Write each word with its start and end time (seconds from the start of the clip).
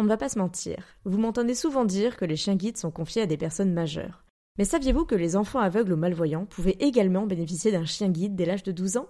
On 0.00 0.04
ne 0.04 0.08
va 0.08 0.16
pas 0.16 0.30
se 0.30 0.38
mentir, 0.38 0.82
vous 1.04 1.18
m'entendez 1.18 1.54
souvent 1.54 1.84
dire 1.84 2.16
que 2.16 2.24
les 2.24 2.34
chiens 2.34 2.56
guides 2.56 2.78
sont 2.78 2.90
confiés 2.90 3.20
à 3.20 3.26
des 3.26 3.36
personnes 3.36 3.74
majeures. 3.74 4.24
Mais 4.56 4.64
saviez-vous 4.64 5.04
que 5.04 5.14
les 5.14 5.36
enfants 5.36 5.58
aveugles 5.58 5.92
ou 5.92 5.96
malvoyants 5.98 6.46
pouvaient 6.46 6.78
également 6.80 7.26
bénéficier 7.26 7.70
d'un 7.70 7.84
chien 7.84 8.08
guide 8.08 8.34
dès 8.34 8.46
l'âge 8.46 8.62
de 8.62 8.72
12 8.72 8.96
ans? 8.96 9.08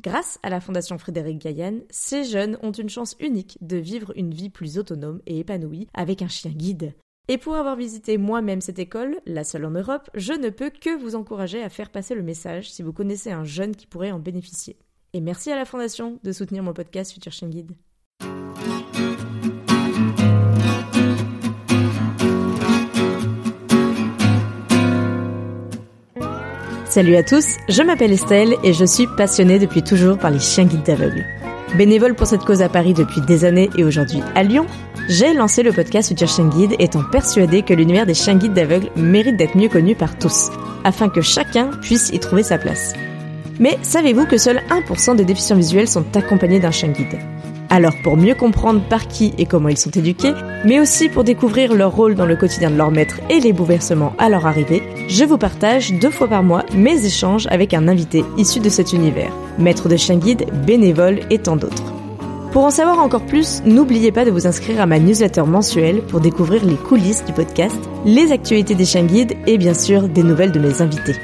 Grâce 0.00 0.38
à 0.44 0.48
la 0.48 0.60
Fondation 0.60 0.98
Frédéric 0.98 1.38
Gaillan, 1.38 1.80
ces 1.90 2.22
jeunes 2.22 2.58
ont 2.62 2.70
une 2.70 2.88
chance 2.88 3.16
unique 3.18 3.58
de 3.60 3.76
vivre 3.76 4.12
une 4.14 4.32
vie 4.32 4.50
plus 4.50 4.78
autonome 4.78 5.20
et 5.26 5.40
épanouie 5.40 5.88
avec 5.94 6.22
un 6.22 6.28
chien 6.28 6.52
guide. 6.52 6.94
Et 7.26 7.36
pour 7.36 7.56
avoir 7.56 7.74
visité 7.74 8.16
moi-même 8.16 8.60
cette 8.60 8.78
école, 8.78 9.20
la 9.26 9.42
seule 9.42 9.64
en 9.64 9.72
Europe, 9.72 10.10
je 10.14 10.32
ne 10.32 10.50
peux 10.50 10.70
que 10.70 10.96
vous 10.96 11.16
encourager 11.16 11.60
à 11.60 11.70
faire 11.70 11.90
passer 11.90 12.14
le 12.14 12.22
message 12.22 12.70
si 12.70 12.84
vous 12.84 12.92
connaissez 12.92 13.32
un 13.32 13.42
jeune 13.42 13.74
qui 13.74 13.88
pourrait 13.88 14.12
en 14.12 14.20
bénéficier. 14.20 14.78
Et 15.12 15.20
merci 15.20 15.50
à 15.50 15.56
la 15.56 15.64
Fondation 15.64 16.20
de 16.22 16.30
soutenir 16.30 16.62
mon 16.62 16.72
podcast 16.72 17.10
Futur 17.10 17.32
Chien 17.32 17.48
Guide. 17.48 17.72
Salut 26.90 27.14
à 27.14 27.22
tous, 27.22 27.56
je 27.68 27.84
m'appelle 27.84 28.10
Estelle 28.10 28.56
et 28.64 28.72
je 28.72 28.84
suis 28.84 29.06
passionnée 29.06 29.60
depuis 29.60 29.84
toujours 29.84 30.18
par 30.18 30.32
les 30.32 30.40
chiens 30.40 30.64
guides 30.64 30.82
d'aveugles. 30.82 31.24
Bénévole 31.78 32.16
pour 32.16 32.26
cette 32.26 32.44
cause 32.44 32.62
à 32.62 32.68
Paris 32.68 32.94
depuis 32.94 33.20
des 33.20 33.44
années 33.44 33.70
et 33.78 33.84
aujourd'hui 33.84 34.20
à 34.34 34.42
Lyon, 34.42 34.66
j'ai 35.08 35.32
lancé 35.32 35.62
le 35.62 35.70
podcast 35.70 36.08
Futur 36.08 36.26
Chien 36.26 36.48
Guide 36.48 36.74
étant 36.80 37.04
persuadée 37.04 37.62
que 37.62 37.74
l'univers 37.74 38.06
des 38.06 38.14
chiens 38.14 38.34
guides 38.34 38.54
d'aveugles 38.54 38.90
mérite 38.96 39.36
d'être 39.36 39.56
mieux 39.56 39.68
connu 39.68 39.94
par 39.94 40.18
tous, 40.18 40.50
afin 40.82 41.08
que 41.08 41.20
chacun 41.20 41.70
puisse 41.80 42.10
y 42.12 42.18
trouver 42.18 42.42
sa 42.42 42.58
place. 42.58 42.92
Mais 43.60 43.78
savez-vous 43.82 44.26
que 44.26 44.36
seuls 44.36 44.60
1% 44.68 45.14
des 45.14 45.24
déficients 45.24 45.54
visuels 45.54 45.86
sont 45.86 46.16
accompagnés 46.16 46.58
d'un 46.58 46.72
chien 46.72 46.88
guide? 46.88 47.20
Alors 47.70 47.94
pour 48.02 48.16
mieux 48.16 48.34
comprendre 48.34 48.82
par 48.82 49.08
qui 49.08 49.32
et 49.38 49.46
comment 49.46 49.68
ils 49.68 49.78
sont 49.78 49.90
éduqués, 49.90 50.34
mais 50.64 50.80
aussi 50.80 51.08
pour 51.08 51.24
découvrir 51.24 51.72
leur 51.72 51.94
rôle 51.94 52.16
dans 52.16 52.26
le 52.26 52.36
quotidien 52.36 52.70
de 52.70 52.76
leur 52.76 52.90
maître 52.90 53.20
et 53.30 53.40
les 53.40 53.52
bouleversements 53.52 54.12
à 54.18 54.28
leur 54.28 54.46
arrivée, 54.46 54.82
je 55.08 55.24
vous 55.24 55.38
partage 55.38 55.92
deux 55.94 56.10
fois 56.10 56.28
par 56.28 56.42
mois 56.42 56.64
mes 56.74 57.06
échanges 57.06 57.46
avec 57.50 57.72
un 57.72 57.88
invité 57.88 58.24
issu 58.36 58.60
de 58.60 58.68
cet 58.68 58.92
univers, 58.92 59.32
maître 59.58 59.88
de 59.88 59.96
chien 59.96 60.16
guide, 60.16 60.46
bénévole 60.66 61.20
et 61.30 61.38
tant 61.38 61.56
d'autres. 61.56 61.94
Pour 62.52 62.64
en 62.64 62.70
savoir 62.70 62.98
encore 62.98 63.24
plus, 63.24 63.62
n'oubliez 63.64 64.10
pas 64.10 64.24
de 64.24 64.32
vous 64.32 64.48
inscrire 64.48 64.80
à 64.80 64.86
ma 64.86 64.98
newsletter 64.98 65.44
mensuelle 65.44 66.02
pour 66.02 66.20
découvrir 66.20 66.64
les 66.64 66.74
coulisses 66.74 67.24
du 67.24 67.32
podcast, 67.32 67.78
les 68.04 68.32
actualités 68.32 68.74
des 68.74 68.84
chiens 68.84 69.04
guides 69.04 69.36
et 69.46 69.56
bien 69.56 69.74
sûr 69.74 70.08
des 70.08 70.24
nouvelles 70.24 70.50
de 70.50 70.58
mes 70.58 70.82
invités. 70.82 71.14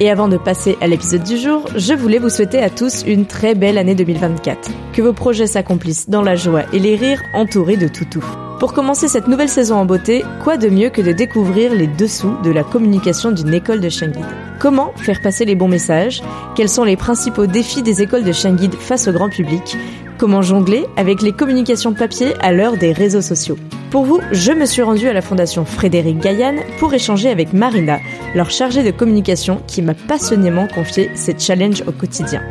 Et 0.00 0.10
avant 0.10 0.28
de 0.28 0.36
passer 0.36 0.78
à 0.80 0.86
l'épisode 0.86 1.24
du 1.24 1.36
jour, 1.36 1.64
je 1.74 1.92
voulais 1.92 2.18
vous 2.18 2.28
souhaiter 2.28 2.62
à 2.62 2.70
tous 2.70 3.02
une 3.04 3.26
très 3.26 3.56
belle 3.56 3.78
année 3.78 3.96
2024. 3.96 4.70
Que 4.92 5.02
vos 5.02 5.12
projets 5.12 5.48
s'accomplissent 5.48 6.08
dans 6.08 6.22
la 6.22 6.36
joie 6.36 6.62
et 6.72 6.78
les 6.78 6.94
rires 6.94 7.22
entourés 7.34 7.76
de 7.76 7.88
toutous. 7.88 8.24
Pour 8.60 8.72
commencer 8.74 9.08
cette 9.08 9.26
nouvelle 9.26 9.48
saison 9.48 9.76
en 9.76 9.84
beauté, 9.84 10.24
quoi 10.44 10.56
de 10.56 10.68
mieux 10.68 10.90
que 10.90 11.02
de 11.02 11.10
découvrir 11.10 11.74
les 11.74 11.88
dessous 11.88 12.32
de 12.44 12.50
la 12.50 12.62
communication 12.62 13.32
d'une 13.32 13.52
école 13.52 13.80
de 13.80 13.88
guide 13.88 14.24
Comment 14.60 14.92
faire 14.96 15.20
passer 15.20 15.44
les 15.44 15.56
bons 15.56 15.68
messages? 15.68 16.22
Quels 16.54 16.68
sont 16.68 16.84
les 16.84 16.96
principaux 16.96 17.46
défis 17.46 17.82
des 17.82 18.00
écoles 18.02 18.24
de 18.24 18.56
guide 18.56 18.74
face 18.74 19.08
au 19.08 19.12
grand 19.12 19.28
public? 19.28 19.76
Comment 20.18 20.42
jongler 20.42 20.84
avec 20.96 21.22
les 21.22 21.32
communications 21.32 21.94
papier 21.94 22.34
à 22.40 22.52
l'heure 22.52 22.76
des 22.76 22.90
réseaux 22.90 23.22
sociaux 23.22 23.56
Pour 23.92 24.04
vous, 24.04 24.20
je 24.32 24.50
me 24.50 24.66
suis 24.66 24.82
rendue 24.82 25.06
à 25.06 25.12
la 25.12 25.22
Fondation 25.22 25.64
Frédéric 25.64 26.18
Gaillan 26.18 26.56
pour 26.80 26.92
échanger 26.92 27.30
avec 27.30 27.52
Marina, 27.52 28.00
leur 28.34 28.50
chargée 28.50 28.82
de 28.82 28.90
communication 28.90 29.62
qui 29.68 29.80
m'a 29.80 29.94
passionnément 29.94 30.66
confié 30.66 31.08
ces 31.14 31.38
challenges 31.38 31.84
au 31.86 31.92
quotidien. 31.92 32.42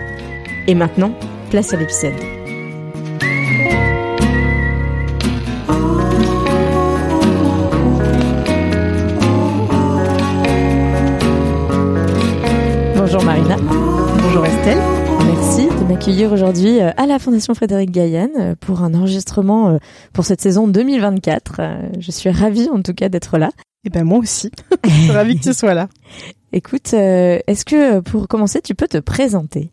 Et 0.67 0.75
maintenant, 0.75 1.11
place 1.49 1.73
à 1.73 1.77
l'épisode. 1.77 2.36
M'accueillir 15.97 16.31
aujourd'hui 16.31 16.80
euh, 16.80 16.91
à 16.95 17.08
la 17.08 17.17
Fondation 17.17 17.55
Frédéric 17.55 17.89
Gaillan 17.89 18.30
euh, 18.39 18.55
pour 18.59 18.83
un 18.83 18.93
enregistrement 18.93 19.69
euh, 19.69 19.77
pour 20.13 20.25
cette 20.25 20.41
saison 20.41 20.67
2024. 20.67 21.59
Je 21.99 22.11
suis 22.11 22.30
ravie 22.30 22.69
en 22.71 22.83
tout 22.83 22.93
cas 22.93 23.09
d'être 23.09 23.39
là. 23.39 23.49
Et 23.83 23.89
ben 23.89 24.03
moi 24.03 24.19
aussi. 24.19 24.52
Je 24.86 24.89
suis 24.91 25.11
ravie 25.11 25.39
que 25.39 25.43
tu 25.43 25.53
sois 25.55 25.73
là. 25.73 25.87
Écoute, 26.53 26.93
est-ce 26.93 27.65
que 27.65 27.99
pour 28.02 28.27
commencer, 28.27 28.61
tu 28.61 28.75
peux 28.75 28.87
te 28.87 28.99
présenter? 28.99 29.71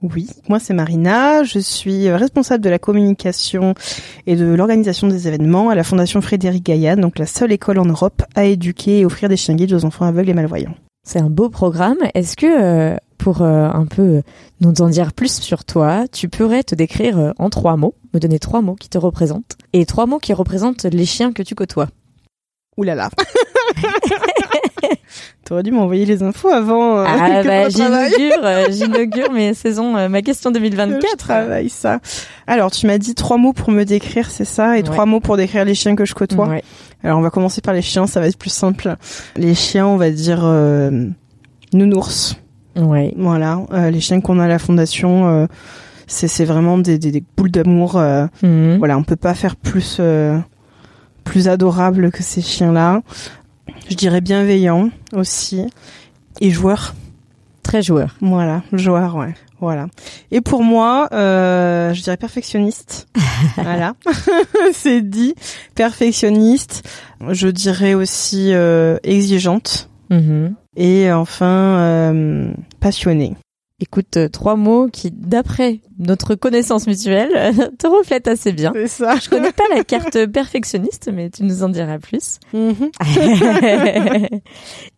Oui, 0.00 0.28
moi 0.48 0.60
c'est 0.60 0.74
Marina, 0.74 1.42
je 1.42 1.58
suis 1.58 2.08
responsable 2.08 2.62
de 2.62 2.70
la 2.70 2.78
communication 2.78 3.74
et 4.28 4.36
de 4.36 4.44
l'organisation 4.44 5.08
des 5.08 5.26
événements 5.26 5.70
à 5.70 5.74
la 5.74 5.82
Fondation 5.82 6.20
Frédéric 6.20 6.66
Gaillan, 6.66 6.98
donc 6.98 7.18
la 7.18 7.26
seule 7.26 7.50
école 7.50 7.80
en 7.80 7.86
Europe 7.86 8.22
à 8.36 8.44
éduquer 8.44 9.00
et 9.00 9.04
offrir 9.04 9.28
des 9.28 9.36
chiens 9.36 9.56
guides 9.56 9.72
aux 9.72 9.84
enfants 9.84 10.04
aveugles 10.04 10.30
et 10.30 10.34
malvoyants. 10.34 10.76
C'est 11.04 11.18
un 11.18 11.30
beau 11.30 11.50
programme. 11.50 11.98
Est-ce 12.14 12.36
que 12.36 12.96
pour 13.24 13.40
euh, 13.40 13.70
un 13.72 13.86
peu 13.86 14.20
nous 14.60 14.82
en 14.82 14.90
dire 14.90 15.14
plus 15.14 15.40
sur 15.40 15.64
toi, 15.64 16.04
tu 16.12 16.28
pourrais 16.28 16.62
te 16.62 16.74
décrire 16.74 17.18
euh, 17.18 17.30
en 17.38 17.48
trois 17.48 17.78
mots, 17.78 17.94
me 18.12 18.20
donner 18.20 18.38
trois 18.38 18.60
mots 18.60 18.74
qui 18.74 18.90
te 18.90 18.98
représentent 18.98 19.56
et 19.72 19.86
trois 19.86 20.04
mots 20.04 20.18
qui 20.18 20.34
représentent 20.34 20.84
les 20.84 21.06
chiens 21.06 21.32
que 21.32 21.42
tu 21.42 21.54
côtoies. 21.54 21.88
Ouh 22.76 22.82
là 22.82 22.94
là. 22.94 23.08
T'aurais 25.46 25.62
dû 25.62 25.70
m'envoyer 25.70 26.04
les 26.04 26.22
infos 26.22 26.50
avant. 26.50 26.98
Euh, 26.98 27.06
ah 27.08 27.42
bah 27.42 27.70
j'inaugure, 27.70 28.70
j'inaugure 28.70 29.32
mes 29.32 29.54
saisons, 29.54 29.92
ma 30.10 30.20
question 30.20 30.50
2024. 30.50 31.00
Je 31.00 31.16
travaille 31.16 31.70
ça. 31.70 32.00
Alors 32.46 32.70
tu 32.70 32.86
m'as 32.86 32.98
dit 32.98 33.14
trois 33.14 33.38
mots 33.38 33.54
pour 33.54 33.70
me 33.70 33.84
décrire, 33.84 34.30
c'est 34.30 34.44
ça, 34.44 34.76
et 34.76 34.82
trois 34.82 35.06
mots 35.06 35.20
pour 35.20 35.38
décrire 35.38 35.64
les 35.64 35.74
chiens 35.74 35.96
que 35.96 36.04
je 36.04 36.12
côtoie. 36.12 36.46
Ouais. 36.46 36.62
Alors 37.02 37.18
on 37.18 37.22
va 37.22 37.30
commencer 37.30 37.62
par 37.62 37.72
les 37.72 37.80
chiens, 37.80 38.06
ça 38.06 38.20
va 38.20 38.26
être 38.26 38.36
plus 38.36 38.52
simple. 38.52 38.96
Les 39.36 39.54
chiens, 39.54 39.86
on 39.86 39.96
va 39.96 40.10
dire 40.10 40.44
nounours. 41.72 42.36
Ouais. 42.76 43.14
Voilà, 43.16 43.60
euh, 43.72 43.90
les 43.90 44.00
chiens 44.00 44.20
qu'on 44.20 44.38
a 44.38 44.44
à 44.44 44.48
la 44.48 44.58
fondation, 44.58 45.28
euh, 45.28 45.46
c'est 46.06 46.44
vraiment 46.44 46.78
des, 46.78 46.98
des, 46.98 47.10
des 47.10 47.24
boules 47.36 47.50
d'amour. 47.50 47.96
Euh, 47.96 48.26
mhm. 48.42 48.78
Voilà, 48.78 48.98
on 48.98 49.04
peut 49.04 49.16
pas 49.16 49.34
faire 49.34 49.56
plus 49.56 50.00
plus 51.24 51.48
adorable 51.48 52.10
que 52.10 52.22
ces 52.22 52.42
chiens-là. 52.42 53.02
Je 53.88 53.94
dirais 53.94 54.20
bienveillant 54.20 54.90
aussi 55.12 55.66
et 56.40 56.50
joueur. 56.50 56.94
Très 57.62 57.82
joueur. 57.82 58.14
Voilà, 58.20 58.62
joueur, 58.72 59.16
ouais. 59.16 59.34
Voilà. 59.60 59.86
Et 60.30 60.42
pour 60.42 60.62
moi, 60.62 61.08
euh, 61.12 61.94
je 61.94 62.02
dirais 62.02 62.18
perfectionniste. 62.18 63.08
voilà, 63.56 63.94
c'est 64.72 65.00
dit. 65.00 65.34
Perfectionniste. 65.74 66.86
Je 67.30 67.48
dirais 67.48 67.94
aussi 67.94 68.52
euh, 68.52 68.98
exigeante. 69.02 69.88
Mhm 70.10 70.54
et 70.76 71.12
enfin 71.12 71.78
euh, 71.78 72.52
passionné. 72.80 73.34
Écoute, 73.80 74.16
euh, 74.16 74.28
trois 74.28 74.54
mots 74.54 74.88
qui, 74.88 75.10
d'après 75.10 75.80
notre 75.98 76.36
connaissance 76.36 76.86
mutuelle, 76.86 77.52
te 77.78 77.88
reflètent 77.88 78.28
assez 78.28 78.52
bien. 78.52 78.70
C'est 78.72 78.86
ça. 78.86 79.16
Je 79.16 79.28
connais 79.28 79.52
pas 79.52 79.64
la 79.74 79.82
carte 79.82 80.26
perfectionniste, 80.26 81.10
mais 81.12 81.28
tu 81.28 81.42
nous 81.42 81.64
en 81.64 81.68
diras 81.68 81.98
plus. 81.98 82.38
Mhm. 82.52 82.90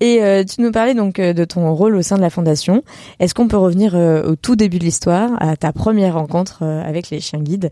et 0.00 0.22
euh, 0.22 0.44
tu 0.44 0.60
nous 0.60 0.70
parlais 0.72 0.94
donc 0.94 1.16
de 1.16 1.44
ton 1.44 1.74
rôle 1.74 1.96
au 1.96 2.02
sein 2.02 2.16
de 2.16 2.22
la 2.22 2.30
fondation. 2.30 2.82
Est-ce 3.18 3.34
qu'on 3.34 3.48
peut 3.48 3.56
revenir 3.56 3.94
au 3.94 4.36
tout 4.36 4.56
début 4.56 4.78
de 4.78 4.84
l'histoire, 4.84 5.30
à 5.40 5.56
ta 5.56 5.72
première 5.72 6.14
rencontre 6.14 6.62
avec 6.62 7.08
les 7.08 7.20
chiens 7.20 7.40
guides? 7.40 7.70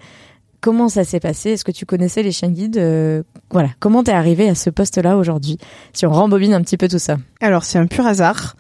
Comment 0.65 0.89
ça 0.89 1.05
s'est 1.05 1.21
passé? 1.21 1.51
Est-ce 1.51 1.63
que 1.63 1.73
tu 1.73 1.85
connaissais 1.85 2.23
les 2.23 2.33
chiens 2.33 2.49
guides 2.49 2.79
euh, 2.79 3.23
Voilà, 3.51 3.69
comment 3.81 4.03
t'es 4.03 4.13
arrivé 4.13 4.49
à 4.49 4.55
ce 4.55 4.71
poste-là 4.71 5.19
aujourd'hui? 5.19 5.59
Si 5.93 6.07
on 6.07 6.11
rembobine 6.11 6.55
un 6.55 6.63
petit 6.63 6.79
peu 6.79 6.89
tout 6.89 6.99
ça. 6.99 7.19
Alors 7.43 7.65
c'est 7.65 7.79
un 7.79 7.87
pur 7.87 8.07
hasard. 8.07 8.57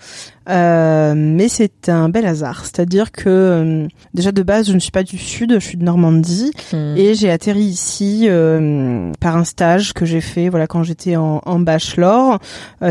Euh, 0.48 1.14
mais 1.16 1.48
c'est 1.48 1.88
un 1.88 2.08
bel 2.08 2.26
hasard. 2.26 2.64
C'est-à-dire 2.64 3.12
que 3.12 3.28
euh, 3.28 3.86
déjà 4.12 4.32
de 4.32 4.42
base, 4.42 4.68
je 4.68 4.74
ne 4.74 4.78
suis 4.78 4.90
pas 4.90 5.02
du 5.02 5.18
sud, 5.18 5.54
je 5.54 5.64
suis 5.64 5.78
de 5.78 5.84
Normandie 5.84 6.50
hmm. 6.72 6.96
et 6.96 7.14
j'ai 7.14 7.30
atterri 7.30 7.62
ici 7.62 8.26
euh, 8.28 9.10
par 9.20 9.36
un 9.36 9.44
stage 9.44 9.94
que 9.94 10.04
j'ai 10.04 10.20
fait 10.20 10.48
voilà 10.48 10.66
quand 10.66 10.82
j'étais 10.82 11.16
en, 11.16 11.40
en, 11.44 11.58
bachelor, 11.58 12.38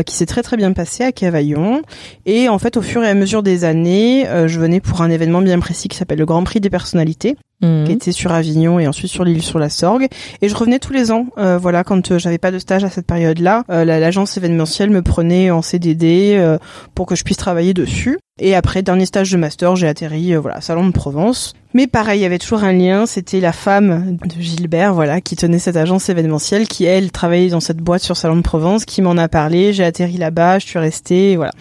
qui 0.06 0.14
s'est 0.14 0.26
très 0.26 0.42
très 0.42 0.56
bien 0.56 0.72
passé 0.72 1.04
à 1.04 1.12
Cavaillon. 1.12 1.82
Et 2.26 2.48
en 2.48 2.58
fait, 2.58 2.76
au 2.76 2.82
fur 2.82 3.04
et 3.04 3.08
à 3.08 3.14
mesure 3.14 3.42
des 3.42 3.64
années, 3.64 4.26
je 4.46 4.58
venais 4.58 4.80
pour 4.80 5.02
un 5.02 5.10
événement 5.10 5.42
bien 5.42 5.58
précis 5.58 5.88
qui 5.88 5.96
s'appelle 5.96 6.18
le 6.18 6.26
Grand 6.26 6.42
Prix 6.42 6.60
des 6.60 6.70
personnalités 6.70 7.36
hmm. 7.60 7.84
qui 7.84 7.92
était 7.92 8.12
sur 8.12 8.32
Avignon 8.32 8.80
et 8.80 8.88
ensuite 8.88 9.10
sur 9.10 9.24
l'île 9.24 9.42
sur 9.42 9.58
la 9.58 9.68
Sorgue. 9.68 10.08
Et 10.42 10.48
je 10.48 10.54
revenais 10.56 10.78
tous 10.78 10.92
les 10.92 11.12
ans. 11.12 11.26
voilà, 11.36 11.84
quand 11.84 12.18
j'avais 12.18 12.38
pas 12.38 12.50
de 12.50 12.58
stage 12.58 12.82
à 12.82 12.90
cette 12.90 13.06
période-là, 13.06 13.64
l'agence 13.68 14.36
événementielle 14.36 14.90
me 14.90 15.02
prenait 15.02 15.50
en 15.50 15.62
CDD 15.62 16.56
pour 16.94 17.06
que 17.06 17.14
je 17.14 17.22
puisse 17.22 17.36
travailler 17.44 17.74
dessus. 17.74 18.18
Et 18.40 18.54
après, 18.54 18.82
dernier 18.82 19.04
stage 19.04 19.30
de 19.30 19.36
master, 19.36 19.76
j'ai 19.76 19.86
atterri, 19.86 20.34
euh, 20.34 20.40
voilà, 20.40 20.62
Salon 20.62 20.86
de 20.86 20.92
Provence. 20.92 21.52
Mais 21.74 21.86
pareil, 21.86 22.20
il 22.20 22.22
y 22.22 22.26
avait 22.26 22.38
toujours 22.38 22.64
un 22.64 22.72
lien, 22.72 23.04
c'était 23.04 23.38
la 23.38 23.52
femme 23.52 24.16
de 24.16 24.40
Gilbert, 24.40 24.94
voilà, 24.94 25.20
qui 25.20 25.36
tenait 25.36 25.58
cette 25.58 25.76
agence 25.76 26.08
événementielle, 26.08 26.66
qui 26.66 26.84
elle 26.84 27.12
travaillait 27.12 27.50
dans 27.50 27.60
cette 27.60 27.76
boîte 27.76 28.00
sur 28.00 28.16
Salon 28.16 28.36
de 28.36 28.42
Provence, 28.42 28.86
qui 28.86 29.02
m'en 29.02 29.18
a 29.18 29.28
parlé, 29.28 29.74
j'ai 29.74 29.84
atterri 29.84 30.16
là-bas, 30.16 30.58
je 30.58 30.66
suis 30.66 30.78
restée, 30.78 31.36
voilà. 31.36 31.52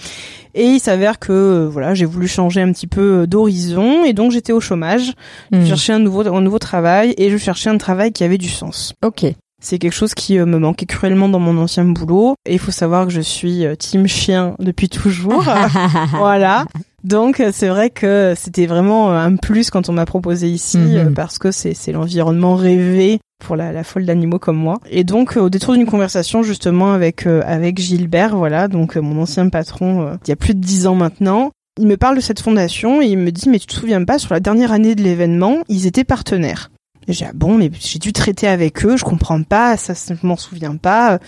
Et 0.56 0.65
il 0.65 0.80
s'avère 0.80 1.19
que 1.19 1.33
euh, 1.33 1.69
voilà, 1.69 1.95
j'ai 1.95 2.06
voulu 2.06 2.30
changer 2.30 2.62
un 2.62 2.71
petit 2.71 2.88
peu 2.88 3.24
euh, 3.24 3.27
d'horizon 3.27 4.06
et 4.06 4.13
donc 4.13 4.31
j'étais 4.31 4.53
au 4.53 4.62
chômage. 4.62 5.13
Je 5.51 5.57
hmm. 5.57 5.65
cherchais 5.65 5.94
un 5.94 6.00
nouveau 6.00 6.25
un 6.27 6.41
nouveau 6.41 6.59
travail 6.59 7.13
et 7.18 7.30
je 7.30 7.38
cherchais 7.38 7.69
un 7.69 7.77
travail 7.77 8.13
qui 8.13 8.24
avait 8.24 8.38
du 8.38 8.50
sens. 8.50 8.94
OK. 9.03 9.25
C'est 9.63 9.80
quelque 9.80 9.94
chose 9.94 10.13
qui 10.13 10.38
me 10.38 10.60
manquait 10.60 10.86
cruellement 10.86 11.30
dans 11.30 11.39
mon 11.39 11.57
ancien 11.57 11.86
boulot. 11.86 12.36
Et 12.45 12.54
il 12.54 12.60
faut 12.60 12.71
savoir 12.71 13.07
que 13.07 13.13
je 13.13 13.21
suis 13.21 13.63
team 13.80 14.07
chien 14.07 14.56
depuis 14.60 14.89
toujours. 14.89 15.45
voilà. 16.12 16.65
Donc 17.04 17.42
c'est 17.51 17.68
vrai 17.69 17.89
que 17.89 18.33
c'était 18.36 18.65
vraiment 18.65 19.12
un 19.12 19.36
plus 19.36 19.69
quand 19.69 19.89
on 19.89 19.94
m'a 19.94 20.06
proposé 20.06 20.48
ici 20.48 20.77
mhm. 20.77 21.13
parce 21.13 21.38
que 21.38 21.51
c'est 21.51 21.92
l'environnement 21.92 22.56
rêvé 22.56 23.19
pour 23.44 23.56
la, 23.57 23.74
la 23.74 23.83
folle 23.83 24.06
d'animaux 24.06 24.39
comme 24.39 24.57
moi. 24.57 24.80
Et 24.89 25.04
donc 25.04 25.36
au 25.38 25.50
détour 25.50 25.74
d'une 25.74 25.86
conversation 25.86 26.44
justement 26.44 26.94
avec 26.94 27.25
avec 27.25 27.80
Gilbert, 27.80 28.36
voilà, 28.36 28.68
donc 28.68 28.95
mon 28.95 29.21
ancien 29.21 29.50
patron 29.50 30.18
il 30.25 30.30
y 30.30 30.31
a 30.31 30.38
plus 30.38 30.56
de 30.56 30.62
dix 30.62 30.88
ans 30.88 30.95
maintenant, 30.95 31.51
il 31.80 31.88
me 31.88 31.98
parle 31.98 32.16
de 32.16 32.21
cette 32.21 32.39
fondation 32.39 33.01
et 33.01 33.07
il 33.07 33.18
me 33.18 33.31
dit 33.31 33.50
mais 33.50 33.59
tu 33.59 33.68
te 33.68 33.74
souviens 33.74 34.04
pas 34.06 34.18
sur 34.18 34.33
la 34.33 34.39
dernière 34.39 34.71
année 34.71 34.95
de 34.95 35.04
l'événement 35.04 35.57
ils 35.68 35.88
étaient 35.88 36.06
partenaires. 36.06 36.69
J'ai 37.07 37.25
ah 37.25 37.31
bon 37.33 37.57
mais 37.57 37.69
j'ai 37.79 38.00
dû 38.00 38.13
traiter 38.13 38.47
avec 38.47 38.85
eux 38.85 38.95
je 38.97 39.03
comprends 39.03 39.41
pas 39.44 39.77
ça 39.77 39.94
je 39.94 40.25
m'en 40.25 40.38
souviens 40.38 40.75
pas. 40.75 41.19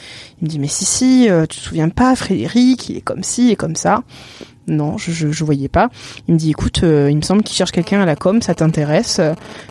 Il 0.42 0.45
me 0.45 0.50
dit 0.50 0.60
mais 0.60 0.68
si 0.68 0.86
si 0.86 1.30
euh, 1.30 1.45
tu 1.45 1.60
te 1.60 1.63
souviens 1.63 1.89
pas 1.89 2.16
Frédéric 2.16 2.89
il 2.89 2.98
est 2.98 3.01
comme 3.01 3.24
ci 3.24 3.51
et 3.51 3.56
comme 3.56 3.75
ça. 3.75 4.04
Non, 4.68 4.98
je, 4.98 5.12
je, 5.12 5.44
voyais 5.44 5.68
pas. 5.68 5.89
Il 6.27 6.33
me 6.33 6.39
dit 6.39 6.50
écoute, 6.50 6.81
euh, 6.83 7.12
il 7.12 7.18
me 7.18 7.22
semble 7.22 7.44
qu'il 7.44 7.56
cherche 7.56 7.72
quelqu'un 7.72 8.01
à 8.01 8.06
la 8.07 8.16
com, 8.16 8.42
ça 8.42 8.56
t'intéresse 8.56 9.22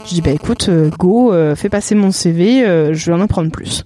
Je 0.05 0.15
dis 0.15 0.21
bah 0.23 0.31
écoute, 0.31 0.69
euh, 0.69 0.89
go, 0.97 1.35
fais 1.57 1.69
passer 1.69 1.97
mon 1.97 2.13
CV, 2.13 2.61
je 2.93 3.07
vais 3.07 3.13
en 3.13 3.21
apprendre 3.21 3.51
plus. 3.51 3.85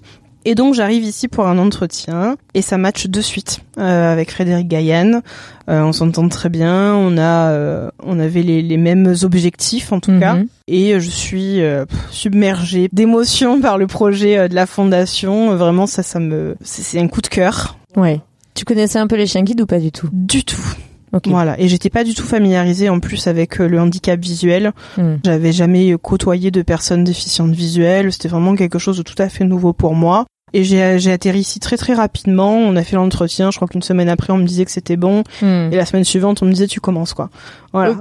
Et 0.48 0.54
donc 0.54 0.72
j'arrive 0.72 1.04
ici 1.04 1.28
pour 1.28 1.46
un 1.46 1.58
entretien 1.58 2.38
et 2.54 2.62
ça 2.62 2.78
match 2.78 3.06
de 3.06 3.20
suite 3.20 3.60
euh, 3.76 4.10
avec 4.10 4.30
Frédéric 4.30 4.66
Gaillan. 4.66 5.20
Euh, 5.68 5.82
on 5.82 5.92
s'entend 5.92 6.26
très 6.30 6.48
bien, 6.48 6.94
on 6.94 7.18
a 7.18 7.50
euh, 7.50 7.90
on 8.02 8.18
avait 8.18 8.40
les, 8.40 8.62
les, 8.62 8.78
mêmes 8.78 9.14
objectifs 9.24 9.92
en 9.92 10.00
tout 10.00 10.18
cas 10.18 10.36
mhm. 10.36 10.46
et 10.66 10.98
je 10.98 11.10
suis 11.10 11.60
submergée 12.10 12.88
d'émotions 12.94 13.60
par 13.60 13.76
le 13.76 13.86
projet 13.86 14.48
de 14.48 14.54
la 14.54 14.64
fondation. 14.64 15.54
Vraiment 15.54 15.86
ça 15.86 16.02
ça 16.02 16.18
me 16.18 16.56
c'est 16.62 16.98
un 16.98 17.08
coup 17.08 17.20
de 17.20 17.28
cœur. 17.28 17.76
Ouais. 17.94 18.22
Tu 18.54 18.64
connaissais 18.64 18.98
un 18.98 19.06
peu 19.06 19.16
les 19.16 19.26
chiens 19.26 19.42
guides 19.42 19.60
ou 19.60 19.66
pas 19.66 19.80
du 19.80 19.92
tout? 19.92 20.08
Du 20.10 20.44
tout. 20.44 20.64
Voilà, 21.26 21.60
et 21.60 21.68
j'étais 21.68 21.90
pas 21.90 22.04
du 22.04 22.14
tout 22.14 22.24
familiarisée 22.24 22.88
en 22.88 23.00
plus 23.00 23.26
avec 23.26 23.58
le 23.58 23.78
handicap 23.78 24.18
visuel. 24.18 24.72
Hmm. 24.96 25.16
J'avais 25.24 25.52
jamais 25.52 25.94
côtoyé 26.00 26.50
de 26.50 26.62
personnes 26.62 27.04
déficientes 27.04 27.52
visuelles. 27.52 28.12
C'était 28.12 28.28
vraiment 28.28 28.54
quelque 28.54 28.78
chose 28.78 28.96
de 28.96 29.02
tout 29.02 29.14
à 29.18 29.28
fait 29.28 29.44
nouveau 29.44 29.74
pour 29.74 29.94
moi. 29.94 30.26
Et 30.52 30.64
j'ai 30.64 31.12
atterri 31.12 31.40
ici 31.40 31.60
très 31.60 31.76
très 31.76 31.94
rapidement. 31.94 32.56
On 32.56 32.76
a 32.76 32.82
fait 32.82 32.96
l'entretien. 32.96 33.50
Je 33.50 33.56
crois 33.56 33.68
qu'une 33.68 33.82
semaine 33.82 34.08
après, 34.08 34.32
on 34.32 34.38
me 34.38 34.46
disait 34.46 34.64
que 34.64 34.70
c'était 34.70 34.96
bon. 34.96 35.22
Hmm. 35.42 35.68
Et 35.70 35.76
la 35.76 35.84
semaine 35.84 36.04
suivante, 36.04 36.42
on 36.42 36.46
me 36.46 36.52
disait 36.52 36.66
tu 36.66 36.80
commences 36.80 37.14
quoi. 37.14 37.30
Voilà. 37.72 37.96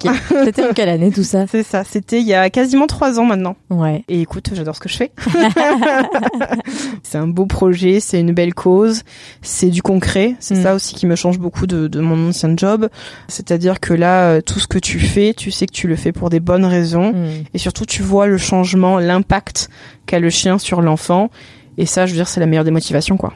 C'était 0.46 0.66
en 0.66 0.74
quelle 0.74 0.88
année 0.90 1.12
tout 1.12 1.24
ça 1.24 1.46
C'est 1.52 1.64
ça. 1.64 1.84
C'était 1.84 2.22
il 2.22 2.28
y 2.28 2.34
a 2.34 2.50
quasiment 2.50 2.88
trois 2.88 3.20
ans 3.20 3.26
maintenant. 3.26 3.58
Ouais. 3.70 4.04
Et 4.08 4.22
écoute, 4.22 4.50
j'adore 4.54 4.76
ce 4.76 4.80
que 4.80 4.90
je 4.90 4.96
fais. 4.96 5.12
c'est 7.04 7.18
un 7.18 7.28
beau 7.28 7.46
projet. 7.46 8.00
C'est 8.00 8.20
une 8.20 8.32
belle 8.32 8.54
cause. 8.54 9.04
C'est 9.42 9.70
du 9.70 9.82
concret. 9.82 10.36
C'est 10.40 10.56
hmm. 10.56 10.64
ça 10.64 10.76
aussi 10.76 10.96
qui 10.96 11.06
me 11.06 11.16
change 11.16 11.40
beaucoup 11.40 11.68
de, 11.68 11.88
de 11.88 12.00
mon 12.00 12.30
ancien 12.30 12.54
job. 12.56 12.88
C'est-à-dire 13.28 13.80
que 13.80 13.94
là, 13.94 14.30
euh, 14.30 14.42
tout 14.42 14.60
ce 14.60 14.68
que 14.68 14.80
tu 14.80 15.00
fais, 15.00 15.34
tu 15.34 15.52
sais 15.52 15.66
que 15.66 15.74
tu 15.74 15.88
le 15.88 15.96
fais 15.96 16.12
pour 16.12 16.30
des 16.30 16.40
bonnes 16.40 16.66
raisons. 16.66 17.12
Hmm. 17.12 17.44
Et 17.54 17.58
surtout, 17.58 17.86
tu 17.86 18.04
vois 18.04 18.28
le 18.28 18.38
changement, 18.38 19.00
l'impact 19.00 19.70
qu'a 20.06 20.20
le 20.20 20.30
chien 20.30 20.58
sur 20.58 20.82
l'enfant. 20.82 21.30
Et 21.78 21.86
ça, 21.86 22.06
je 22.06 22.12
veux 22.12 22.18
dire, 22.18 22.28
c'est 22.28 22.40
la 22.40 22.46
meilleure 22.46 22.66
des 22.66 22.72
motivations, 22.72 23.18
quoi. 23.18 23.34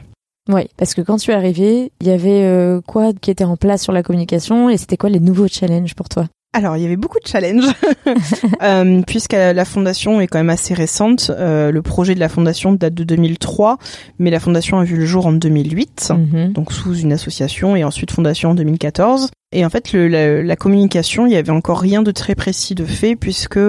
Oui, 0.48 0.62
parce 0.76 0.94
que 0.94 1.00
quand 1.00 1.18
tu 1.18 1.30
es 1.30 1.34
arrivé, 1.34 1.92
il 2.00 2.06
y 2.06 2.10
avait 2.10 2.42
euh, 2.42 2.80
quoi 2.80 3.12
qui 3.12 3.30
était 3.30 3.44
en 3.44 3.56
place 3.56 3.82
sur 3.82 3.92
la 3.92 4.02
communication 4.02 4.68
et 4.68 4.76
c'était 4.76 4.96
quoi 4.96 5.08
les 5.08 5.20
nouveaux 5.20 5.46
challenges 5.46 5.94
pour 5.94 6.08
toi? 6.08 6.26
Alors, 6.54 6.76
il 6.76 6.82
y 6.82 6.86
avait 6.86 6.96
beaucoup 6.96 7.18
de 7.18 7.26
challenges, 7.26 7.72
euh, 8.62 9.00
puisque 9.06 9.32
la 9.32 9.64
fondation 9.64 10.20
est 10.20 10.26
quand 10.26 10.38
même 10.38 10.50
assez 10.50 10.74
récente. 10.74 11.30
Euh, 11.30 11.70
le 11.70 11.80
projet 11.80 12.14
de 12.14 12.20
la 12.20 12.28
fondation 12.28 12.72
date 12.72 12.92
de 12.92 13.04
2003, 13.04 13.78
mais 14.18 14.30
la 14.30 14.38
fondation 14.38 14.78
a 14.78 14.84
vu 14.84 14.96
le 14.96 15.06
jour 15.06 15.24
en 15.24 15.32
2008, 15.32 16.12
mhm. 16.14 16.52
donc 16.52 16.72
sous 16.72 16.94
une 16.94 17.12
association, 17.12 17.74
et 17.74 17.84
ensuite 17.84 18.10
fondation 18.10 18.50
en 18.50 18.54
2014. 18.54 19.30
Et 19.54 19.64
en 19.64 19.70
fait, 19.70 19.94
le, 19.94 20.42
la, 20.42 20.56
communication, 20.56 21.26
il 21.26 21.32
y 21.32 21.36
avait 21.36 21.50
encore 21.50 21.80
rien 21.80 22.02
de 22.02 22.10
très 22.10 22.34
précis 22.34 22.74
de 22.74 22.84
fait, 22.84 23.16
puisque 23.16 23.60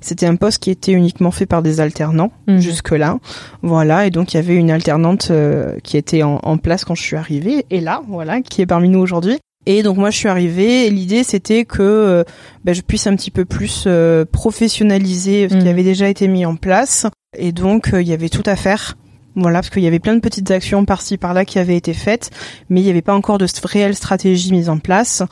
c'était 0.00 0.26
un 0.26 0.36
poste 0.36 0.62
qui 0.62 0.70
était 0.70 0.92
uniquement 0.92 1.30
fait 1.30 1.46
par 1.46 1.62
des 1.62 1.80
alternants 1.80 2.32
mhm. 2.46 2.58
jusque-là. 2.58 3.18
Voilà, 3.62 4.06
et 4.06 4.10
donc 4.10 4.32
il 4.32 4.38
y 4.38 4.40
avait 4.40 4.56
une 4.56 4.70
alternante 4.70 5.28
euh, 5.30 5.76
qui 5.82 5.98
était 5.98 6.22
en, 6.22 6.40
en, 6.42 6.56
place 6.56 6.86
quand 6.86 6.94
je 6.94 7.02
suis 7.02 7.16
arrivée, 7.16 7.66
et 7.68 7.80
là, 7.80 8.00
voilà, 8.08 8.40
qui 8.40 8.62
est 8.62 8.66
parmi 8.66 8.88
nous 8.88 9.00
aujourd'hui. 9.00 9.38
Et 9.66 9.82
donc 9.82 9.98
moi 9.98 10.10
je 10.10 10.16
suis 10.16 10.28
arrivée 10.28 10.86
et 10.86 10.90
l'idée 10.90 11.22
c'était 11.22 11.64
que 11.64 11.82
euh, 11.82 12.24
bah, 12.64 12.72
je 12.72 12.80
puisse 12.80 13.06
un 13.06 13.14
petit 13.14 13.30
peu 13.30 13.44
plus 13.44 13.84
euh, 13.86 14.24
professionnaliser 14.24 15.48
ce 15.48 15.56
qui 15.56 15.64
mm. 15.64 15.68
avait 15.68 15.82
déjà 15.82 16.08
été 16.08 16.28
mis 16.28 16.46
en 16.46 16.56
place. 16.56 17.06
Et 17.36 17.52
donc 17.52 17.92
euh, 17.92 18.00
il 18.00 18.08
y 18.08 18.12
avait 18.12 18.30
tout 18.30 18.42
à 18.46 18.56
faire. 18.56 18.96
Voilà, 19.36 19.60
parce 19.60 19.70
qu'il 19.70 19.84
y 19.84 19.86
avait 19.86 20.00
plein 20.00 20.14
de 20.14 20.20
petites 20.20 20.50
actions 20.50 20.84
par-ci 20.84 21.16
par-là 21.16 21.44
qui 21.44 21.60
avaient 21.60 21.76
été 21.76 21.94
faites, 21.94 22.30
mais 22.68 22.80
il 22.80 22.84
n'y 22.84 22.90
avait 22.90 23.00
pas 23.00 23.14
encore 23.14 23.38
de 23.38 23.46
réelle 23.64 23.94
stratégie 23.94 24.50
mise 24.50 24.68
en 24.68 24.78
place. 24.78 25.22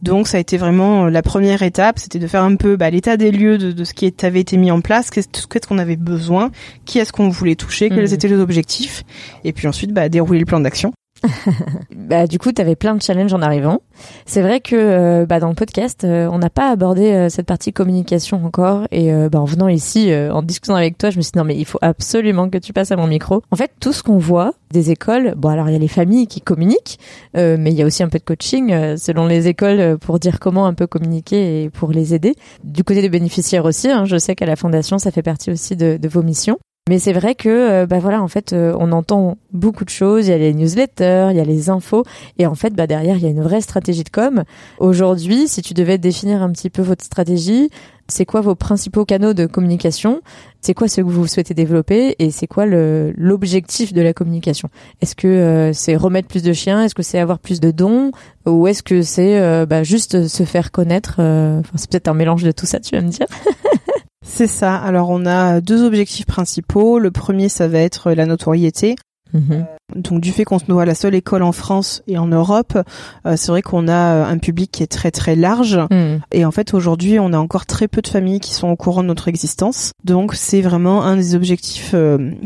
Donc 0.00 0.28
ça 0.28 0.36
a 0.36 0.40
été 0.40 0.56
vraiment 0.58 1.06
la 1.06 1.22
première 1.22 1.62
étape, 1.62 1.98
c'était 1.98 2.20
de 2.20 2.26
faire 2.28 2.44
un 2.44 2.54
peu 2.54 2.76
bah, 2.76 2.88
l'état 2.88 3.16
des 3.16 3.32
lieux 3.32 3.58
de, 3.58 3.84
ce 3.84 3.94
qui 3.94 4.14
avait 4.22 4.40
été 4.40 4.56
mis 4.56 4.70
en 4.70 4.80
place, 4.80 5.10
qu'est-ce 5.10 5.66
qu'on 5.66 5.78
avait 5.78 5.96
besoin, 5.96 6.52
qui 6.84 7.00
est-ce 7.00 7.12
qu'on 7.12 7.30
voulait 7.30 7.56
toucher, 7.56 7.88
quels 7.88 8.10
mm. 8.10 8.14
étaient 8.14 8.28
les 8.28 8.38
objectifs, 8.38 9.02
et 9.42 9.52
puis 9.52 9.66
ensuite 9.66 9.92
bah, 9.92 10.08
dérouler 10.08 10.38
le 10.38 10.46
plan 10.46 10.60
d'action. 10.60 10.92
Bah, 11.94 12.26
du 12.26 12.38
coup, 12.38 12.52
tu 12.52 12.60
avais 12.62 12.76
plein 12.76 12.94
de 12.94 13.02
challenges 13.02 13.32
en 13.32 13.42
arrivant. 13.42 13.82
C'est 14.26 14.42
vrai 14.42 14.60
que 14.60 14.76
euh, 14.76 15.26
bah, 15.26 15.40
dans 15.40 15.48
le 15.48 15.54
podcast, 15.54 16.04
euh, 16.04 16.28
on 16.30 16.38
n'a 16.38 16.50
pas 16.50 16.70
abordé 16.70 17.10
euh, 17.10 17.28
cette 17.28 17.46
partie 17.46 17.72
communication 17.72 18.44
encore. 18.44 18.86
Et 18.90 19.10
bah, 19.28 19.40
en 19.40 19.44
venant 19.44 19.68
ici, 19.68 20.12
en 20.14 20.42
discutant 20.42 20.74
avec 20.74 20.98
toi, 20.98 21.10
je 21.10 21.16
me 21.16 21.22
suis 21.22 21.32
dit 21.32 21.38
non 21.38 21.44
mais 21.44 21.56
il 21.56 21.64
faut 21.64 21.78
absolument 21.82 22.48
que 22.48 22.58
tu 22.58 22.72
passes 22.72 22.92
à 22.92 22.96
mon 22.96 23.06
micro. 23.06 23.42
En 23.50 23.56
fait, 23.56 23.70
tout 23.80 23.92
ce 23.92 24.02
qu'on 24.02 24.18
voit 24.18 24.54
des 24.70 24.90
écoles, 24.90 25.34
bon 25.36 25.48
alors 25.48 25.68
il 25.68 25.72
y 25.72 25.76
a 25.76 25.78
les 25.78 25.88
familles 25.88 26.26
qui 26.26 26.40
communiquent, 26.40 26.98
mais 27.34 27.70
il 27.70 27.74
y 27.74 27.82
a 27.82 27.86
aussi 27.86 28.02
un 28.02 28.08
peu 28.08 28.18
de 28.18 28.24
coaching 28.24 28.96
selon 28.96 29.26
les 29.26 29.48
écoles 29.48 29.98
pour 29.98 30.18
dire 30.18 30.38
comment 30.40 30.66
un 30.66 30.74
peu 30.74 30.86
communiquer 30.86 31.64
et 31.64 31.70
pour 31.70 31.90
les 31.90 32.14
aider. 32.14 32.34
Du 32.64 32.84
côté 32.84 33.02
des 33.02 33.08
bénéficiaires 33.08 33.64
aussi, 33.64 33.88
hein, 33.88 34.04
je 34.04 34.16
sais 34.16 34.34
qu'à 34.34 34.46
la 34.46 34.56
fondation, 34.56 34.98
ça 34.98 35.10
fait 35.10 35.22
partie 35.22 35.50
aussi 35.50 35.76
de, 35.76 35.96
de 35.96 36.08
vos 36.08 36.22
missions. 36.22 36.58
Mais 36.88 36.98
c'est 36.98 37.12
vrai 37.12 37.34
que, 37.34 37.48
euh, 37.48 37.86
bah 37.86 37.98
voilà, 37.98 38.22
en 38.22 38.28
fait, 38.28 38.54
euh, 38.54 38.74
on 38.78 38.92
entend 38.92 39.36
beaucoup 39.52 39.84
de 39.84 39.90
choses. 39.90 40.26
Il 40.26 40.30
y 40.30 40.32
a 40.32 40.38
les 40.38 40.54
newsletters, 40.54 41.28
il 41.30 41.36
y 41.36 41.40
a 41.40 41.44
les 41.44 41.68
infos, 41.68 42.04
et 42.38 42.46
en 42.46 42.54
fait, 42.54 42.74
bah 42.74 42.86
derrière, 42.86 43.16
il 43.16 43.22
y 43.22 43.26
a 43.26 43.30
une 43.30 43.42
vraie 43.42 43.60
stratégie 43.60 44.04
de 44.04 44.08
com. 44.08 44.44
Aujourd'hui, 44.78 45.48
si 45.48 45.60
tu 45.60 45.74
devais 45.74 45.98
définir 45.98 46.42
un 46.42 46.50
petit 46.50 46.70
peu 46.70 46.80
votre 46.80 47.04
stratégie, 47.04 47.68
c'est 48.10 48.24
quoi 48.24 48.40
vos 48.40 48.54
principaux 48.54 49.04
canaux 49.04 49.34
de 49.34 49.44
communication? 49.44 50.22
C'est 50.62 50.72
quoi 50.72 50.88
ce 50.88 51.02
que 51.02 51.06
vous 51.06 51.26
souhaitez 51.26 51.52
développer? 51.52 52.16
Et 52.18 52.30
c'est 52.30 52.46
quoi 52.46 52.64
l'objectif 52.64 53.92
de 53.92 54.00
la 54.00 54.14
communication? 54.14 54.70
Est-ce 55.02 55.14
que 55.14 55.28
euh, 55.28 55.72
c'est 55.74 55.94
remettre 55.94 56.28
plus 56.28 56.42
de 56.42 56.54
chiens? 56.54 56.82
Est-ce 56.82 56.94
que 56.94 57.02
c'est 57.02 57.18
avoir 57.18 57.38
plus 57.38 57.60
de 57.60 57.70
dons? 57.70 58.12
Ou 58.46 58.66
est-ce 58.66 58.82
que 58.82 59.02
c'est 59.02 59.66
bah, 59.66 59.82
juste 59.82 60.26
se 60.26 60.44
faire 60.44 60.70
connaître 60.70 61.16
enfin, 61.20 61.76
C'est 61.76 61.90
peut-être 61.90 62.08
un 62.08 62.14
mélange 62.14 62.44
de 62.44 62.50
tout 62.50 62.64
ça, 62.64 62.80
tu 62.80 62.96
vas 62.96 63.02
me 63.02 63.10
dire. 63.10 63.26
C'est 64.28 64.46
ça. 64.46 64.76
Alors 64.76 65.10
on 65.10 65.26
a 65.26 65.60
deux 65.60 65.82
objectifs 65.84 66.26
principaux. 66.26 66.98
Le 66.98 67.10
premier, 67.10 67.48
ça 67.48 67.66
va 67.66 67.78
être 67.78 68.12
la 68.12 68.26
notoriété. 68.26 68.94
Mhm. 69.32 69.42
Euh, 69.50 69.62
donc 69.96 70.20
du 70.20 70.32
fait 70.32 70.44
qu'on 70.44 70.58
se 70.58 70.64
voit 70.66 70.84
la 70.84 70.94
seule 70.94 71.14
école 71.14 71.42
en 71.42 71.52
France 71.52 72.02
et 72.06 72.18
en 72.18 72.26
Europe, 72.26 72.78
euh, 73.26 73.34
c'est 73.36 73.50
vrai 73.50 73.62
qu'on 73.62 73.88
a 73.88 74.14
euh, 74.14 74.24
un 74.24 74.38
public 74.38 74.70
qui 74.70 74.82
est 74.82 74.86
très 74.86 75.10
très 75.10 75.34
large. 75.34 75.78
Mhm. 75.90 76.20
Et 76.32 76.44
en 76.44 76.50
fait 76.50 76.74
aujourd'hui, 76.74 77.18
on 77.18 77.32
a 77.32 77.38
encore 77.38 77.66
très 77.66 77.88
peu 77.88 78.02
de 78.02 78.08
familles 78.08 78.40
qui 78.40 78.54
sont 78.54 78.68
au 78.68 78.76
courant 78.76 79.02
de 79.02 79.08
notre 79.08 79.28
existence. 79.28 79.92
Donc 80.04 80.34
c'est 80.34 80.60
vraiment 80.60 81.04
un 81.04 81.16
des 81.16 81.34
objectifs 81.34 81.94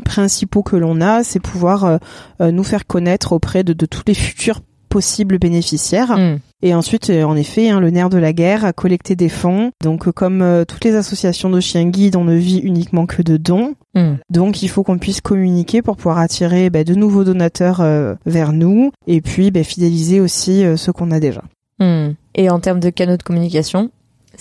principaux 0.04 0.62
que 0.62 0.76
l'on 0.76 1.00
a, 1.00 1.24
c'est 1.24 1.40
pouvoir 1.40 1.98
nous 2.40 2.64
faire 2.64 2.86
connaître 2.86 3.32
auprès 3.32 3.64
de, 3.64 3.72
de 3.72 3.86
tous 3.86 4.02
les 4.06 4.14
futurs 4.14 4.60
possibles 4.92 5.38
bénéficiaires. 5.38 6.18
Mhm. 6.18 6.38
Et 6.60 6.74
ensuite, 6.74 7.08
euh, 7.08 7.24
en 7.24 7.34
effet, 7.34 7.70
hein, 7.70 7.80
le 7.80 7.90
nerf 7.90 8.10
de 8.10 8.18
la 8.18 8.34
guerre, 8.34 8.64
à 8.66 8.74
collecter 8.74 9.16
des 9.16 9.30
fonds. 9.30 9.72
Donc, 9.82 10.06
euh, 10.06 10.12
comme 10.12 10.42
euh, 10.42 10.64
toutes 10.66 10.84
les 10.84 10.94
associations 10.94 11.48
de 11.48 11.60
chiens 11.60 11.88
guides, 11.88 12.14
on 12.14 12.24
ne 12.24 12.36
vit 12.36 12.58
uniquement 12.58 13.06
que 13.06 13.22
de 13.22 13.38
dons. 13.38 13.74
Hmm. 13.94 14.16
Donc, 14.28 14.62
il 14.62 14.68
faut 14.68 14.82
qu'on 14.82 14.98
puisse 14.98 15.22
communiquer 15.22 15.80
pour 15.80 15.96
pouvoir 15.96 16.18
attirer 16.18 16.68
bah, 16.68 16.84
de 16.84 16.94
nouveaux 16.94 17.24
donateurs 17.24 17.82
vers 18.26 18.52
nous 18.52 18.90
et 19.06 19.20
puis 19.20 19.50
bah, 19.50 19.64
fidéliser 19.64 20.20
aussi 20.20 20.64
ceux 20.76 20.92
qu'on 20.92 21.10
a 21.10 21.20
déjà. 21.20 21.42
Hmm. 21.78 22.12
Et 22.34 22.48
en 22.48 22.60
termes 22.60 22.80
de 22.80 22.90
canaux 22.90 23.16
de 23.16 23.22
communication, 23.22 23.90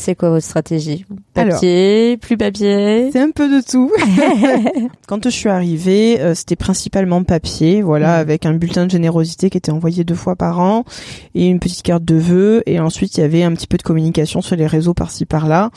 c'est 0.02 0.16
quoi 0.16 0.30
votre 0.32 0.46
stratégie? 0.46 1.06
Papier, 1.36 2.18
plus 2.18 2.36
papier? 2.36 3.10
C'est 3.12 3.20
un 3.20 3.30
peu 3.30 3.48
de 3.48 3.64
tout. 3.64 3.92
Quand 5.08 5.24
je 5.24 5.30
suis 5.30 5.48
arrivée, 5.48 6.20
euh, 6.20 6.34
c'était 6.34 6.56
principalement 6.56 7.24
papier, 7.24 7.84
voilà, 7.84 8.18
mm. 8.18 8.22
avec 8.22 8.46
un 8.48 8.54
bulletin 8.54 8.86
de 8.88 8.92
générosité 8.92 9.52
qui 9.52 9.60
était 9.60 9.72
envoyé 9.72 10.04
deux 10.04 10.16
fois 10.16 10.36
par 10.36 10.60
an 10.60 10.86
et 11.36 11.46
une 11.46 11.60
petite 11.60 11.84
carte 11.84 12.04
de 12.04 12.16
vœux. 12.16 12.64
Et 12.66 12.80
ensuite, 12.80 13.16
il 13.18 13.22
y 13.22 13.24
avait 13.24 13.44
un 13.44 13.54
petit 13.54 13.68
peu 13.68 13.78
de 13.78 13.84
communication 13.84 14.42
sur 14.42 14.56
les 14.56 14.66
réseaux 14.66 14.96
par-ci 14.96 15.26
par-là. 15.26 15.70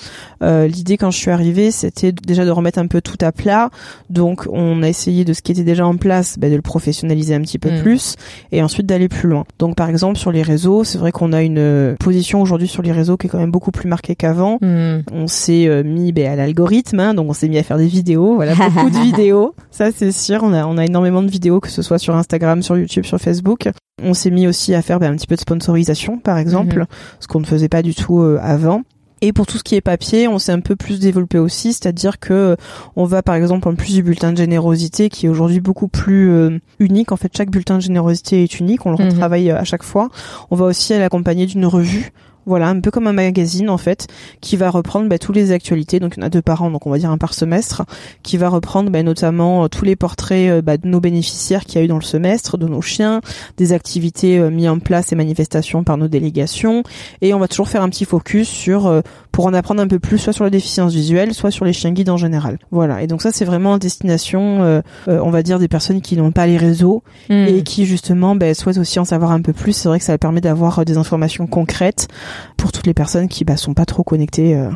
Euh, 0.42 0.66
L'idée 0.66 0.96
quand 0.96 1.10
je 1.10 1.18
suis 1.18 1.30
arrivée, 1.30 1.70
c'était 1.70 2.12
déjà 2.12 2.46
de 2.46 2.50
remettre 2.50 2.78
un 2.78 2.86
peu 2.86 3.02
tout 3.02 3.18
à 3.20 3.30
plat. 3.30 3.68
Donc, 4.08 4.46
on 4.50 4.82
a 4.82 4.88
essayé 4.88 5.26
de 5.26 5.34
ce 5.34 5.42
qui 5.42 5.52
était 5.52 5.64
déjà 5.64 5.86
en 5.86 5.96
place, 5.98 6.38
bah, 6.38 6.48
de 6.48 6.56
le 6.56 6.62
professionnaliser 6.62 7.34
un 7.34 7.42
petit 7.42 7.58
peu 7.58 7.70
mm. 7.70 7.82
plus 7.82 8.16
et 8.52 8.62
ensuite 8.62 8.86
d'aller 8.86 9.08
plus 9.08 9.28
loin. 9.28 9.44
Donc, 9.58 9.76
par 9.76 9.90
exemple, 9.90 10.18
sur 10.18 10.32
les 10.32 10.42
réseaux, 10.42 10.82
c'est 10.82 10.98
vrai 10.98 11.12
qu'on 11.12 11.34
a 11.34 11.42
une 11.42 11.94
position 12.00 12.40
aujourd'hui 12.40 12.68
sur 12.68 12.82
les 12.82 12.92
réseaux 12.92 13.18
qui 13.18 13.26
est 13.26 13.30
quand 13.30 13.38
même 13.38 13.50
beaucoup 13.50 13.70
plus 13.70 13.88
marquée 13.88 14.13
qu'avant. 14.14 14.58
Hmm. 14.60 15.00
On 15.12 15.26
s'est 15.26 15.66
euh, 15.68 15.82
mis 15.82 16.12
ben, 16.12 16.26
à 16.32 16.36
l'algorithme, 16.36 17.00
hein, 17.00 17.14
donc 17.14 17.28
on 17.30 17.32
s'est 17.32 17.48
mis 17.48 17.58
à 17.58 17.62
faire 17.62 17.78
des 17.78 17.86
vidéos, 17.86 18.34
voilà, 18.34 18.54
beaucoup 18.74 18.90
de 18.90 18.98
vidéos. 18.98 19.54
Ça 19.70 19.90
c'est 19.94 20.12
sûr, 20.12 20.40
on 20.42 20.52
a, 20.52 20.66
on 20.66 20.76
a 20.78 20.84
énormément 20.84 21.22
de 21.22 21.30
vidéos, 21.30 21.60
que 21.60 21.70
ce 21.70 21.82
soit 21.82 21.98
sur 21.98 22.14
Instagram, 22.16 22.62
sur 22.62 22.76
YouTube, 22.76 23.04
sur 23.04 23.18
Facebook. 23.18 23.68
On 24.02 24.14
s'est 24.14 24.30
mis 24.30 24.46
aussi 24.46 24.74
à 24.74 24.82
faire 24.82 24.98
ben, 25.00 25.12
un 25.12 25.16
petit 25.16 25.26
peu 25.26 25.36
de 25.36 25.40
sponsorisation, 25.40 26.18
par 26.18 26.38
exemple, 26.38 26.80
Mhm. 26.80 26.86
ce 27.20 27.26
qu'on 27.28 27.40
ne 27.40 27.46
faisait 27.46 27.68
pas 27.68 27.82
du 27.82 27.94
tout 27.94 28.20
euh, 28.20 28.38
avant. 28.42 28.82
Et 29.22 29.32
pour 29.32 29.46
tout 29.46 29.56
ce 29.56 29.62
qui 29.62 29.74
est 29.74 29.80
papier, 29.80 30.28
on 30.28 30.38
s'est 30.38 30.52
un 30.52 30.60
peu 30.60 30.76
plus 30.76 31.00
développé 31.00 31.38
aussi, 31.38 31.72
c'est-à-dire 31.72 32.18
que 32.18 32.34
euh, 32.34 32.56
on 32.94 33.04
va 33.06 33.22
par 33.22 33.36
exemple 33.36 33.66
en 33.68 33.74
plus 33.74 33.94
du 33.94 34.02
bulletin 34.02 34.32
de 34.32 34.36
générosité 34.36 35.08
qui 35.08 35.24
est 35.24 35.28
aujourd'hui 35.30 35.60
beaucoup 35.60 35.88
plus 35.88 36.30
euh, 36.30 36.58
unique. 36.78 37.10
En 37.10 37.16
fait, 37.16 37.30
chaque 37.34 37.50
bulletin 37.50 37.76
de 37.76 37.80
générosité 37.82 38.42
est 38.42 38.60
unique, 38.60 38.84
on 38.84 38.90
le 38.90 39.02
Mhm. 39.02 39.10
retravaille 39.12 39.50
à 39.50 39.64
chaque 39.64 39.84
fois. 39.84 40.10
On 40.50 40.56
va 40.56 40.66
aussi 40.66 40.92
l'accompagner 40.98 41.46
d'une 41.46 41.64
revue. 41.64 42.10
Voilà, 42.46 42.68
un 42.68 42.80
peu 42.80 42.90
comme 42.90 43.06
un 43.06 43.12
magazine 43.12 43.70
en 43.70 43.78
fait, 43.78 44.06
qui 44.40 44.56
va 44.56 44.70
reprendre 44.70 45.08
bah, 45.08 45.18
toutes 45.18 45.36
les 45.36 45.52
actualités. 45.52 46.00
Donc 46.00 46.14
il 46.16 46.20
y 46.20 46.22
en 46.22 46.26
a 46.26 46.30
deux 46.30 46.42
par 46.42 46.62
an, 46.62 46.70
donc 46.70 46.86
on 46.86 46.90
va 46.90 46.98
dire 46.98 47.10
un 47.10 47.18
par 47.18 47.34
semestre, 47.34 47.82
qui 48.22 48.36
va 48.36 48.48
reprendre 48.48 48.90
bah, 48.90 49.02
notamment 49.02 49.64
euh, 49.64 49.68
tous 49.68 49.84
les 49.84 49.96
portraits 49.96 50.50
euh, 50.50 50.62
bah, 50.62 50.76
de 50.76 50.86
nos 50.86 51.00
bénéficiaires 51.00 51.64
qu'il 51.64 51.78
y 51.78 51.82
a 51.82 51.84
eu 51.84 51.88
dans 51.88 51.98
le 51.98 52.02
semestre, 52.02 52.58
de 52.58 52.66
nos 52.66 52.82
chiens, 52.82 53.20
des 53.56 53.72
activités 53.72 54.38
euh, 54.38 54.50
mises 54.50 54.68
en 54.68 54.78
place 54.78 55.12
et 55.12 55.16
manifestations 55.16 55.84
par 55.84 55.96
nos 55.96 56.08
délégations. 56.08 56.82
Et 57.22 57.34
on 57.34 57.38
va 57.38 57.48
toujours 57.48 57.68
faire 57.68 57.82
un 57.82 57.88
petit 57.88 58.04
focus 58.04 58.48
sur 58.48 59.02
pour 59.34 59.46
en 59.46 59.52
apprendre 59.52 59.82
un 59.82 59.88
peu 59.88 59.98
plus, 59.98 60.18
soit 60.18 60.32
sur 60.32 60.44
la 60.44 60.50
déficience 60.50 60.94
visuelle, 60.94 61.34
soit 61.34 61.50
sur 61.50 61.64
les 61.64 61.72
chiens 61.72 61.90
guides 61.90 62.08
en 62.08 62.16
général. 62.16 62.56
Voilà. 62.70 63.02
Et 63.02 63.08
donc 63.08 63.20
ça 63.20 63.32
c'est 63.32 63.44
vraiment 63.44 63.72
en 63.72 63.78
destination, 63.78 64.62
euh, 64.62 64.80
euh, 65.08 65.18
on 65.24 65.30
va 65.30 65.42
dire 65.42 65.58
des 65.58 65.66
personnes 65.66 66.00
qui 66.00 66.16
n'ont 66.16 66.30
pas 66.30 66.46
les 66.46 66.56
réseaux 66.56 67.02
Hmm. 67.28 67.46
et 67.48 67.62
qui 67.62 67.84
justement 67.84 68.36
ben, 68.36 68.54
souhaitent 68.54 68.78
aussi 68.78 68.98
en 69.00 69.04
savoir 69.04 69.32
un 69.32 69.42
peu 69.42 69.52
plus. 69.52 69.72
C'est 69.72 69.88
vrai 69.88 69.98
que 69.98 70.04
ça 70.04 70.16
permet 70.18 70.40
d'avoir 70.40 70.78
euh, 70.78 70.84
des 70.84 70.96
informations 70.98 71.46
concrètes 71.48 72.06
pour 72.56 72.70
toutes 72.70 72.86
les 72.86 72.94
personnes 72.94 73.26
qui 73.28 73.44
bah, 73.44 73.56
sont 73.56 73.74
pas 73.74 73.86
trop 73.86 74.04
connectées. 74.04 74.54
euh. 74.54 74.70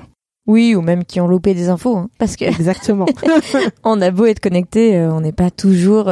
Oui, 0.48 0.74
ou 0.74 0.80
même 0.80 1.04
qui 1.04 1.20
ont 1.20 1.28
loupé 1.28 1.52
des 1.54 1.68
infos, 1.68 1.94
hein, 1.96 2.08
parce 2.18 2.34
que 2.34 2.46
Exactement. 2.46 3.04
on 3.84 4.00
a 4.00 4.10
beau 4.10 4.24
être 4.24 4.40
connecté, 4.40 4.96
euh, 4.96 5.12
on 5.12 5.20
n'est 5.20 5.30
pas 5.32 5.50
toujours. 5.50 6.06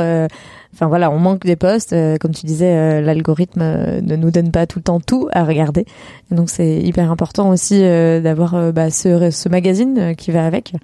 Enfin 0.77 0.89
voilà, 0.89 1.11
on 1.11 1.19
manque 1.19 1.47
des 1.47 1.57
posts. 1.57 1.95
euh, 1.95 2.19
comme 2.19 2.33
tu 2.33 2.45
disais, 2.45 2.77
euh, 2.77 3.01
l'algorithme 3.01 3.63
euh, 3.63 4.03
ne 4.03 4.15
nous 4.15 4.31
donne 4.31 4.51
pas 4.51 4.67
tout 4.67 4.79
le 4.79 4.83
temps 4.83 5.01
tout 5.01 5.27
à 5.33 5.43
regarder. 5.43 5.87
Donc 6.31 6.51
c'est 6.51 6.83
hyper 6.83 7.11
important 7.11 7.49
aussi 7.49 7.83
euh, 7.83 8.21
d'avoir 8.21 8.55
euh, 8.55 8.73
bah, 8.73 8.91
ce, 8.91 9.31
ce 9.31 9.49
magazine 9.49 10.15
qui 10.17 10.33
va 10.33 10.45
avec. 10.45 10.75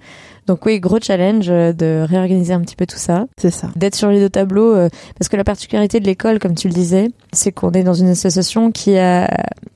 Donc 0.47 0.65
oui, 0.65 0.79
gros 0.79 0.99
challenge 1.01 1.45
euh, 1.49 1.71
de 1.73 2.05
réorganiser 2.07 2.53
un 2.53 2.61
petit 2.61 2.75
peu 2.75 2.85
tout 2.85 2.97
ça, 2.97 3.25
C'est 3.37 3.49
ça. 3.51 3.69
d'être 3.75 3.95
sur 3.95 4.09
les 4.09 4.19
deux 4.19 4.29
tableaux. 4.29 4.73
euh, 4.75 4.89
parce 5.17 5.29
que 5.29 5.37
la 5.37 5.43
particularité 5.43 5.99
de 5.99 6.05
l'école, 6.05 6.39
comme 6.39 6.55
tu 6.55 6.67
le 6.67 6.73
disais, 6.73 7.09
c'est 7.31 7.51
qu'on 7.51 7.71
est 7.71 7.83
dans 7.83 7.93
une 7.93 8.09
association 8.09 8.71
qui 8.71 8.97
a 8.97 9.29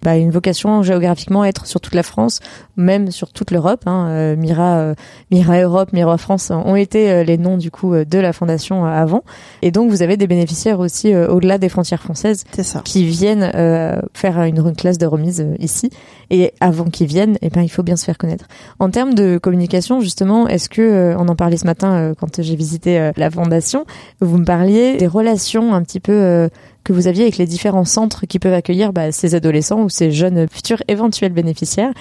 bah, 0.03 0.15
une 0.17 0.31
vocation 0.31 0.83
géographiquement 0.83 1.41
à 1.43 1.47
être 1.47 1.65
sur 1.65 1.79
toute 1.81 1.95
la 1.95 2.03
France, 2.03 2.39
même 2.75 3.11
sur 3.11 3.31
toute 3.31 3.51
l'Europe. 3.51 3.83
Hein. 3.85 4.07
Euh, 4.09 4.35
Mira, 4.35 4.77
euh, 4.77 4.93
Mira 5.31 5.61
Europe, 5.61 5.93
Mira 5.93 6.17
France 6.17 6.51
ont 6.51 6.75
été 6.75 7.11
euh, 7.11 7.23
les 7.23 7.37
noms 7.37 7.57
du 7.57 7.71
coup 7.71 7.93
de 7.95 8.19
la 8.19 8.33
fondation 8.33 8.85
avant. 8.85 9.23
Et 9.61 9.71
donc 9.71 9.89
vous 9.89 10.01
avez 10.01 10.17
des 10.17 10.27
bénéficiaires 10.27 10.79
aussi 10.79 11.13
euh, 11.13 11.27
au-delà 11.29 11.57
des 11.57 11.69
frontières 11.69 12.01
françaises 12.01 12.43
ça. 12.61 12.81
qui 12.83 13.05
viennent 13.05 13.51
euh, 13.55 13.99
faire 14.13 14.41
une, 14.43 14.57
une 14.57 14.75
classe 14.75 14.97
de 14.97 15.05
remise 15.05 15.45
ici. 15.59 15.89
Et 16.29 16.53
avant 16.59 16.85
qu'ils 16.85 17.07
viennent, 17.07 17.37
eh 17.41 17.49
ben, 17.49 17.61
il 17.61 17.69
faut 17.69 17.83
bien 17.83 17.95
se 17.95 18.05
faire 18.05 18.17
connaître. 18.17 18.47
En 18.79 18.89
termes 18.89 19.13
de 19.13 19.37
communication, 19.37 20.01
justement, 20.01 20.47
est-ce 20.47 20.69
que, 20.69 20.81
euh, 20.81 21.17
on 21.17 21.27
en 21.27 21.35
parlait 21.35 21.57
ce 21.57 21.65
matin 21.65 21.93
euh, 21.93 22.13
quand 22.17 22.41
j'ai 22.41 22.55
visité 22.55 22.99
euh, 22.99 23.11
la 23.15 23.31
fondation, 23.31 23.85
vous 24.19 24.37
me 24.37 24.45
parliez 24.45 24.97
des 24.97 25.07
relations 25.07 25.73
un 25.73 25.83
petit 25.83 25.99
peu 25.99 26.49
que 26.83 26.93
vous 26.93 27.07
aviez 27.07 27.23
avec 27.23 27.37
les 27.37 27.45
différents 27.45 27.85
centres 27.85 28.25
qui 28.25 28.39
peuvent 28.39 28.53
accueillir 28.53 28.93
bah, 28.93 29.11
ces 29.11 29.35
adolescents 29.35 29.83
ou 29.83 29.89
ces 29.89 30.11
jeunes 30.11 30.47
futurs 30.49 30.81
éventuels 30.87 31.33
bénéficiaires. 31.33 31.91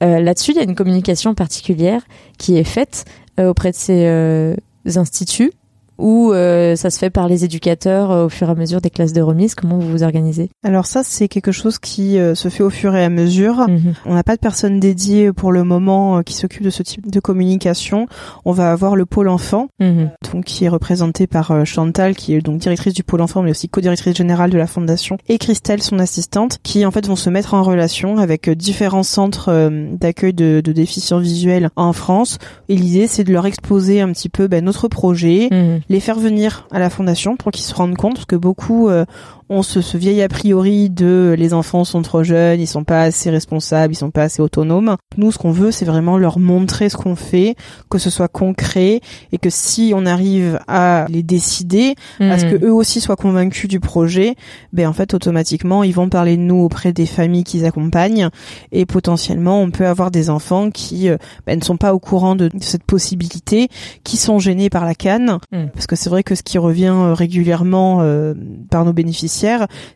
Là-dessus, 0.00 0.52
il 0.52 0.56
y 0.56 0.60
a 0.60 0.64
une 0.64 0.74
communication 0.74 1.34
particulière 1.34 2.02
qui 2.38 2.56
est 2.56 2.64
faite 2.64 3.04
auprès 3.38 3.70
de 3.70 3.76
ces 3.76 4.56
instituts 4.96 5.52
ou 6.02 6.32
euh, 6.32 6.76
ça 6.76 6.90
se 6.90 6.98
fait 6.98 7.10
par 7.10 7.28
les 7.28 7.44
éducateurs 7.44 8.10
euh, 8.10 8.26
au 8.26 8.28
fur 8.28 8.48
et 8.48 8.50
à 8.50 8.54
mesure 8.54 8.80
des 8.80 8.90
classes 8.90 9.12
de 9.12 9.20
remise 9.22 9.54
Comment 9.54 9.78
vous 9.78 9.88
vous 9.88 10.02
organisez? 10.02 10.50
Alors 10.64 10.84
ça, 10.86 11.02
c'est 11.04 11.28
quelque 11.28 11.52
chose 11.52 11.78
qui 11.78 12.18
euh, 12.18 12.34
se 12.34 12.48
fait 12.48 12.62
au 12.62 12.70
fur 12.70 12.94
et 12.96 13.04
à 13.04 13.08
mesure. 13.08 13.68
Mhm. 13.68 13.94
On 14.06 14.14
n'a 14.14 14.22
pas 14.24 14.34
de 14.34 14.40
personne 14.40 14.80
dédiée 14.80 15.32
pour 15.32 15.52
le 15.52 15.64
moment 15.64 16.18
euh, 16.18 16.22
qui 16.22 16.34
s'occupe 16.34 16.62
de 16.62 16.70
ce 16.70 16.82
type 16.82 17.10
de 17.10 17.20
communication. 17.20 18.06
On 18.44 18.52
va 18.52 18.72
avoir 18.72 18.96
le 18.96 19.06
pôle 19.06 19.28
enfant, 19.28 19.68
Mhm. 19.80 20.10
donc 20.32 20.44
qui 20.44 20.64
est 20.64 20.68
représenté 20.68 21.26
par 21.26 21.64
Chantal, 21.64 22.16
qui 22.16 22.34
est 22.34 22.40
donc 22.40 22.58
directrice 22.58 22.94
du 22.94 23.04
pôle 23.04 23.20
enfant, 23.20 23.42
mais 23.42 23.50
aussi 23.52 23.68
co-directrice 23.68 24.16
générale 24.16 24.50
de 24.50 24.58
la 24.58 24.66
fondation, 24.66 25.16
et 25.28 25.38
Christelle, 25.38 25.82
son 25.82 25.98
assistante, 25.98 26.58
qui 26.62 26.84
en 26.84 26.90
fait 26.90 27.06
vont 27.06 27.16
se 27.16 27.30
mettre 27.30 27.54
en 27.54 27.62
relation 27.62 28.18
avec 28.18 28.50
différents 28.50 29.02
centres 29.04 29.70
d'accueil 29.98 30.32
de, 30.34 30.60
de 30.64 30.72
déficients 30.72 31.18
visuels 31.20 31.70
en 31.76 31.92
France. 31.92 32.38
Et 32.68 32.76
l'idée, 32.76 33.06
c'est 33.06 33.24
de 33.24 33.32
leur 33.32 33.46
exposer 33.46 34.00
un 34.00 34.10
petit 34.12 34.28
peu 34.28 34.48
ben, 34.48 34.64
notre 34.64 34.88
projet, 34.88 35.48
Mhm. 35.52 35.80
Les 35.92 36.00
faire 36.00 36.18
venir 36.18 36.66
à 36.70 36.78
la 36.78 36.88
fondation 36.90 37.36
pour 37.36 37.52
qu'ils 37.52 37.64
se 37.64 37.74
rendent 37.74 37.96
compte 37.96 38.14
parce 38.14 38.24
que 38.24 38.34
beaucoup 38.36 38.88
euh, 38.88 39.04
ont 39.52 39.62
ce, 39.62 39.80
ce 39.80 39.96
vieil 39.96 40.22
a 40.22 40.28
priori 40.28 40.90
de 40.90 41.34
les 41.38 41.54
enfants 41.54 41.84
sont 41.84 42.02
trop 42.02 42.22
jeunes, 42.22 42.60
ils 42.60 42.66
sont 42.66 42.84
pas 42.84 43.02
assez 43.02 43.30
responsables, 43.30 43.92
ils 43.92 43.96
sont 43.96 44.10
pas 44.10 44.24
assez 44.24 44.42
autonomes. 44.42 44.96
Nous, 45.16 45.32
ce 45.32 45.38
qu'on 45.38 45.52
veut, 45.52 45.70
c'est 45.70 45.84
vraiment 45.84 46.18
leur 46.18 46.38
montrer 46.38 46.88
ce 46.88 46.96
qu'on 46.96 47.16
fait, 47.16 47.54
que 47.90 47.98
ce 47.98 48.10
soit 48.10 48.28
concret 48.28 49.00
et 49.32 49.38
que 49.38 49.50
si 49.50 49.92
on 49.94 50.06
arrive 50.06 50.58
à 50.68 51.06
les 51.08 51.22
décider, 51.22 51.94
à 52.20 52.38
ce 52.38 52.46
que 52.46 52.64
eux 52.64 52.72
aussi 52.72 53.00
soient 53.00 53.16
convaincus 53.16 53.68
du 53.68 53.80
projet, 53.80 54.34
ben 54.72 54.86
en 54.88 54.92
fait 54.92 55.14
automatiquement 55.14 55.82
ils 55.84 55.94
vont 55.94 56.08
parler 56.08 56.36
de 56.36 56.42
nous 56.42 56.62
auprès 56.62 56.92
des 56.92 57.06
familles 57.06 57.44
qu'ils 57.44 57.64
accompagnent 57.64 58.28
et 58.72 58.86
potentiellement 58.86 59.60
on 59.60 59.70
peut 59.70 59.86
avoir 59.86 60.10
des 60.10 60.30
enfants 60.30 60.70
qui 60.70 61.08
euh, 61.08 61.16
ben, 61.46 61.58
ne 61.58 61.64
sont 61.64 61.76
pas 61.76 61.94
au 61.94 61.98
courant 61.98 62.34
de, 62.34 62.50
cette 62.60 62.84
possibilité, 62.84 63.68
qui 64.04 64.16
sont 64.16 64.38
gênés 64.38 64.70
par 64.70 64.84
la 64.84 64.94
canne, 64.94 65.38
Mm. 65.52 65.66
parce 65.74 65.86
que 65.86 65.96
c'est 65.96 66.10
vrai 66.10 66.22
que 66.22 66.34
ce 66.34 66.42
qui 66.42 66.58
revient 66.58 66.94
euh, 66.94 67.14
régulièrement 67.14 67.98
euh, 68.00 68.34
par 68.70 68.84
nos 68.84 68.92
bénéficiaires, 68.92 69.41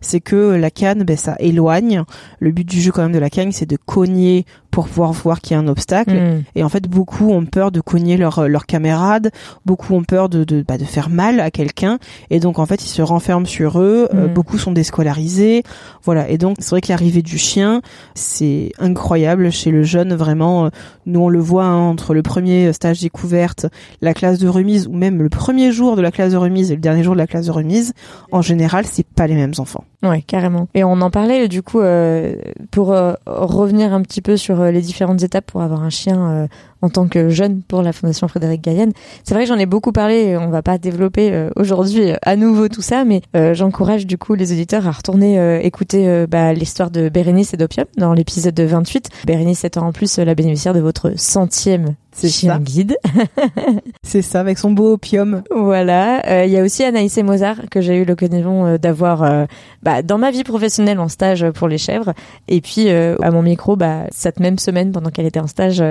c'est 0.00 0.20
que 0.20 0.54
la 0.54 0.70
canne, 0.70 1.04
ben 1.04 1.16
ça 1.16 1.36
éloigne. 1.38 2.02
Le 2.40 2.50
but 2.50 2.64
du 2.64 2.80
jeu 2.80 2.92
quand 2.92 3.02
même 3.02 3.12
de 3.12 3.18
la 3.18 3.30
canne, 3.30 3.52
c'est 3.52 3.66
de 3.66 3.76
cogner 3.76 4.44
pour 4.76 4.88
pouvoir 4.88 5.12
voir 5.12 5.40
qu'il 5.40 5.54
y 5.54 5.58
a 5.58 5.62
un 5.62 5.68
obstacle. 5.68 6.12
Mhm. 6.12 6.42
Et 6.54 6.62
en 6.62 6.68
fait, 6.68 6.86
beaucoup 6.86 7.30
ont 7.32 7.46
peur 7.46 7.70
de 7.72 7.80
cogner 7.80 8.18
leurs 8.18 8.46
leur 8.46 8.66
camarades, 8.66 9.30
beaucoup 9.64 9.94
ont 9.94 10.02
peur 10.04 10.28
de, 10.28 10.44
de, 10.44 10.62
bah, 10.68 10.76
de 10.76 10.84
faire 10.84 11.08
mal 11.08 11.40
à 11.40 11.50
quelqu'un, 11.50 11.98
et 12.28 12.40
donc 12.40 12.58
en 12.58 12.66
fait, 12.66 12.84
ils 12.84 12.90
se 12.90 13.00
renferment 13.00 13.46
sur 13.46 13.80
eux, 13.80 14.06
euh, 14.12 14.28
Mm. 14.28 14.34
beaucoup 14.34 14.58
sont 14.58 14.72
déscolarisés, 14.72 15.62
voilà. 16.04 16.28
Et 16.28 16.36
donc, 16.36 16.56
c'est 16.58 16.68
vrai 16.70 16.82
que 16.82 16.88
l'arrivée 16.90 17.22
du 17.22 17.38
chien, 17.38 17.80
c'est 18.14 18.72
incroyable 18.78 19.50
chez 19.50 19.70
le 19.70 19.82
jeune, 19.82 20.12
vraiment. 20.14 20.66
euh, 20.66 20.68
Nous, 21.06 21.20
on 21.20 21.28
le 21.30 21.38
voit 21.40 21.64
hein, 21.64 21.78
entre 21.88 22.12
le 22.12 22.22
premier 22.22 22.70
stage 22.74 23.00
découverte, 23.00 23.64
la 24.02 24.12
classe 24.12 24.38
de 24.38 24.48
remise, 24.48 24.88
ou 24.88 24.92
même 24.92 25.22
le 25.22 25.30
premier 25.30 25.72
jour 25.72 25.96
de 25.96 26.02
la 26.02 26.10
classe 26.10 26.32
de 26.32 26.36
remise 26.36 26.70
et 26.70 26.74
le 26.74 26.80
dernier 26.82 27.02
jour 27.02 27.14
de 27.14 27.18
la 27.18 27.26
classe 27.26 27.46
de 27.46 27.52
remise, 27.52 27.94
en 28.30 28.42
général, 28.42 28.84
c'est 28.84 29.06
pas 29.06 29.26
les 29.26 29.36
mêmes 29.36 29.54
enfants. 29.58 29.84
Ouais, 30.02 30.22
carrément. 30.22 30.68
Et 30.74 30.84
on 30.84 31.00
en 31.00 31.10
parlait 31.10 31.48
du 31.48 31.62
coup 31.62 31.80
euh, 31.80 32.34
pour 32.70 32.92
euh, 32.92 33.14
revenir 33.26 33.94
un 33.94 34.02
petit 34.02 34.20
peu 34.20 34.36
sur 34.36 34.60
euh, 34.60 34.70
les 34.70 34.82
différentes 34.82 35.22
étapes 35.22 35.46
pour 35.46 35.62
avoir 35.62 35.82
un 35.82 35.90
chien 35.90 36.30
euh, 36.30 36.46
en 36.82 36.90
tant 36.90 37.08
que 37.08 37.30
jeune 37.30 37.62
pour 37.62 37.82
la 37.82 37.92
Fondation 37.92 38.28
Frédéric 38.28 38.62
Gaillenne. 38.62 38.92
C'est 39.24 39.34
vrai 39.34 39.44
que 39.44 39.48
j'en 39.48 39.58
ai 39.58 39.64
beaucoup 39.64 39.92
parlé. 39.92 40.36
On 40.36 40.50
va 40.50 40.62
pas 40.62 40.76
développer 40.76 41.48
aujourd'hui 41.56 42.12
à 42.22 42.36
nouveau 42.36 42.68
tout 42.68 42.82
ça, 42.82 43.04
mais 43.04 43.22
j'encourage 43.54 44.06
du 44.06 44.18
coup 44.18 44.34
les 44.34 44.52
auditeurs 44.52 44.86
à 44.86 44.92
retourner 44.92 45.64
écouter 45.64 46.26
bah, 46.28 46.52
l'histoire 46.52 46.90
de 46.90 47.08
Bérénice 47.08 47.54
et 47.54 47.56
d'Opium 47.56 47.86
dans 47.96 48.12
l'épisode 48.12 48.54
de 48.54 48.64
28. 48.64 49.08
Bérénice 49.26 49.64
étant 49.64 49.86
en 49.86 49.92
plus 49.92 50.18
la 50.18 50.34
bénéficiaire 50.34 50.74
de 50.74 50.80
votre 50.80 51.14
centième 51.16 51.94
C'est 52.16 52.28
chien 52.28 52.54
ça. 52.54 52.58
guide. 52.58 52.96
C'est 54.02 54.22
ça, 54.22 54.40
avec 54.40 54.58
son 54.58 54.70
beau 54.70 54.92
opium. 54.94 55.42
Voilà, 55.54 56.22
Euh, 56.26 56.44
il 56.44 56.50
y 56.52 56.58
a 56.58 56.62
aussi 56.62 56.82
Anaïs 56.84 57.16
et 57.18 57.22
Mozart 57.22 57.68
que 57.70 57.80
j'ai 57.80 57.96
eu 57.96 58.04
l'occasion 58.04 58.66
euh, 58.66 58.78
d'avoir 58.78 59.22
euh, 59.22 59.44
bah, 59.82 60.02
dans 60.02 60.18
ma 60.18 60.30
vie 60.30 60.44
professionnelle 60.44 60.98
en 60.98 61.08
stage 61.08 61.48
pour 61.50 61.68
les 61.68 61.78
chèvres 61.78 62.12
et 62.48 62.60
puis 62.60 62.88
euh, 62.88 63.16
à 63.22 63.30
mon 63.30 63.42
micro 63.42 63.76
bah, 63.76 64.04
cette 64.10 64.40
même 64.40 64.58
semaine 64.58 64.92
pendant 64.92 65.10
qu'elle 65.10 65.26
était 65.26 65.40
en 65.40 65.46
stage 65.46 65.82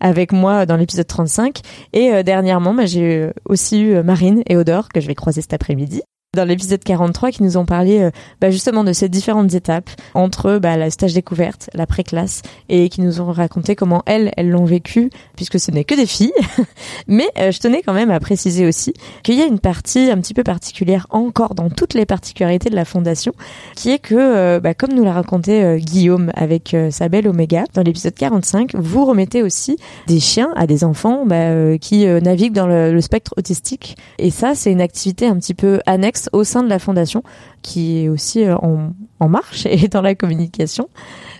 avec 0.00 0.32
moi 0.32 0.66
dans 0.66 0.76
l'épisode 0.76 1.06
35 1.06 1.60
et 1.92 2.12
euh, 2.12 2.22
dernièrement 2.22 2.74
bah, 2.74 2.86
j'ai 2.86 3.30
aussi 3.44 3.80
eu 3.82 4.02
Marine 4.02 4.42
et 4.46 4.56
Odor 4.56 4.88
que 4.88 5.00
je 5.00 5.06
vais 5.06 5.14
croiser 5.14 5.40
cet 5.42 5.52
après-midi 5.52 6.02
dans 6.34 6.44
l'épisode 6.44 6.82
43 6.82 7.30
qui 7.30 7.42
nous 7.42 7.56
ont 7.56 7.64
parlé 7.64 8.00
euh, 8.00 8.10
bah, 8.40 8.50
justement 8.50 8.84
de 8.84 8.92
ces 8.92 9.08
différentes 9.08 9.54
étapes 9.54 9.90
entre 10.14 10.58
bah, 10.58 10.76
la 10.76 10.90
stage 10.90 11.14
découverte, 11.14 11.70
la 11.74 11.86
pré-classe 11.86 12.42
et 12.68 12.88
qui 12.88 13.00
nous 13.00 13.20
ont 13.20 13.32
raconté 13.32 13.76
comment 13.76 14.02
elles, 14.06 14.32
elles 14.36 14.50
l'ont 14.50 14.64
vécu 14.64 15.10
puisque 15.36 15.58
ce 15.58 15.70
n'est 15.70 15.84
que 15.84 15.94
des 15.94 16.06
filles. 16.06 16.32
Mais 17.08 17.28
euh, 17.38 17.50
je 17.50 17.58
tenais 17.58 17.82
quand 17.82 17.92
même 17.92 18.10
à 18.10 18.20
préciser 18.20 18.66
aussi 18.66 18.94
qu'il 19.22 19.36
y 19.36 19.42
a 19.42 19.46
une 19.46 19.58
partie 19.58 20.10
un 20.10 20.18
petit 20.18 20.34
peu 20.34 20.42
particulière 20.42 21.06
encore 21.10 21.54
dans 21.54 21.70
toutes 21.70 21.94
les 21.94 22.06
particularités 22.06 22.70
de 22.70 22.76
la 22.76 22.84
fondation 22.84 23.32
qui 23.76 23.90
est 23.90 23.98
que, 23.98 24.14
euh, 24.14 24.60
bah, 24.60 24.74
comme 24.74 24.92
nous 24.92 25.04
l'a 25.04 25.12
raconté 25.12 25.62
euh, 25.62 25.76
Guillaume 25.76 26.30
avec 26.34 26.76
sa 26.90 27.08
belle 27.08 27.28
Oméga 27.28 27.64
dans 27.74 27.82
l'épisode 27.82 28.14
45, 28.14 28.74
vous 28.74 29.04
remettez 29.04 29.42
aussi 29.42 29.76
des 30.06 30.20
chiens 30.20 30.50
à 30.56 30.66
des 30.66 30.84
enfants 30.84 31.24
bah, 31.26 31.78
qui 31.78 32.06
naviguent 32.06 32.54
dans 32.54 32.66
le 32.66 33.00
spectre 33.00 33.34
autistique 33.36 33.96
et 34.18 34.30
ça 34.30 34.54
c'est 34.54 34.72
une 34.72 34.80
activité 34.80 35.26
un 35.26 35.36
petit 35.36 35.54
peu 35.54 35.80
annexe 35.86 36.23
au 36.32 36.44
sein 36.44 36.62
de 36.62 36.68
la 36.68 36.78
fondation 36.78 37.22
qui 37.62 37.98
est 37.98 38.08
aussi 38.08 38.44
euh, 38.44 38.56
en, 38.56 38.90
en 39.20 39.28
marche 39.28 39.66
et 39.66 39.88
dans 39.88 40.02
la 40.02 40.14
communication. 40.14 40.88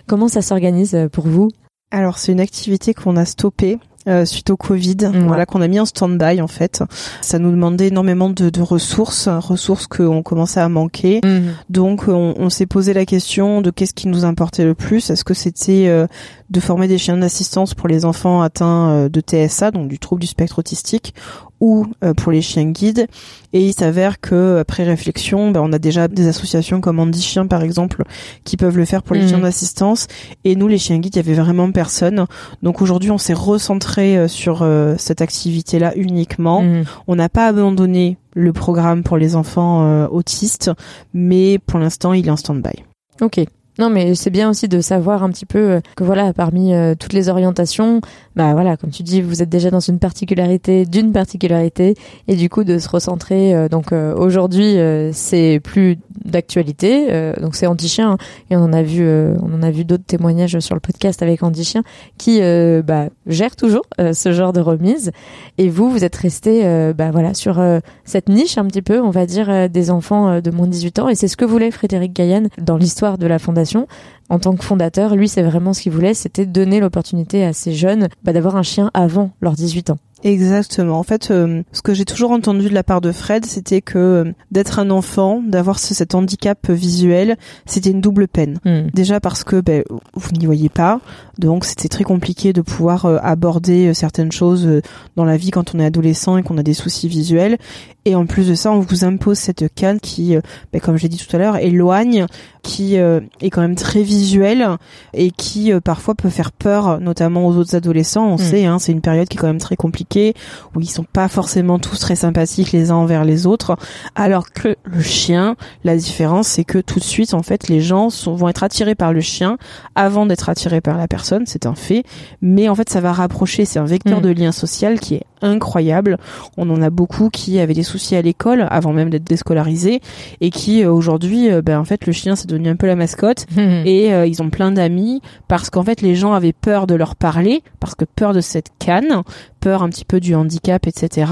Comment 0.07 0.27
ça 0.27 0.41
s'organise 0.41 0.95
euh, 0.95 1.09
pour 1.09 1.27
vous? 1.27 1.49
Alors 1.91 2.17
c'est 2.17 2.31
une 2.31 2.39
activité 2.39 2.93
qu'on 2.93 3.15
a 3.15 3.25
stoppée 3.25 3.79
euh, 4.07 4.23
suite 4.23 4.51
au 4.51 4.57
Covid, 4.57 4.97
voilà 5.25 5.47
qu'on 5.47 5.61
a 5.61 5.67
mis 5.67 5.79
en 5.79 5.85
stand-by 5.85 6.39
en 6.39 6.47
fait. 6.47 6.83
Ça 7.21 7.39
nous 7.39 7.49
demandait 7.49 7.87
énormément 7.87 8.29
de, 8.29 8.51
de 8.51 8.61
ressources, 8.61 9.27
ressources 9.27 9.87
qu'on 9.87 10.21
commençait 10.21 10.59
à 10.59 10.69
manquer. 10.69 11.21
Mhm. 11.23 11.53
Donc 11.71 12.03
on, 12.07 12.35
on 12.37 12.51
s'est 12.51 12.67
posé 12.67 12.93
la 12.93 13.05
question 13.07 13.61
de 13.61 13.71
qu'est-ce 13.71 13.95
qui 13.95 14.07
nous 14.07 14.23
importait 14.23 14.63
le 14.63 14.75
plus. 14.75 15.09
Est-ce 15.09 15.23
que 15.23 15.33
c'était 15.33 15.87
euh, 15.87 16.05
de 16.51 16.59
former 16.59 16.87
des 16.87 16.99
chiens 16.99 17.17
d'assistance 17.17 17.73
pour 17.73 17.87
les 17.87 18.05
enfants 18.05 18.43
atteints 18.43 18.91
euh, 18.91 19.09
de 19.09 19.21
TSA, 19.21 19.71
donc 19.71 19.87
du 19.87 19.97
trouble 19.97 20.21
du 20.21 20.27
spectre 20.27 20.59
autistique, 20.59 21.15
ou 21.59 21.87
pour 22.17 22.31
les 22.31 22.41
chiens 22.41 22.65
guides. 22.65 23.07
Et 23.53 23.65
il 23.65 23.73
s'avère 23.73 24.19
que 24.19 24.57
après 24.59 24.83
réflexion, 24.83 25.51
ben, 25.51 25.61
on 25.61 25.71
a 25.71 25.79
déjà 25.79 26.07
des 26.07 26.27
associations 26.27 26.81
comme 26.81 26.99
Andy 26.99 27.21
Chien 27.21 27.47
par 27.47 27.63
exemple 27.63 28.03
qui 28.43 28.57
peuvent 28.57 28.77
le 28.77 28.85
faire 28.85 29.03
pour 29.03 29.15
les 29.15 29.23
mhm. 29.23 29.29
chiens 29.29 29.39
d'assistance. 29.39 30.07
Et 30.43 30.55
nous, 30.55 30.67
les 30.67 30.77
chiens 30.77 30.99
guides, 30.99 31.15
il 31.15 31.25
y 31.25 31.31
avait 31.31 31.41
vraiment 31.41 31.71
personne. 31.71 32.25
Donc 32.63 32.81
aujourd'hui, 32.81 33.11
on 33.11 33.17
s'est 33.17 33.33
recentré 33.33 34.17
euh, 34.17 34.27
sur 34.27 34.61
euh, 34.61 34.95
cette 34.97 35.21
activité-là 35.21 35.93
uniquement. 35.95 36.61
Mhm. 36.61 36.83
On 37.07 37.15
n'a 37.15 37.29
pas 37.29 37.47
abandonné 37.47 38.17
le 38.33 38.51
programme 38.51 39.03
pour 39.03 39.17
les 39.17 39.35
enfants 39.35 39.85
euh, 39.85 40.07
autistes, 40.07 40.71
mais 41.13 41.59
pour 41.59 41.79
l'instant, 41.79 42.13
il 42.13 42.27
est 42.27 42.31
en 42.31 42.35
stand-by. 42.35 42.83
Ok. 43.21 43.39
Non, 43.79 43.89
mais 43.89 44.15
c'est 44.15 44.29
bien 44.29 44.49
aussi 44.49 44.67
de 44.67 44.81
savoir 44.81 45.23
un 45.23 45.29
petit 45.29 45.45
peu 45.45 45.81
que 45.95 46.03
voilà, 46.03 46.33
parmi 46.33 46.73
toutes 46.99 47.13
les 47.13 47.29
orientations, 47.29 48.01
bah 48.35 48.53
voilà, 48.53 48.77
comme 48.77 48.89
tu 48.89 49.03
dis, 49.03 49.21
vous 49.21 49.41
êtes 49.41 49.49
déjà 49.49 49.69
dans 49.69 49.79
une 49.79 49.99
particularité 49.99 50.85
d'une 50.85 51.11
particularité, 51.11 51.95
et 52.27 52.35
du 52.35 52.49
coup 52.49 52.63
de 52.63 52.77
se 52.77 52.89
recentrer. 52.89 53.67
donc 53.69 53.91
aujourd'hui, 53.91 54.77
c'est 55.11 55.59
plus 55.63 55.97
d'actualité. 56.23 57.07
Euh, 57.11 57.33
donc 57.41 57.55
c'est 57.55 57.67
Andy 57.67 57.87
Chien 57.87 58.11
hein. 58.11 58.17
et 58.49 58.55
on 58.55 58.61
en 58.61 58.73
a 58.73 58.81
vu, 58.81 59.03
euh, 59.03 59.35
on 59.41 59.53
en 59.53 59.61
a 59.61 59.71
vu 59.71 59.85
d'autres 59.85 60.05
témoignages 60.05 60.59
sur 60.59 60.75
le 60.75 60.81
podcast 60.81 61.21
avec 61.21 61.43
Andy 61.43 61.63
Chien 61.63 61.83
qui 62.17 62.41
euh, 62.41 62.81
bah, 62.81 63.07
gère 63.27 63.55
toujours 63.55 63.83
ce 63.97 64.31
genre 64.31 64.53
de 64.53 64.61
remise. 64.61 65.11
Et 65.57 65.69
vous, 65.69 65.89
vous 65.89 66.03
êtes 66.03 66.15
resté 66.15 66.63
bah, 66.95 67.11
voilà 67.11 67.33
sur 67.33 67.61
cette 68.03 68.29
niche 68.29 68.57
un 68.57 68.65
petit 68.65 68.81
peu, 68.81 68.99
on 68.99 69.09
va 69.09 69.25
dire, 69.25 69.69
des 69.69 69.91
enfants 69.91 70.41
de 70.41 70.51
moins 70.51 70.67
de 70.67 70.71
18 70.71 70.99
ans. 70.99 71.09
Et 71.09 71.15
c'est 71.15 71.27
ce 71.27 71.37
que 71.37 71.45
voulait 71.45 71.71
Frédéric 71.71 72.13
Gaillan 72.13 72.43
dans 72.61 72.77
l'histoire 72.77 73.17
de 73.17 73.27
la 73.27 73.39
fondation 73.39 73.64
conversation 73.65 73.87
en 74.29 74.39
tant 74.39 74.55
que 74.55 74.63
fondateur, 74.63 75.15
lui, 75.15 75.29
c'est 75.29 75.43
vraiment 75.43 75.73
ce 75.73 75.81
qu'il 75.81 75.91
voulait, 75.91 76.13
c'était 76.13 76.45
donner 76.45 76.79
l'opportunité 76.79 77.43
à 77.43 77.53
ces 77.53 77.73
jeunes 77.73 78.07
bah, 78.23 78.33
d'avoir 78.33 78.55
un 78.55 78.63
chien 78.63 78.89
avant 78.93 79.31
leurs 79.41 79.53
18 79.53 79.91
ans. 79.91 79.97
Exactement. 80.25 80.97
En 80.97 81.03
fait, 81.03 81.29
euh, 81.29 81.61
ce 81.71 81.83
que 81.83 81.93
j'ai 81.93 82.03
toujours 82.03 82.31
entendu 82.31 82.67
de 82.67 82.73
la 82.73 82.81
part 82.81 82.99
de 82.99 83.11
Fred, 83.11 83.45
c'était 83.45 83.81
que 83.81 83.99
euh, 83.99 84.31
d'être 84.49 84.79
un 84.79 84.89
enfant, 84.89 85.43
d'avoir 85.45 85.77
cet 85.77 86.15
handicap 86.15 86.67
visuel, 86.71 87.37
c'était 87.67 87.91
une 87.91 88.01
double 88.01 88.27
peine. 88.27 88.57
Hmm. 88.65 88.87
Déjà 88.91 89.19
parce 89.19 89.43
que 89.43 89.61
ben, 89.61 89.83
vous 90.15 90.31
n'y 90.31 90.47
voyez 90.47 90.69
pas, 90.69 90.99
donc 91.37 91.63
c'était 91.63 91.89
très 91.89 92.03
compliqué 92.03 92.53
de 92.53 92.61
pouvoir 92.61 93.05
euh, 93.05 93.17
aborder 93.21 93.93
certaines 93.93 94.31
choses 94.31 94.67
dans 95.15 95.25
la 95.25 95.37
vie 95.37 95.51
quand 95.51 95.75
on 95.75 95.79
est 95.79 95.85
adolescent 95.85 96.37
et 96.37 96.43
qu'on 96.43 96.57
a 96.57 96.63
des 96.63 96.73
soucis 96.73 97.07
visuels. 97.07 97.59
Et 98.05 98.15
en 98.15 98.25
plus 98.25 98.47
de 98.47 98.55
ça, 98.55 98.71
on 98.71 98.79
vous 98.79 99.03
impose 99.03 99.37
cette 99.37 99.73
canne 99.75 99.99
qui, 99.99 100.35
ben, 100.73 100.81
comme 100.81 100.97
j'ai 100.97 101.09
dit 101.09 101.17
tout 101.17 101.35
à 101.35 101.39
l'heure, 101.39 101.57
éloigne, 101.57 102.25
qui 102.63 102.95
est 102.95 103.49
quand 103.51 103.61
même 103.61 103.75
très 103.75 104.03
visuelle 104.15 104.67
et 105.13 105.31
qui 105.31 105.71
parfois 105.83 106.15
peut 106.15 106.29
faire 106.29 106.51
peur, 106.51 106.99
notamment 106.99 107.47
aux 107.47 107.55
autres 107.55 107.75
adolescents. 107.75 108.27
On 108.27 108.35
hmm. 108.35 108.39
sait, 108.39 108.65
hein, 108.65 108.79
c'est 108.79 108.91
une 108.91 109.01
période 109.01 109.27
qui 109.27 109.37
est 109.37 109.39
quand 109.39 109.47
même 109.47 109.59
très 109.59 109.75
compliquée 109.75 110.33
où 110.75 110.81
ils 110.81 110.89
sont 110.89 111.03
pas 111.03 111.27
forcément 111.27 111.79
tous 111.79 111.99
très 111.99 112.15
sympathiques 112.15 112.71
les 112.71 112.91
uns 112.91 112.95
envers 112.95 113.25
les 113.25 113.45
autres, 113.45 113.77
alors 114.15 114.51
que 114.51 114.75
le 114.83 115.01
chien, 115.01 115.55
la 115.83 115.95
différence 115.95 116.47
c'est 116.47 116.63
que 116.63 116.79
tout 116.79 116.99
de 116.99 117.03
suite 117.03 117.33
en 117.33 117.43
fait 117.43 117.67
les 117.67 117.81
gens 117.81 118.07
vont 118.25 118.49
être 118.49 118.63
attirés 118.63 118.95
par 118.95 119.13
le 119.13 119.21
chien 119.21 119.57
avant 119.95 120.25
d'être 120.25 120.49
attirés 120.49 120.81
par 120.81 120.97
la 120.97 121.07
personne, 121.07 121.43
c'est 121.45 121.65
un 121.65 121.75
fait, 121.75 122.03
mais 122.41 122.69
en 122.69 122.75
fait 122.75 122.89
ça 122.89 123.01
va 123.01 123.13
rapprocher, 123.13 123.65
c'est 123.65 123.79
un 123.79 123.85
vecteur 123.85 124.19
mm. 124.19 124.23
de 124.23 124.29
lien 124.29 124.51
social 124.51 124.99
qui 124.99 125.15
est 125.15 125.23
incroyable. 125.41 126.17
On 126.57 126.69
en 126.69 126.81
a 126.81 126.89
beaucoup 126.89 127.29
qui 127.29 127.59
avaient 127.59 127.73
des 127.73 127.83
soucis 127.83 128.15
à 128.15 128.21
l'école 128.21 128.67
avant 128.69 128.93
même 128.93 129.09
d'être 129.09 129.23
déscolarisés 129.23 130.01
et 130.41 130.49
qui 130.49 130.83
euh, 130.83 130.91
aujourd'hui, 130.91 131.51
euh, 131.51 131.61
ben 131.61 131.79
en 131.79 131.85
fait 131.85 132.05
le 132.05 132.13
chien 132.13 132.35
c'est 132.35 132.47
devenu 132.47 132.69
un 132.69 132.75
peu 132.75 132.87
la 132.87 132.95
mascotte 132.95 133.45
et 133.57 134.04
euh, 134.13 134.25
ils 134.25 134.41
ont 134.41 134.49
plein 134.49 134.71
d'amis 134.71 135.21
parce 135.47 135.69
qu'en 135.69 135.83
fait 135.83 136.01
les 136.01 136.15
gens 136.15 136.33
avaient 136.33 136.53
peur 136.53 136.87
de 136.87 136.95
leur 136.95 137.15
parler 137.15 137.63
parce 137.79 137.95
que 137.95 138.05
peur 138.05 138.33
de 138.33 138.41
cette 138.41 138.71
canne, 138.79 139.23
peur 139.59 139.83
un 139.83 139.89
petit 139.89 140.05
peu 140.05 140.19
du 140.19 140.35
handicap, 140.35 140.85
etc. 140.85 141.31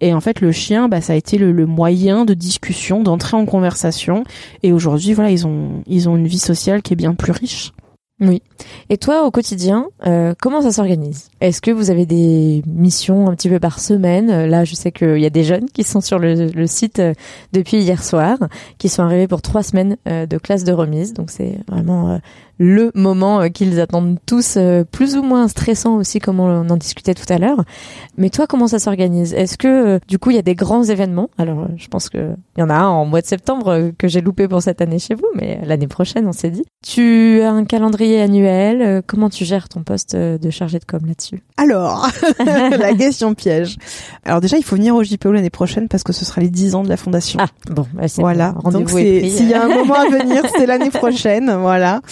Et 0.00 0.12
en 0.12 0.20
fait, 0.20 0.40
le 0.40 0.52
chien, 0.52 0.88
bah, 0.88 1.00
ça 1.00 1.14
a 1.14 1.16
été 1.16 1.38
le, 1.38 1.66
moyen 1.66 2.26
de 2.26 2.34
discussion, 2.34 3.02
d'entrer 3.02 3.36
en 3.36 3.46
conversation. 3.46 4.24
Et 4.62 4.72
aujourd'hui, 4.72 5.14
voilà, 5.14 5.30
ils 5.30 5.46
ont, 5.46 5.82
ils 5.86 6.08
ont 6.08 6.16
une 6.16 6.26
vie 6.26 6.38
sociale 6.38 6.82
qui 6.82 6.92
est 6.92 6.96
bien 6.96 7.14
plus 7.14 7.32
riche. 7.32 7.72
Oui. 8.20 8.42
Et 8.90 8.98
toi, 8.98 9.24
au 9.24 9.30
quotidien, 9.30 9.86
euh, 10.06 10.34
comment 10.38 10.60
ça 10.60 10.72
s'organise? 10.72 11.30
Est-ce 11.40 11.62
que 11.62 11.70
vous 11.70 11.90
avez 11.90 12.04
des 12.04 12.62
missions 12.66 13.28
un 13.28 13.34
petit 13.34 13.48
peu 13.48 13.58
par 13.58 13.80
semaine? 13.80 14.46
Là, 14.46 14.64
je 14.64 14.74
sais 14.74 14.92
qu'il 14.92 15.18
y 15.18 15.26
a 15.26 15.30
des 15.30 15.44
jeunes 15.44 15.70
qui 15.70 15.84
sont 15.84 16.02
sur 16.02 16.18
le, 16.18 16.66
site 16.66 16.98
euh, 16.98 17.14
depuis 17.52 17.78
hier 17.78 18.04
soir, 18.04 18.36
qui 18.76 18.90
sont 18.90 19.02
arrivés 19.02 19.26
pour 19.26 19.40
trois 19.40 19.62
semaines 19.62 19.96
euh, 20.06 20.26
de 20.26 20.36
classe 20.36 20.64
de 20.64 20.72
remise. 20.72 21.14
Donc, 21.14 21.30
c'est 21.30 21.58
vraiment 21.66 22.20
le 22.60 22.92
moment 22.94 23.40
euh, 23.40 23.48
qu'ils 23.48 23.80
attendent 23.80 24.18
tous, 24.26 24.56
euh, 24.58 24.84
plus 24.84 25.16
ou 25.16 25.22
moins 25.22 25.48
stressant 25.48 25.96
aussi, 25.96 26.18
comme 26.18 26.40
on 26.40 26.68
en 26.68 26.76
discutait 26.76 27.14
tout 27.14 27.30
à 27.32 27.38
l'heure. 27.38 27.64
Mais 28.18 28.28
toi, 28.28 28.46
comment 28.46 28.68
ça 28.68 28.78
s'organise? 28.78 29.32
Est-ce 29.32 29.56
que 29.56 29.66
euh, 29.66 29.98
du 30.06 30.18
coup, 30.18 30.30
il 30.30 30.36
y 30.36 30.38
a 30.38 30.42
des 30.42 30.54
grands 30.54 30.84
événements? 30.84 31.30
Alors, 31.38 31.68
je 31.76 31.88
pense 31.88 32.10
que 32.10 32.34
il 32.58 32.60
y 32.60 32.62
en 32.62 32.68
a 32.68 32.74
un 32.74 32.86
en 32.86 33.06
mois 33.06 33.22
de 33.22 33.26
septembre 33.26 33.92
que 33.96 34.08
j'ai 34.08 34.20
loupé 34.20 34.46
pour 34.46 34.60
cette 34.60 34.82
année 34.82 34.98
chez 34.98 35.14
vous, 35.14 35.26
mais 35.34 35.58
l'année 35.64 35.88
prochaine, 35.88 36.28
on 36.28 36.32
s'est 36.32 36.50
dit. 36.50 36.64
Tu 36.86 37.40
as 37.40 37.50
un 37.50 37.64
calendrier 37.64 38.20
annuel. 38.20 39.02
Comment 39.06 39.30
tu 39.30 39.46
gères 39.46 39.70
ton 39.70 39.82
poste 39.82 40.14
de 40.14 40.50
chargé 40.50 40.78
de 40.78 40.84
com 40.84 41.00
là-dessus? 41.06 41.42
Alors, 41.56 42.10
la 42.44 42.92
question 42.92 43.32
piège. 43.32 43.78
Alors 44.24 44.42
déjà, 44.42 44.58
il 44.58 44.64
faut 44.64 44.76
venir 44.76 44.94
au 44.94 45.02
JPO 45.02 45.32
l'année 45.32 45.48
prochaine 45.48 45.88
parce 45.88 46.02
que 46.02 46.12
ce 46.12 46.26
sera 46.26 46.42
les 46.42 46.50
10 46.50 46.74
ans 46.74 46.82
de 46.82 46.90
la 46.90 46.98
fondation. 46.98 47.38
Ah, 47.40 47.48
bon, 47.70 47.86
bah, 47.94 48.04
voilà. 48.18 48.54
Donc 48.70 48.90
s'il 48.90 49.48
y 49.48 49.54
a 49.54 49.64
un 49.64 49.68
moment 49.68 49.94
à 49.94 50.08
venir, 50.08 50.42
c'est 50.54 50.66
l'année 50.66 50.90
prochaine, 50.90 51.50
voilà. 51.54 52.02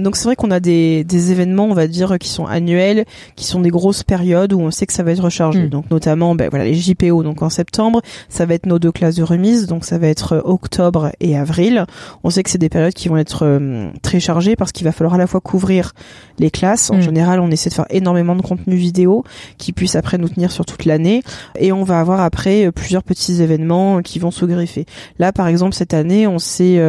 Donc 0.00 0.16
c'est 0.16 0.24
vrai 0.24 0.36
qu'on 0.36 0.50
a 0.50 0.60
des, 0.60 1.04
des 1.04 1.32
événements, 1.32 1.66
on 1.66 1.74
va 1.74 1.86
dire, 1.86 2.18
qui 2.18 2.28
sont 2.28 2.46
annuels, 2.46 3.04
qui 3.34 3.44
sont 3.44 3.60
des 3.60 3.70
grosses 3.70 4.02
périodes 4.02 4.52
où 4.52 4.60
on 4.60 4.70
sait 4.70 4.86
que 4.86 4.92
ça 4.92 5.02
va 5.02 5.12
être 5.12 5.22
rechargé. 5.22 5.64
Mm. 5.64 5.68
Donc 5.68 5.90
notamment, 5.90 6.34
ben, 6.34 6.48
voilà, 6.48 6.64
les 6.64 6.74
JPO, 6.74 7.22
donc 7.22 7.42
en 7.42 7.50
septembre, 7.50 8.02
ça 8.28 8.46
va 8.46 8.54
être 8.54 8.66
nos 8.66 8.78
deux 8.78 8.92
classes 8.92 9.16
de 9.16 9.22
remise, 9.22 9.66
donc 9.66 9.84
ça 9.84 9.98
va 9.98 10.08
être 10.08 10.34
euh, 10.34 10.40
octobre 10.44 11.10
et 11.20 11.36
avril. 11.36 11.86
On 12.24 12.30
sait 12.30 12.42
que 12.42 12.50
c'est 12.50 12.58
des 12.58 12.68
périodes 12.68 12.94
qui 12.94 13.08
vont 13.08 13.16
être 13.16 13.44
euh, 13.44 13.90
très 14.02 14.20
chargées 14.20 14.56
parce 14.56 14.72
qu'il 14.72 14.84
va 14.84 14.92
falloir 14.92 15.14
à 15.14 15.18
la 15.18 15.26
fois 15.26 15.40
couvrir 15.40 15.92
les 16.38 16.50
classes. 16.50 16.90
En 16.90 16.96
mm. 16.96 17.02
général, 17.02 17.40
on 17.40 17.50
essaie 17.50 17.70
de 17.70 17.74
faire 17.74 17.86
énormément 17.90 18.36
de 18.36 18.42
contenu 18.42 18.76
vidéo 18.76 19.24
qui 19.58 19.72
puisse 19.72 19.96
après 19.96 20.18
nous 20.18 20.28
tenir 20.28 20.52
sur 20.52 20.64
toute 20.64 20.84
l'année, 20.84 21.22
et 21.58 21.72
on 21.72 21.84
va 21.84 22.00
avoir 22.00 22.20
après 22.20 22.66
euh, 22.66 22.72
plusieurs 22.72 23.02
petits 23.02 23.42
événements 23.42 24.02
qui 24.02 24.18
vont 24.18 24.30
se 24.30 24.44
greffer. 24.44 24.86
Là, 25.18 25.32
par 25.32 25.48
exemple, 25.48 25.74
cette 25.74 25.94
année, 25.94 26.26
on 26.26 26.38
s'est 26.38 26.80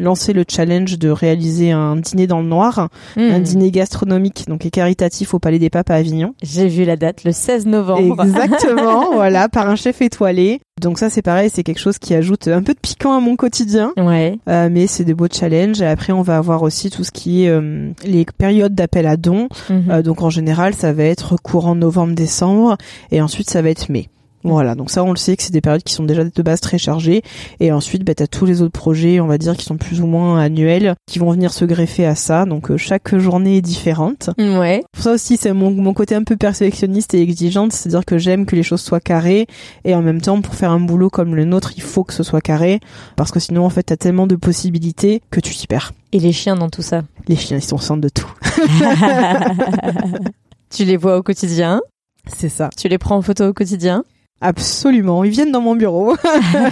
lancé 0.00 0.32
le 0.32 0.44
challenge 0.48 0.98
de 0.98 1.08
réaliser 1.08 1.70
un 1.70 1.96
dîner 1.96 2.26
dans 2.26 2.40
le 2.40 2.46
noir, 2.54 2.88
un 3.16 3.38
hmm. 3.38 3.42
dîner 3.42 3.70
gastronomique 3.70 4.44
donc 4.48 4.64
et 4.66 4.70
caritatif 4.70 5.34
au 5.34 5.38
Palais 5.38 5.58
des 5.58 5.70
Papes 5.70 5.90
à 5.90 5.94
Avignon. 5.94 6.34
J'ai 6.42 6.68
vu 6.68 6.84
la 6.84 6.96
date, 6.96 7.24
le 7.24 7.32
16 7.32 7.66
novembre. 7.66 8.24
Exactement, 8.24 9.10
voilà, 9.14 9.48
par 9.48 9.68
un 9.68 9.76
chef 9.76 10.00
étoilé. 10.02 10.60
Donc 10.80 10.98
ça 10.98 11.08
c'est 11.08 11.22
pareil, 11.22 11.50
c'est 11.52 11.62
quelque 11.62 11.78
chose 11.78 11.98
qui 11.98 12.14
ajoute 12.14 12.48
un 12.48 12.62
peu 12.62 12.74
de 12.74 12.80
piquant 12.80 13.16
à 13.16 13.20
mon 13.20 13.36
quotidien. 13.36 13.92
Ouais. 13.96 14.38
Euh, 14.48 14.68
mais 14.70 14.86
c'est 14.86 15.04
des 15.04 15.14
beaux 15.14 15.28
challenges. 15.30 15.80
Et 15.80 15.86
après 15.86 16.12
on 16.12 16.22
va 16.22 16.36
avoir 16.36 16.62
aussi 16.62 16.90
tout 16.90 17.04
ce 17.04 17.12
qui 17.12 17.44
est 17.44 17.48
euh, 17.48 17.90
les 18.04 18.24
périodes 18.24 18.74
d'appel 18.74 19.06
à 19.06 19.16
dons. 19.16 19.48
Mhm. 19.70 19.84
Euh, 19.90 20.02
donc 20.02 20.22
en 20.22 20.30
général 20.30 20.74
ça 20.74 20.92
va 20.92 21.04
être 21.04 21.36
courant 21.40 21.74
novembre-décembre 21.76 22.76
et 23.12 23.22
ensuite 23.22 23.50
ça 23.50 23.62
va 23.62 23.70
être 23.70 23.88
mai. 23.88 24.08
Voilà, 24.44 24.74
donc 24.74 24.90
ça 24.90 25.02
on 25.02 25.10
le 25.10 25.16
sait 25.16 25.36
que 25.36 25.42
c'est 25.42 25.52
des 25.52 25.62
périodes 25.62 25.82
qui 25.82 25.94
sont 25.94 26.04
déjà 26.04 26.22
de 26.22 26.42
base 26.42 26.60
très 26.60 26.76
chargées. 26.76 27.22
Et 27.60 27.72
ensuite, 27.72 28.04
bah, 28.04 28.14
tu 28.14 28.22
as 28.22 28.26
tous 28.26 28.44
les 28.44 28.60
autres 28.60 28.78
projets, 28.78 29.18
on 29.20 29.26
va 29.26 29.38
dire, 29.38 29.56
qui 29.56 29.64
sont 29.64 29.78
plus 29.78 30.02
ou 30.02 30.06
moins 30.06 30.38
annuels, 30.38 30.94
qui 31.06 31.18
vont 31.18 31.30
venir 31.30 31.52
se 31.52 31.64
greffer 31.64 32.04
à 32.04 32.14
ça. 32.14 32.44
Donc 32.44 32.70
euh, 32.70 32.76
chaque 32.76 33.16
journée 33.16 33.56
est 33.56 33.62
différente. 33.62 34.30
Ouais. 34.38 34.84
Pour 34.92 35.02
ça 35.02 35.12
aussi, 35.12 35.38
c'est 35.38 35.54
mon, 35.54 35.70
mon 35.70 35.94
côté 35.94 36.14
un 36.14 36.24
peu 36.24 36.36
perfectionniste 36.36 37.14
et 37.14 37.22
exigeante, 37.22 37.72
c'est-à-dire 37.72 38.04
que 38.04 38.18
j'aime 38.18 38.44
que 38.44 38.54
les 38.54 38.62
choses 38.62 38.82
soient 38.82 39.00
carrées. 39.00 39.46
Et 39.84 39.94
en 39.94 40.02
même 40.02 40.20
temps, 40.20 40.40
pour 40.42 40.54
faire 40.54 40.70
un 40.70 40.80
boulot 40.80 41.08
comme 41.08 41.34
le 41.34 41.44
nôtre, 41.44 41.72
il 41.76 41.82
faut 41.82 42.04
que 42.04 42.12
ce 42.12 42.22
soit 42.22 42.42
carré. 42.42 42.80
Parce 43.16 43.30
que 43.30 43.40
sinon, 43.40 43.64
en 43.64 43.70
fait, 43.70 43.84
t'as 43.84 43.96
tellement 43.96 44.26
de 44.26 44.36
possibilités 44.36 45.22
que 45.30 45.40
tu 45.40 45.54
t'y 45.54 45.66
perds. 45.66 45.92
Et 46.12 46.20
les 46.20 46.32
chiens 46.32 46.54
dans 46.54 46.68
tout 46.68 46.82
ça? 46.82 47.02
Les 47.28 47.36
chiens, 47.36 47.56
ils 47.56 47.64
sont 47.64 47.76
au 47.76 47.80
centre 47.80 48.02
de 48.02 48.10
tout. 48.10 48.30
tu 50.70 50.84
les 50.84 50.96
vois 50.96 51.16
au 51.16 51.22
quotidien? 51.22 51.80
C'est 52.26 52.48
ça. 52.48 52.70
Tu 52.76 52.88
les 52.88 52.98
prends 52.98 53.16
en 53.16 53.22
photo 53.22 53.48
au 53.48 53.52
quotidien? 53.52 54.04
Absolument, 54.40 55.24
ils 55.24 55.30
viennent 55.30 55.52
dans 55.52 55.62
mon 55.62 55.74
bureau. 55.74 56.16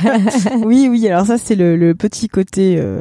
oui, 0.64 0.88
oui. 0.90 1.08
Alors 1.08 1.26
ça, 1.26 1.38
c'est 1.38 1.54
le, 1.54 1.76
le, 1.76 1.94
petit 1.94 2.28
côté 2.28 2.76
euh, 2.78 3.00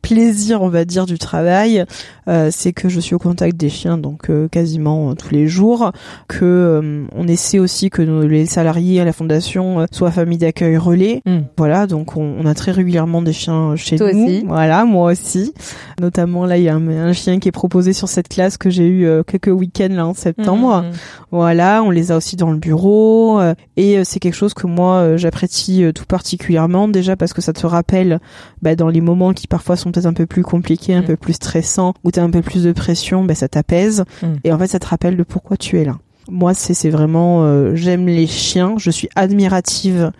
plaisir, 0.00 0.62
on 0.62 0.68
va 0.68 0.84
dire, 0.84 1.06
du 1.06 1.18
travail. 1.18 1.84
Euh, 2.28 2.48
c'est 2.50 2.72
que 2.72 2.88
je 2.88 3.00
suis 3.00 3.14
au 3.14 3.18
contact 3.18 3.56
des 3.56 3.68
chiens, 3.68 3.98
donc 3.98 4.30
euh, 4.30 4.48
quasiment 4.48 5.14
tous 5.14 5.30
les 5.30 5.46
jours. 5.46 5.92
Que 6.28 6.44
euh, 6.44 7.06
on 7.14 7.28
essaie 7.28 7.58
aussi 7.58 7.90
que 7.90 8.02
nos, 8.02 8.26
les 8.26 8.46
salariés 8.46 9.00
à 9.00 9.04
la 9.04 9.12
fondation 9.12 9.86
soient 9.90 10.10
famille 10.10 10.38
d'accueil 10.38 10.76
relais. 10.76 11.22
Mm. 11.26 11.38
Voilà, 11.56 11.86
donc 11.86 12.16
on, 12.16 12.36
on, 12.38 12.46
a 12.46 12.54
très 12.54 12.72
régulièrement 12.72 13.22
des 13.22 13.32
chiens 13.32 13.76
chez 13.76 13.96
Toi 13.96 14.12
nous. 14.12 14.24
Aussi. 14.24 14.44
Voilà, 14.46 14.84
moi 14.84 15.12
aussi. 15.12 15.52
Notamment 16.00 16.46
là, 16.46 16.58
il 16.58 16.64
y 16.64 16.68
a 16.68 16.74
un, 16.74 16.88
un, 16.88 17.12
chien 17.12 17.38
qui 17.38 17.48
est 17.48 17.52
proposé 17.52 17.92
sur 17.92 18.08
cette 18.08 18.28
classe 18.28 18.56
que 18.56 18.70
j'ai 18.70 18.88
eu 18.88 19.08
quelques 19.26 19.48
week-ends 19.48 19.88
là 19.90 20.06
en 20.06 20.14
septembre. 20.14 20.82
Mm. 20.82 20.90
Voilà, 21.30 21.82
on 21.82 21.90
les 21.90 22.12
a 22.12 22.16
aussi 22.16 22.36
dans 22.36 22.50
le 22.50 22.58
bureau 22.58 23.40
et 23.76 23.98
euh, 23.98 24.02
c'est 24.04 24.20
quelque 24.20 24.34
chose 24.34 24.54
que 24.54 24.66
moi 24.66 24.96
euh, 24.96 25.16
j'apprécie 25.16 25.84
euh, 25.84 25.92
tout 25.92 26.06
particulièrement 26.06 26.88
déjà 26.88 27.16
parce 27.16 27.32
que 27.32 27.42
ça 27.42 27.52
te 27.52 27.66
rappelle 27.66 28.20
bah, 28.62 28.74
dans 28.74 28.88
les 28.88 29.00
moments 29.00 29.32
qui 29.32 29.46
parfois 29.46 29.76
sont 29.76 29.92
peut-être 29.92 30.06
un 30.06 30.12
peu 30.12 30.26
plus 30.26 30.42
compliqués, 30.42 30.94
un 30.94 31.02
peu 31.02 31.16
plus 31.16 31.34
stressants, 31.34 31.94
où 32.04 32.10
un 32.20 32.30
peu 32.30 32.42
plus 32.42 32.64
de 32.64 32.72
pression, 32.72 33.24
bah, 33.24 33.34
ça 33.34 33.48
t'apaise 33.48 34.04
mm. 34.22 34.26
et 34.44 34.52
en 34.52 34.58
fait 34.58 34.66
ça 34.66 34.78
te 34.78 34.86
rappelle 34.86 35.16
de 35.16 35.22
pourquoi 35.22 35.56
tu 35.56 35.78
es 35.78 35.84
là. 35.84 35.98
Moi 36.28 36.54
c'est 36.54 36.90
vraiment 36.90 37.74
j'aime 37.74 38.06
les 38.06 38.26
chiens, 38.26 38.74
je 38.78 38.90
suis 38.90 39.08
admirative 39.14 40.10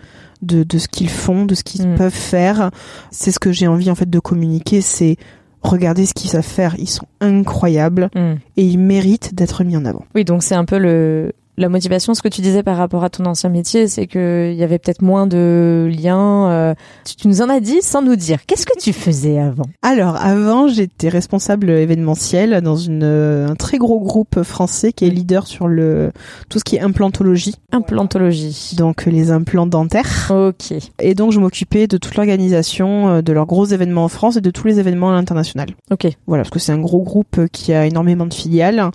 de, 0.42 0.62
de 0.62 0.78
ce 0.78 0.86
qu'ils 0.86 1.10
font, 1.10 1.46
de 1.46 1.54
ce 1.54 1.64
qu'ils 1.64 1.88
mm. 1.88 1.96
peuvent 1.96 2.12
faire. 2.12 2.70
C'est 3.10 3.32
ce 3.32 3.38
que 3.38 3.52
j'ai 3.52 3.66
envie 3.66 3.90
en 3.90 3.94
fait 3.94 4.08
de 4.08 4.18
communiquer, 4.18 4.80
c'est 4.80 5.16
regardez 5.62 6.06
ce 6.06 6.14
qu'ils 6.14 6.30
savent 6.30 6.42
faire, 6.42 6.76
ils 6.78 6.88
sont 6.88 7.06
incroyables 7.20 8.08
et 8.14 8.64
ils 8.64 8.78
méritent 8.78 9.34
d'être 9.34 9.64
mis 9.64 9.76
en 9.76 9.84
avant. 9.84 10.04
Oui, 10.14 10.24
donc 10.24 10.42
c'est 10.42 10.54
un 10.54 10.64
peu 10.64 10.78
le 10.78 11.32
la 11.58 11.68
motivation, 11.68 12.14
ce 12.14 12.22
que 12.22 12.28
tu 12.28 12.42
disais 12.42 12.62
par 12.62 12.76
rapport 12.76 13.02
à 13.02 13.10
ton 13.10 13.24
ancien 13.24 13.48
métier, 13.48 13.88
c'est 13.88 14.06
qu'il 14.06 14.54
y 14.54 14.62
avait 14.62 14.78
peut-être 14.78 15.02
moins 15.02 15.26
de 15.26 15.90
liens. 15.90 16.50
Euh, 16.50 16.74
tu, 17.04 17.28
nous 17.28 17.40
en 17.40 17.48
as 17.48 17.60
dit 17.60 17.80
sans 17.80 18.02
nous 18.02 18.16
dire. 18.16 18.44
Qu'est-ce 18.46 18.66
que 18.66 18.78
tu 18.78 18.92
faisais 18.92 19.38
avant? 19.38 19.64
Alors 19.82 20.16
avant, 20.16 20.68
j'étais 20.68 21.08
responsable 21.08 21.70
événementiel 21.70 22.60
dans 22.60 22.76
une 22.76 23.02
euh, 23.02 23.48
un 23.48 23.54
très 23.54 23.78
gros 23.78 24.00
groupe 24.00 24.42
français 24.42 24.92
qui 24.92 25.06
est 25.06 25.10
leader 25.10 25.46
sur 25.46 25.66
le 25.68 26.12
tout 26.48 26.58
ce 26.58 26.64
qui 26.64 26.76
est 26.76 26.80
implantologie. 26.80 27.54
Implantologie. 27.72 28.74
Donc 28.76 29.06
les 29.06 29.30
implants 29.30 29.66
dentaires. 29.66 30.30
Ok. 30.30 30.74
Et 31.00 31.14
donc 31.14 31.32
je 31.32 31.40
m'occupais 31.40 31.86
de 31.86 31.96
toute 31.96 32.16
l'organisation 32.16 33.08
euh, 33.08 33.22
de 33.22 33.32
leurs 33.32 33.46
gros 33.46 33.64
événements 33.64 34.04
en 34.04 34.08
France 34.08 34.36
et 34.36 34.40
de 34.42 34.50
tous 34.50 34.66
les 34.66 34.78
événements 34.78 35.10
à 35.10 35.14
l'international. 35.14 35.68
Ok. 35.90 36.06
Voilà, 36.26 36.42
parce 36.42 36.50
que 36.50 36.58
c'est 36.58 36.72
un 36.72 36.80
gros 36.80 37.02
groupe 37.02 37.46
qui 37.50 37.72
a 37.72 37.86
énormément 37.86 38.26
de 38.26 38.34
filiales. 38.34 38.90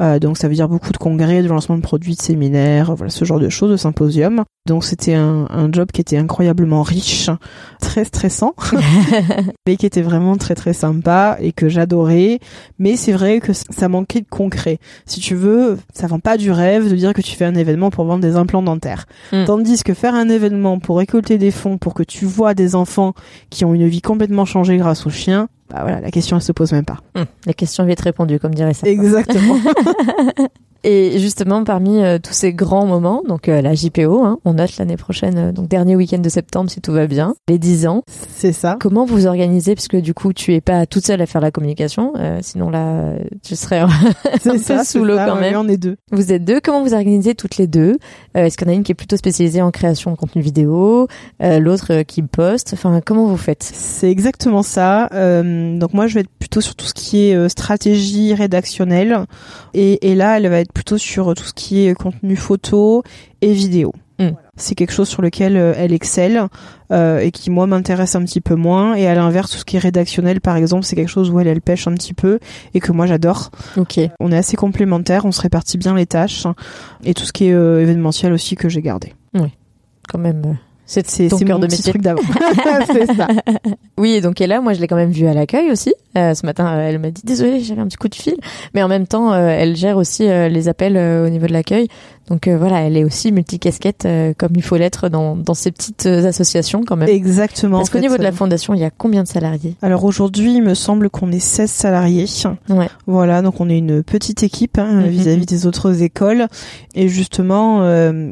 Euh, 0.00 0.18
donc 0.18 0.36
ça 0.36 0.48
veut 0.48 0.54
dire 0.54 0.68
beaucoup 0.68 0.92
de 0.92 0.96
congrès, 0.96 1.42
de 1.42 1.48
lancement 1.48 1.76
de 1.76 1.82
produits, 1.82 2.14
de 2.14 2.20
séminaires, 2.20 2.94
voilà 2.94 3.10
ce 3.10 3.24
genre 3.24 3.40
de 3.40 3.48
choses, 3.48 3.70
de 3.70 3.76
symposiums. 3.76 4.44
Donc 4.66 4.84
c'était 4.84 5.14
un, 5.14 5.46
un 5.50 5.70
job 5.70 5.90
qui 5.92 6.00
était 6.00 6.16
incroyablement 6.16 6.82
riche, 6.82 7.30
très 7.80 8.04
stressant, 8.04 8.54
mais 9.66 9.76
qui 9.76 9.86
était 9.86 10.02
vraiment 10.02 10.36
très 10.36 10.54
très 10.54 10.72
sympa 10.72 11.36
et 11.40 11.52
que 11.52 11.68
j'adorais. 11.68 12.40
Mais 12.78 12.96
c'est 12.96 13.12
vrai 13.12 13.40
que 13.40 13.52
ça 13.52 13.88
manquait 13.88 14.20
de 14.20 14.28
concret. 14.28 14.78
Si 15.06 15.20
tu 15.20 15.34
veux, 15.34 15.78
ça 15.94 16.06
vend 16.06 16.20
pas 16.20 16.36
du 16.36 16.50
rêve 16.50 16.90
de 16.90 16.96
dire 16.96 17.14
que 17.14 17.22
tu 17.22 17.36
fais 17.36 17.44
un 17.44 17.54
événement 17.54 17.90
pour 17.90 18.04
vendre 18.04 18.22
des 18.22 18.36
implants 18.36 18.62
dentaires. 18.62 19.06
Mm. 19.32 19.44
Tandis 19.44 19.82
que 19.82 19.94
faire 19.94 20.14
un 20.14 20.28
événement 20.28 20.78
pour 20.78 20.98
récolter 20.98 21.38
des 21.38 21.50
fonds, 21.50 21.78
pour 21.78 21.94
que 21.94 22.02
tu 22.02 22.24
vois 22.24 22.54
des 22.54 22.74
enfants 22.74 23.14
qui 23.50 23.64
ont 23.64 23.74
une 23.74 23.86
vie 23.86 24.02
complètement 24.02 24.44
changée 24.44 24.76
grâce 24.76 25.06
aux 25.06 25.10
chiens, 25.10 25.48
bah 25.68 25.78
voilà, 25.82 26.00
la 26.00 26.10
question 26.10 26.36
elle 26.36 26.42
se 26.42 26.52
pose 26.52 26.72
même 26.72 26.84
pas. 26.84 27.00
Mmh, 27.14 27.22
la 27.46 27.52
question 27.54 27.84
vite 27.84 28.00
répondue, 28.00 28.38
comme 28.38 28.54
dirait 28.54 28.74
ça. 28.74 28.86
Exactement. 28.86 29.58
Et 30.88 31.18
justement, 31.18 31.64
parmi 31.64 32.00
euh, 32.00 32.20
tous 32.22 32.32
ces 32.32 32.52
grands 32.52 32.86
moments, 32.86 33.24
donc 33.26 33.48
euh, 33.48 33.60
la 33.60 33.74
JPO, 33.74 34.24
hein, 34.24 34.38
on 34.44 34.54
note 34.54 34.76
l'année 34.78 34.96
prochaine, 34.96 35.36
euh, 35.36 35.52
donc 35.52 35.66
dernier 35.66 35.96
week-end 35.96 36.20
de 36.20 36.28
septembre 36.28 36.70
si 36.70 36.80
tout 36.80 36.92
va 36.92 37.08
bien, 37.08 37.34
les 37.48 37.58
10 37.58 37.88
ans. 37.88 38.04
C'est 38.36 38.52
ça. 38.52 38.76
Comment 38.78 39.04
vous 39.04 39.26
organisez 39.26 39.74
Puisque 39.74 39.96
du 39.96 40.14
coup, 40.14 40.32
tu 40.32 40.54
es 40.54 40.60
pas 40.60 40.86
toute 40.86 41.04
seule 41.04 41.20
à 41.20 41.26
faire 41.26 41.40
la 41.40 41.50
communication, 41.50 42.12
sinon 42.40 42.70
là, 42.70 43.14
tu 43.42 43.56
serais 43.56 43.80
un 43.80 43.88
peu 44.44 44.58
ça, 44.58 44.84
sous 44.84 45.04
l'eau 45.04 45.16
quand 45.16 45.40
même. 45.40 45.56
on 45.56 45.66
est 45.68 45.76
deux. 45.76 45.96
Vous 46.12 46.32
êtes 46.32 46.44
deux. 46.44 46.60
Comment 46.60 46.84
vous 46.84 46.94
organisez 46.94 47.34
toutes 47.34 47.56
les 47.56 47.66
deux? 47.66 47.96
Est-ce 48.34 48.56
qu'il 48.56 48.68
y 48.68 48.70
en 48.70 48.74
a 48.74 48.76
une 48.76 48.84
qui 48.84 48.92
est 48.92 48.96
plutôt 48.96 49.16
spécialisée 49.16 49.62
en 49.62 49.72
création 49.72 50.12
de 50.12 50.16
contenu 50.16 50.40
vidéo, 50.40 51.08
l'autre 51.40 52.02
qui 52.02 52.22
poste? 52.22 52.74
Enfin, 52.74 53.00
comment 53.04 53.26
vous 53.26 53.36
faites? 53.36 53.64
C'est 53.64 54.10
exactement 54.10 54.62
ça. 54.62 55.08
donc 55.10 55.94
moi, 55.94 56.06
je 56.06 56.14
vais 56.14 56.20
être 56.20 56.30
plutôt 56.38 56.60
sur 56.60 56.76
tout 56.76 56.86
ce 56.86 56.94
qui 56.94 57.30
est 57.30 57.48
stratégie 57.48 58.34
rédactionnelle, 58.34 59.24
et, 59.74 60.10
et 60.10 60.14
là, 60.14 60.36
elle 60.36 60.48
va 60.48 60.60
être 60.60 60.75
plutôt 60.76 60.98
sur 60.98 61.32
tout 61.34 61.44
ce 61.44 61.54
qui 61.54 61.86
est 61.86 61.94
contenu 61.94 62.36
photo 62.36 63.02
et 63.40 63.54
vidéo. 63.54 63.94
Mm. 64.18 64.32
C'est 64.56 64.74
quelque 64.74 64.92
chose 64.92 65.08
sur 65.08 65.22
lequel 65.22 65.56
euh, 65.56 65.72
elle 65.74 65.94
excelle 65.94 66.48
euh, 66.92 67.18
et 67.18 67.30
qui 67.30 67.48
moi 67.48 67.66
m'intéresse 67.66 68.14
un 68.14 68.22
petit 68.22 68.42
peu 68.42 68.56
moins. 68.56 68.94
Et 68.94 69.06
à 69.06 69.14
l'inverse, 69.14 69.50
tout 69.50 69.56
ce 69.56 69.64
qui 69.64 69.76
est 69.76 69.78
rédactionnel, 69.78 70.42
par 70.42 70.54
exemple, 70.54 70.84
c'est 70.84 70.94
quelque 70.94 71.08
chose 71.08 71.30
où 71.30 71.40
elle 71.40 71.46
elle 71.46 71.62
pêche 71.62 71.88
un 71.88 71.94
petit 71.94 72.12
peu 72.12 72.38
et 72.74 72.80
que 72.80 72.92
moi 72.92 73.06
j'adore. 73.06 73.50
Ok. 73.78 73.98
On 74.20 74.30
est 74.30 74.36
assez 74.36 74.58
complémentaires, 74.58 75.24
on 75.24 75.32
se 75.32 75.40
répartit 75.40 75.78
bien 75.78 75.94
les 75.94 76.04
tâches 76.04 76.46
et 77.04 77.14
tout 77.14 77.24
ce 77.24 77.32
qui 77.32 77.46
est 77.46 77.54
euh, 77.54 77.80
événementiel 77.80 78.34
aussi 78.34 78.54
que 78.54 78.68
j'ai 78.68 78.82
gardé. 78.82 79.14
Oui, 79.32 79.48
quand 80.06 80.18
même. 80.18 80.58
C'est 80.86 81.08
c'est 81.10 81.28
mon 81.44 81.58
de 81.58 81.66
petit 81.66 81.82
truc 81.82 82.00
d'avant. 82.00 82.22
c'est 82.86 83.06
ça. 83.06 83.26
Oui, 83.98 84.12
et 84.12 84.20
donc 84.20 84.40
elle 84.40 84.50
là, 84.50 84.60
moi 84.60 84.72
je 84.72 84.80
l'ai 84.80 84.86
quand 84.86 84.96
même 84.96 85.10
vue 85.10 85.26
à 85.26 85.34
l'accueil 85.34 85.70
aussi. 85.70 85.92
Euh, 86.16 86.34
ce 86.34 86.46
matin, 86.46 86.66
euh, 86.66 86.88
elle 86.88 86.98
m'a 87.00 87.10
dit 87.10 87.22
désolée, 87.24 87.60
j'avais 87.60 87.80
un 87.80 87.86
petit 87.86 87.96
coup 87.96 88.08
de 88.08 88.14
fil, 88.14 88.36
mais 88.74 88.82
en 88.82 88.88
même 88.88 89.06
temps, 89.06 89.32
euh, 89.32 89.48
elle 89.48 89.76
gère 89.76 89.96
aussi 89.96 90.26
les 90.26 90.68
appels 90.68 90.96
au 90.96 91.28
niveau 91.28 91.46
de 91.46 91.52
l'accueil. 91.52 91.88
Donc 92.28 92.48
voilà, 92.48 92.80
elle 92.80 92.96
est 92.96 93.04
aussi 93.04 93.32
multicasquette 93.32 94.06
comme 94.38 94.52
il 94.56 94.62
faut 94.62 94.76
l'être 94.76 95.08
dans, 95.08 95.36
dans 95.36 95.54
ces 95.54 95.70
petites 95.70 96.06
associations 96.06 96.82
quand 96.86 96.96
même. 96.96 97.08
Exactement. 97.08 97.78
Parce 97.78 97.90
qu'au 97.90 97.98
niveau 97.98 98.16
de 98.16 98.22
la 98.22 98.32
fondation, 98.32 98.74
il 98.74 98.80
y 98.80 98.84
a 98.84 98.90
combien 98.90 99.22
de 99.22 99.28
salariés? 99.28 99.76
Alors 99.82 100.04
aujourd'hui, 100.04 100.54
il 100.54 100.62
me 100.62 100.74
semble 100.74 101.10
qu'on 101.10 101.30
est 101.30 101.38
16 101.38 101.70
salariés. 101.70 102.26
Ouais. 102.68 102.88
Voilà, 103.06 103.42
donc 103.42 103.60
on 103.60 103.68
est 103.68 103.78
une 103.78 104.02
petite 104.02 104.42
équipe 104.42 104.78
hein, 104.78 105.02
mm-hmm. 105.02 105.08
vis-à-vis 105.08 105.42
-vis 105.42 105.48
des 105.48 105.66
autres 105.66 106.02
écoles. 106.02 106.46
Et 106.94 107.08
justement, 107.08 107.80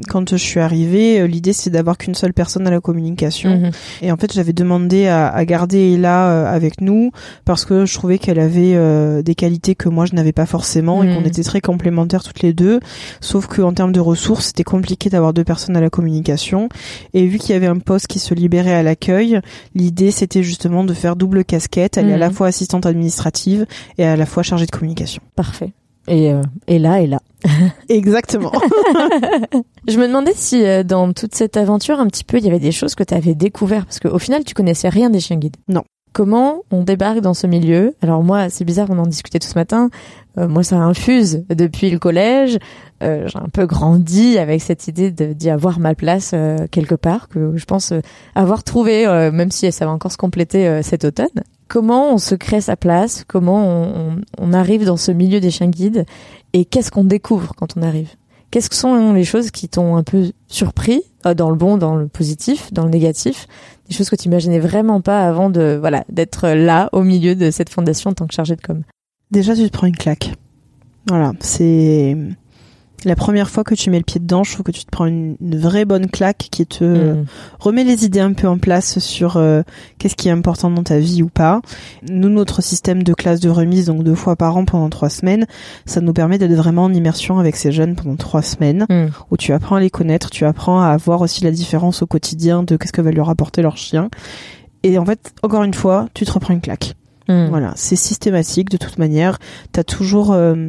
quand 0.09 0.31
je 0.31 0.37
suis 0.37 0.61
arrivée, 0.61 1.27
l'idée 1.29 1.53
c'est 1.53 1.71
d'avoir 1.71 1.99
qu'une 1.99 2.15
seule 2.15 2.33
personne 2.33 2.67
à 2.67 2.71
la 2.71 2.81
communication. 2.81 3.51
Mm-hmm. 3.51 3.73
Et 4.03 4.13
en 4.13 4.17
fait, 4.17 4.33
j'avais 4.33 4.53
demandé 4.53 5.07
à, 5.07 5.29
à 5.29 5.45
garder 5.45 5.95
Ella 5.95 6.49
avec 6.49 6.81
nous 6.81 7.11
parce 7.45 7.65
que 7.65 7.85
je 7.87 7.95
trouvais 7.95 8.19
qu'elle 8.19 8.39
avait 8.39 8.75
euh, 8.75 9.23
des 9.23 9.35
qualités 9.35 9.75
que 9.75 9.89
moi 9.89 10.07
je 10.07 10.15
n'avais 10.15 10.33
pas 10.33 10.47
forcément 10.47 11.03
et 11.03 11.15
qu'on 11.15 11.21
mm. 11.21 11.27
était 11.27 11.43
très 11.43 11.61
complémentaires 11.61 12.23
toutes 12.23 12.43
les 12.43 12.53
deux. 12.53 12.81
Sauf 13.21 13.47
qu'en 13.47 13.73
termes 13.73 13.84
de 13.93 14.01
ressources, 14.01 14.47
c'était 14.47 14.65
compliqué 14.65 15.11
d'avoir 15.11 15.33
deux 15.33 15.45
personnes 15.45 15.77
à 15.77 15.81
la 15.81 15.91
communication. 15.91 16.69
Et 17.13 17.27
vu 17.27 17.39
qu'il 17.39 17.51
y 17.51 17.57
avait 17.57 17.67
un 17.67 17.79
poste 17.79 18.07
qui 18.07 18.19
se 18.19 18.35
libérait 18.35 18.75
à 18.75 18.83
l'accueil, 18.83 19.41
l'idée 19.75 20.11
c'était 20.11 20.43
justement 20.43 20.85
de 20.85 20.95
faire 20.95 21.17
double 21.17 21.45
casquette. 21.45 21.97
Elle 21.97 22.11
est 22.11 22.15
à 22.15 22.19
la 22.19 22.31
mm. 22.31 22.35
fois 22.35 22.47
assistante 22.49 22.87
administrative 22.87 23.67
et 23.99 24.05
à 24.05 24.17
la 24.17 24.27
fois 24.27 24.43
chargée 24.43 24.67
de 24.67 24.71
communication. 24.71 25.23
Parfait. 25.37 25.73
Et, 26.07 26.33
euh, 26.33 26.43
et 26.67 26.79
là, 26.79 27.01
et 27.01 27.07
là. 27.07 27.21
Exactement. 27.89 28.53
je 29.89 29.99
me 29.99 30.07
demandais 30.07 30.35
si 30.35 30.65
euh, 30.65 30.83
dans 30.83 31.13
toute 31.13 31.35
cette 31.35 31.57
aventure, 31.57 31.99
un 31.99 32.07
petit 32.07 32.25
peu, 32.25 32.39
il 32.39 32.45
y 32.45 32.49
avait 32.49 32.59
des 32.59 32.73
choses 32.73 32.95
que 32.95 33.05
tu 33.05 33.15
avais 33.15 33.35
découvert, 33.35 33.87
parce 33.87 34.01
qu'au 34.01 34.19
final, 34.19 34.45
tu 34.45 34.55
connaissais 34.55 34.89
rien 34.89 35.11
des 35.11 35.21
chiens 35.21 35.37
guides. 35.37 35.57
Non 35.69 35.85
comment 36.15 36.63
on 36.71 36.85
débarque 36.85 37.21
dans 37.21 37.35
ce 37.35 37.47
milieu 37.47 37.95
Alors 38.01 38.23
moi, 38.23 38.49
c'est 38.49 38.65
bizarre, 38.65 38.87
on 38.89 38.99
en 38.99 39.07
discutait 39.07 39.41
tout 39.41 39.49
ce 39.49 39.59
matin. 39.59 39.91
Euh, 40.39 40.49
moi, 40.49 40.63
ça 40.63 40.77
infuse 40.77 41.45
depuis 41.51 41.91
le 41.91 41.99
collège. 41.99 42.59
Euh, 43.03 43.27
j'ai 43.27 43.39
un 43.39 43.49
peu 43.53 43.67
grandi 43.67 44.39
avec 44.39 44.63
cette 44.63 44.89
idée 44.89 45.11
d'y 45.11 45.51
avoir 45.51 45.81
ma 45.81 45.95
place 45.95 46.31
euh, 46.33 46.67
quelque 46.71 46.95
part, 46.95 47.29
que 47.29 47.57
je 47.57 47.65
pense 47.67 47.93
avoir 48.35 48.63
trouvé, 48.63 49.07
même 49.33 49.51
si 49.51 49.71
ça 49.71 49.85
va 49.85 49.93
encore 49.93 50.13
se 50.13 50.17
compléter 50.17 50.81
cet 50.83 51.05
automne. 51.05 51.27
Comment 51.69 52.15
on 52.15 52.19
se 52.19 52.35
crée 52.35 52.61
sa 52.61 52.77
place? 52.77 53.25
Comment 53.27 53.67
on, 53.67 54.21
on 54.39 54.53
arrive 54.53 54.85
dans 54.85 54.97
ce 54.97 55.11
milieu 55.11 55.41
des 55.41 55.51
chiens 55.51 55.69
guides? 55.69 56.07
Et 56.53 56.65
qu'est-ce 56.65 56.93
qu'on 56.93 57.05
découvre 57.05 57.55
quand 57.57 57.77
on 57.77 57.83
arrive? 57.83 58.11
Qu'est-ce 58.53 58.71
que 58.71 58.77
sont 58.77 59.13
les 59.13 59.25
choses 59.25 59.51
qui 59.51 59.69
t'ont 59.69 59.97
un 59.97 60.05
peu 60.05 60.31
surpris, 60.47 61.03
dans 61.37 61.51
le 61.51 61.57
bon, 61.57 61.77
dans 61.77 61.97
le 61.97 62.07
positif, 62.07 62.73
dans 62.73 62.85
le 62.85 62.91
négatif? 62.91 63.49
Des 63.89 63.95
choses 63.95 64.11
que 64.11 64.17
tu 64.17 64.27
imaginais 64.27 64.59
vraiment 64.59 65.01
pas 65.01 65.27
avant 65.29 65.51
de 65.51 65.77
voilà 65.79 66.05
d'être 66.09 66.49
là 66.49 66.89
au 66.93 67.03
milieu 67.03 67.35
de 67.35 67.51
cette 67.51 67.69
fondation 67.69 68.11
en 68.11 68.15
tant 68.15 68.27
que 68.27 68.35
chargé 68.35 68.57
de 68.57 68.61
com. 68.61 68.83
Déjà, 69.31 69.55
tu 69.55 69.63
te 69.65 69.73
prends 69.73 69.87
une 69.87 69.97
claque. 69.97 70.33
Voilà, 71.09 71.33
c'est 71.41 72.17
la 73.05 73.17
première 73.17 73.51
fois 73.51 73.65
que 73.65 73.75
tu 73.75 73.91
mets 73.91 73.99
le 73.99 74.05
pied 74.05 74.21
dedans, 74.21 74.45
je 74.45 74.53
trouve 74.53 74.65
que 74.65 74.73
tu 74.73 74.85
te 74.85 74.91
prends 74.91 75.07
une, 75.07 75.37
vraie 75.41 75.85
bonne 75.85 76.09
claque 76.09 76.49
qui 76.51 76.67
te 76.67 76.85
mm. 76.85 77.27
remet 77.59 77.85
les 77.85 78.05
idées 78.05 78.21
un 78.21 78.33
peu 78.33 78.49
en 78.49 78.59
place 78.59 78.99
sur 78.99 79.37
euh, 79.37 79.63
qu'est-ce 79.99 80.17
qui 80.17 80.29
est 80.29 80.33
important 80.33 80.71
dans 80.71 80.83
ta 80.83 80.99
vie 80.99 81.23
ou 81.23 81.29
pas. 81.29 81.61
Nous, 82.09 82.29
notre 82.29 82.63
système 82.63 83.03
de 83.03 83.15
classe 83.15 83.41
de 83.41 83.51
remise, 83.51 83.87
donc 83.87 84.03
deux 84.03 84.15
fois 84.15 84.37
par 84.37 84.57
an 84.57 84.65
pendant 84.65 84.89
trois 84.91 85.11
semaines, 85.11 85.47
ça 85.87 86.01
nous 86.01 86.13
permet 86.13 86.39
d'être 86.39 86.55
vraiment 86.55 86.85
en 86.85 86.93
immersion 86.93 87.39
avec 87.39 87.57
ces 87.57 87.73
jeunes 87.73 87.95
pendant 87.95 88.17
trois 88.17 88.43
semaines, 88.43 88.87
mm. 88.89 89.07
où 89.31 89.37
tu 89.37 89.53
apprends 89.53 89.77
à 89.77 89.81
les 89.81 89.91
connaître, 89.91 90.31
tu 90.31 90.45
apprends 90.45 90.81
à 90.81 90.97
voir 90.97 91.21
aussi 91.21 91.45
la 91.45 91.51
différence 91.51 92.03
au 92.03 92.07
quotidien 92.07 92.63
de 92.63 92.77
qu'est-ce 92.77 92.93
que 92.93 93.03
va 93.03 93.11
leur 93.11 93.31
apporter 93.31 93.63
leur 93.63 93.77
chien. 93.77 94.09
Et 94.83 94.99
en 94.99 95.05
fait, 95.05 95.33
encore 95.43 95.63
une 95.63 95.75
fois, 95.75 96.09
tu 96.15 96.25
te 96.25 96.33
reprends 96.33 96.55
une 96.55 96.61
claque. 96.61 96.95
Mm. 97.29 97.47
Voilà, 97.49 97.73
c'est 97.77 97.97
systématique 97.97 98.71
de 98.71 98.77
toute 98.77 98.99
manière. 98.99 99.39
T'as 99.73 99.85
toujours 99.85 100.33
euh, 100.33 100.69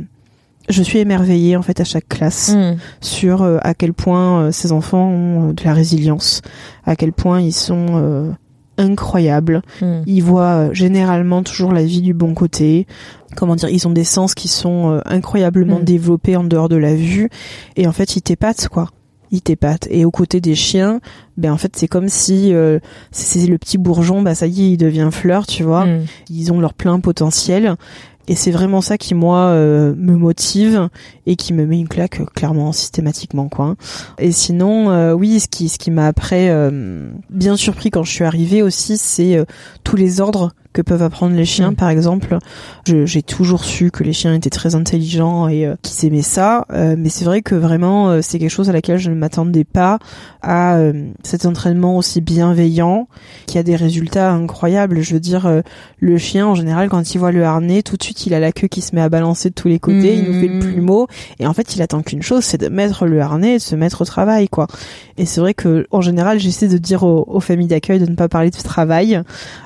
je 0.70 0.82
suis 0.84 1.00
émerveillée 1.00 1.56
en 1.58 1.62
fait 1.62 1.80
à 1.80 1.84
chaque 1.84 2.08
classe 2.08 2.54
Mm. 2.56 2.76
sur 3.02 3.42
euh, 3.44 3.58
à 3.62 3.74
quel 3.74 3.94
point 3.94 4.42
euh, 4.46 4.52
ces 4.52 4.72
enfants 4.72 5.08
ont 5.10 5.50
euh, 5.50 5.54
de 5.54 5.64
la 5.64 5.74
résilience, 5.74 6.42
à 6.86 6.96
quel 6.96 7.14
point 7.14 7.40
ils 7.42 7.54
sont 7.54 7.86
euh, 7.92 8.32
incroyables. 8.78 9.62
Mm. 9.82 10.02
Ils 10.06 10.22
voient 10.24 10.74
généralement 10.74 11.44
toujours 11.44 11.72
la 11.72 11.84
vie 11.84 12.02
du 12.02 12.14
bon 12.14 12.34
côté. 12.34 12.88
Comment 13.36 13.56
dire, 13.56 13.70
ils 13.70 13.88
ont 13.88 13.92
des 13.92 14.04
sens 14.04 14.34
qui 14.34 14.48
sont 14.48 15.02
incroyablement 15.06 15.80
Mm. 15.80 15.84
développés 15.86 16.36
en 16.36 16.44
dehors 16.44 16.70
de 16.70 16.78
la 16.78 16.96
vue 16.96 17.30
et 17.76 17.88
en 17.88 17.92
fait 17.92 18.16
ils 18.16 18.22
t'épatent 18.22 18.68
quoi. 18.70 18.90
Ils 19.32 19.42
t'épatent 19.42 19.88
et 19.90 20.06
aux 20.06 20.12
côtés 20.12 20.40
des 20.40 20.56
chiens, 20.56 21.02
ben 21.36 21.52
en 21.52 21.58
fait 21.58 21.76
c'est 21.76 21.88
comme 21.88 22.08
si 22.10 22.54
euh, 22.54 22.80
c'est 23.12 23.40
c'est 23.40 23.48
le 23.48 23.58
petit 23.58 23.78
bourgeon, 23.78 24.22
bah 24.22 24.36
ça 24.36 24.46
y 24.48 24.62
est, 24.68 24.72
il 24.74 24.78
devient 24.78 25.10
fleur, 25.12 25.46
tu 25.48 25.64
vois 25.64 25.86
Mm. 25.86 26.06
ils 26.30 26.54
ont 26.54 26.60
leur 26.62 26.74
plein 26.74 27.00
potentiel 27.00 27.76
et 28.28 28.36
c'est 28.36 28.52
vraiment 28.52 28.82
ça 28.82 28.98
qui 28.98 29.14
moi 29.14 29.38
euh, 29.48 29.94
me 29.98 30.16
motive 30.16 30.90
et 31.26 31.36
qui 31.36 31.54
me 31.54 31.66
met 31.66 31.80
une 31.80 31.88
claque 31.88 32.22
euh, 32.22 32.26
clairement 32.26 32.72
systématiquement 32.72 33.50
quoi. 33.50 33.76
Et 34.20 34.32
sinon 34.32 34.90
euh, 34.90 35.14
oui 35.14 35.40
ce 35.40 35.48
qui 35.48 35.70
ce 35.70 35.78
qui 35.78 35.92
m'a 35.92 36.08
après 36.08 36.50
euh, 36.50 37.10
bien 37.30 37.56
surpris 37.56 37.92
quand 37.92 38.04
je 38.04 38.12
suis 38.12 38.24
arrivée 38.24 38.62
aussi 38.62 38.98
c'est 38.98 39.38
euh, 39.38 39.46
tous 39.84 39.96
les 39.96 40.22
ordres 40.22 40.52
que 40.76 40.82
peuvent 40.84 41.02
apprendre 41.02 41.36
les 41.36 41.46
chiens 41.46 41.72
Mm. 41.72 41.76
par 41.76 41.90
exemple 41.90 42.38
j'ai 42.86 43.24
toujours 43.24 43.64
su 43.64 43.90
que 43.90 44.04
les 44.04 44.14
chiens 44.14 44.34
étaient 44.36 44.50
très 44.50 44.76
intelligents 44.76 45.48
et 45.48 45.66
euh, 45.66 45.76
qu'ils 45.82 46.06
aimaient 46.08 46.22
ça 46.22 46.66
euh, 46.72 46.96
mais 46.98 47.10
c'est 47.10 47.26
vrai 47.26 47.42
que 47.42 47.56
vraiment 47.56 48.10
euh, 48.10 48.20
c'est 48.22 48.38
quelque 48.38 48.50
chose 48.52 48.70
à 48.70 48.74
laquelle 48.74 48.98
je 49.00 49.10
ne 49.10 49.16
m'attendais 49.16 49.64
pas 49.64 49.98
à 50.44 50.76
euh, 50.76 50.94
cet 51.24 51.46
entraînement 51.46 51.98
aussi 51.98 52.22
bienveillant 52.22 53.08
qui 53.48 53.58
a 53.58 53.64
des 53.64 53.76
résultats 53.76 54.32
incroyables 54.32 55.02
je 55.02 55.14
veux 55.14 55.20
dire 55.20 55.46
euh, 55.48 55.62
le 56.00 56.18
chien, 56.20 56.46
en 56.46 56.54
général, 56.56 56.90
quand 56.90 57.16
il 57.16 57.18
voit 57.18 57.32
le 57.32 57.44
harnais, 57.46 57.82
tout 57.82 57.98
de 57.98 58.04
suite, 58.04 58.28
il 58.28 58.34
a 58.36 58.40
la 58.40 58.52
queue 58.52 58.68
qui 58.68 58.82
se 58.82 58.94
met 58.94 59.02
à 59.02 59.10
balancer 59.10 59.50
de 59.50 59.56
tous 59.56 59.68
les 59.70 59.80
côtés, 59.80 60.16
il 60.16 60.26
nous 60.26 60.40
fait 60.40 60.48
le 60.48 60.56
Mhm. 60.56 60.60
plumeau, 60.60 61.08
et 61.40 61.48
en 61.48 61.54
fait, 61.54 61.76
il 61.76 61.82
attend 61.82 62.04
qu'une 62.04 62.22
chose, 62.22 62.44
c'est 62.44 62.60
de 62.60 62.68
mettre 62.70 63.06
le 63.08 63.20
harnais 63.22 63.54
et 63.54 63.58
de 63.58 63.62
se 63.62 63.76
mettre 63.76 64.02
au 64.02 64.06
travail, 64.06 64.48
quoi. 64.48 64.68
Et 65.18 65.26
c'est 65.26 65.40
vrai 65.40 65.54
que, 65.54 65.88
en 65.92 66.02
général, 66.02 66.40
j'essaie 66.40 66.68
de 66.68 66.78
dire 66.78 67.04
aux, 67.04 67.24
aux 67.28 67.40
familles 67.40 67.68
d'accueil 67.68 68.00
de 68.00 68.06
ne 68.10 68.16
pas 68.16 68.28
parler 68.28 68.50
de 68.52 68.58
travail, 68.58 69.22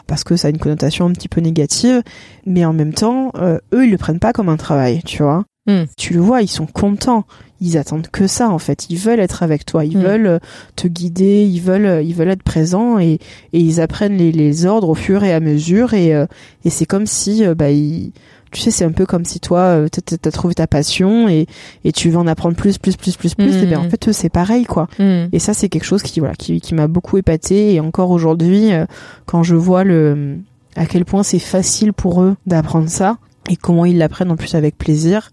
parce 0.08 0.24
que 0.24 0.36
ça 0.36 0.48
a 0.48 0.52
une 0.52 0.60
connotation 0.60 1.06
un 1.08 1.12
petit 1.14 1.28
peu 1.30 1.42
négative, 1.42 2.04
mais 2.46 2.66
en 2.66 2.74
même 2.74 2.94
temps, 2.94 3.32
euh, 3.36 3.58
eux, 3.74 3.86
ils 3.86 3.92
le 3.92 3.98
prennent 3.98 4.20
pas 4.20 4.32
comme 4.34 4.50
un 4.50 4.58
travail, 4.58 5.02
tu 5.06 5.24
vois. 5.24 5.46
Mm. 5.68 5.84
Tu 5.98 6.14
le 6.14 6.20
vois, 6.20 6.42
ils 6.42 6.48
sont 6.48 6.66
contents. 6.68 7.26
Ils 7.62 7.78
attendent 7.78 8.08
que 8.08 8.26
ça 8.26 8.50
en 8.50 8.58
fait. 8.60 8.90
Ils 8.90 8.98
veulent 8.98 9.20
être 9.20 9.44
avec 9.44 9.66
toi. 9.66 9.84
Ils 9.84 9.98
Mm. 9.98 10.02
veulent 10.02 10.28
euh, 10.28 10.40
te 10.78 10.88
guider. 10.88 11.44
Ils 11.44 11.60
veulent, 11.62 11.86
euh, 11.86 12.02
ils 12.02 12.16
veulent 12.16 12.30
être 12.30 12.44
présents 12.44 12.98
et, 13.00 13.20
et 13.52 13.60
ils 13.60 13.82
apprennent 13.82 14.16
les, 14.16 14.32
les 14.32 14.66
ordres 14.66 14.88
au 14.90 14.96
fur 14.96 15.24
et 15.26 15.34
à 15.34 15.40
mesure. 15.42 15.94
Et, 15.94 16.16
euh, 16.16 16.26
et 16.64 16.70
c'est 16.70 16.86
comme 16.86 17.06
si, 17.06 17.44
bah, 17.56 17.70
ils- 17.72 18.14
tu 18.52 18.62
sais, 18.62 18.72
c'est 18.72 18.86
un 18.86 18.92
peu 18.92 19.06
comme 19.06 19.26
si 19.26 19.40
toi, 19.40 19.60
euh, 19.60 19.88
t'as- 19.90 20.32
trouvé 20.32 20.54
ta 20.56 20.68
passion 20.68 21.28
et, 21.30 21.46
et 21.84 21.92
tu 21.92 22.10
veux 22.10 22.18
en 22.18 22.28
apprendre 22.28 22.56
plus, 22.56 22.78
plus, 22.78 22.96
plus, 22.98 23.16
plus, 23.18 23.36
plus. 23.36 23.56
Mm. 23.58 23.64
Et 23.64 23.66
ben 23.66 23.80
en 23.80 23.90
fait, 23.90 24.08
eux, 24.08 24.14
c'est 24.14 24.30
pareil 24.30 24.66
quoi. 24.66 24.88
Mm. 25.00 25.26
Et 25.32 25.40
ça, 25.40 25.54
c'est 25.54 25.70
quelque 25.70 25.86
chose 25.86 26.02
qui, 26.02 26.20
voilà, 26.20 26.36
qui, 26.36 26.62
qui 26.62 26.74
m'a 26.76 26.88
beaucoup 26.88 27.18
épaté. 27.18 27.74
Et 27.74 27.80
encore 27.80 28.12
aujourd'hui, 28.12 28.72
euh, 28.74 28.86
quand 29.26 29.44
je 29.44 29.56
vois 29.56 29.84
le, 29.84 30.38
à 30.76 30.86
quel 30.86 31.06
point 31.06 31.24
c'est 31.24 31.40
facile 31.40 31.94
pour 31.94 32.22
eux 32.22 32.36
d'apprendre 32.46 32.90
ça 32.90 33.18
et 33.50 33.56
comment 33.56 33.86
ils 33.86 33.98
l'apprennent 33.98 34.32
en 34.32 34.36
plus 34.36 34.56
avec 34.56 34.78
plaisir, 34.78 35.32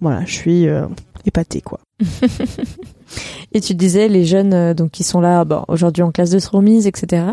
voilà, 0.00 0.24
je 0.26 0.32
suis 0.32 0.68
euh, 0.68 0.86
épatée, 1.24 1.60
quoi. 1.60 1.80
Et 3.52 3.60
tu 3.60 3.74
disais 3.74 4.08
les 4.08 4.24
jeunes 4.24 4.52
euh, 4.54 4.74
donc 4.74 4.90
qui 4.90 5.04
sont 5.04 5.20
là 5.20 5.44
bon, 5.44 5.64
aujourd'hui 5.68 6.02
en 6.02 6.10
classe 6.10 6.30
de 6.30 6.40
remise, 6.50 6.86
etc. 6.86 7.24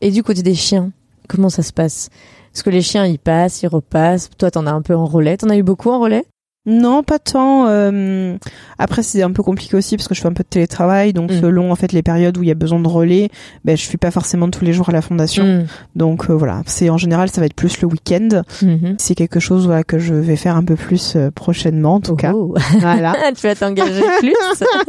Et 0.00 0.10
du 0.10 0.22
côté 0.22 0.42
des 0.42 0.54
chiens, 0.54 0.90
comment 1.28 1.48
ça 1.48 1.62
se 1.62 1.72
passe? 1.72 2.10
Est-ce 2.54 2.62
que 2.62 2.70
les 2.70 2.82
chiens 2.82 3.06
ils 3.06 3.18
passent, 3.18 3.62
ils 3.62 3.68
repassent. 3.68 4.28
Toi 4.38 4.50
t'en 4.50 4.66
as 4.66 4.72
un 4.72 4.82
peu 4.82 4.94
en 4.94 5.06
relais, 5.06 5.36
t'en 5.36 5.48
as 5.48 5.56
eu 5.56 5.62
beaucoup 5.62 5.90
en 5.90 6.00
relais? 6.00 6.24
Non, 6.64 7.02
pas 7.02 7.18
tant. 7.18 7.66
euh, 7.68 8.36
Après, 8.78 9.02
c'est 9.02 9.22
un 9.22 9.32
peu 9.32 9.42
compliqué 9.42 9.76
aussi 9.76 9.96
parce 9.96 10.06
que 10.08 10.14
je 10.14 10.20
fais 10.20 10.28
un 10.28 10.32
peu 10.32 10.42
de 10.44 10.48
télétravail, 10.48 11.12
donc 11.12 11.30
Mm. 11.32 11.40
selon 11.40 11.72
en 11.72 11.76
fait 11.76 11.92
les 11.92 12.02
périodes 12.02 12.36
où 12.38 12.42
il 12.42 12.48
y 12.48 12.52
a 12.52 12.54
besoin 12.54 12.78
de 12.80 12.86
relais, 12.88 13.30
ben 13.64 13.76
je 13.76 13.82
suis 13.82 13.98
pas 13.98 14.10
forcément 14.10 14.48
tous 14.50 14.64
les 14.64 14.72
jours 14.72 14.88
à 14.88 14.92
la 14.92 15.02
fondation. 15.02 15.44
Mm. 15.44 15.66
Donc 15.96 16.30
euh, 16.30 16.34
voilà, 16.34 16.62
c'est 16.66 16.88
en 16.90 16.96
général 16.98 17.30
ça 17.30 17.40
va 17.40 17.46
être 17.46 17.54
plus 17.54 17.80
le 17.80 17.88
week-end. 17.88 18.42
Mhm. 18.62 18.94
C'est 18.98 19.14
quelque 19.14 19.40
chose 19.40 19.66
voilà, 19.66 19.82
que 19.84 19.98
je 19.98 20.14
vais 20.14 20.36
faire 20.36 20.56
un 20.56 20.64
peu 20.64 20.76
plus 20.76 21.14
euh, 21.16 21.30
prochainement 21.32 21.94
en 21.94 22.00
tout 22.00 22.14
cas. 22.16 22.32
Oh. 22.34 22.54
Voilà, 22.80 23.12
tu 23.36 23.46
vas 23.46 23.54
t'engager 23.56 24.02
plus. 24.20 24.34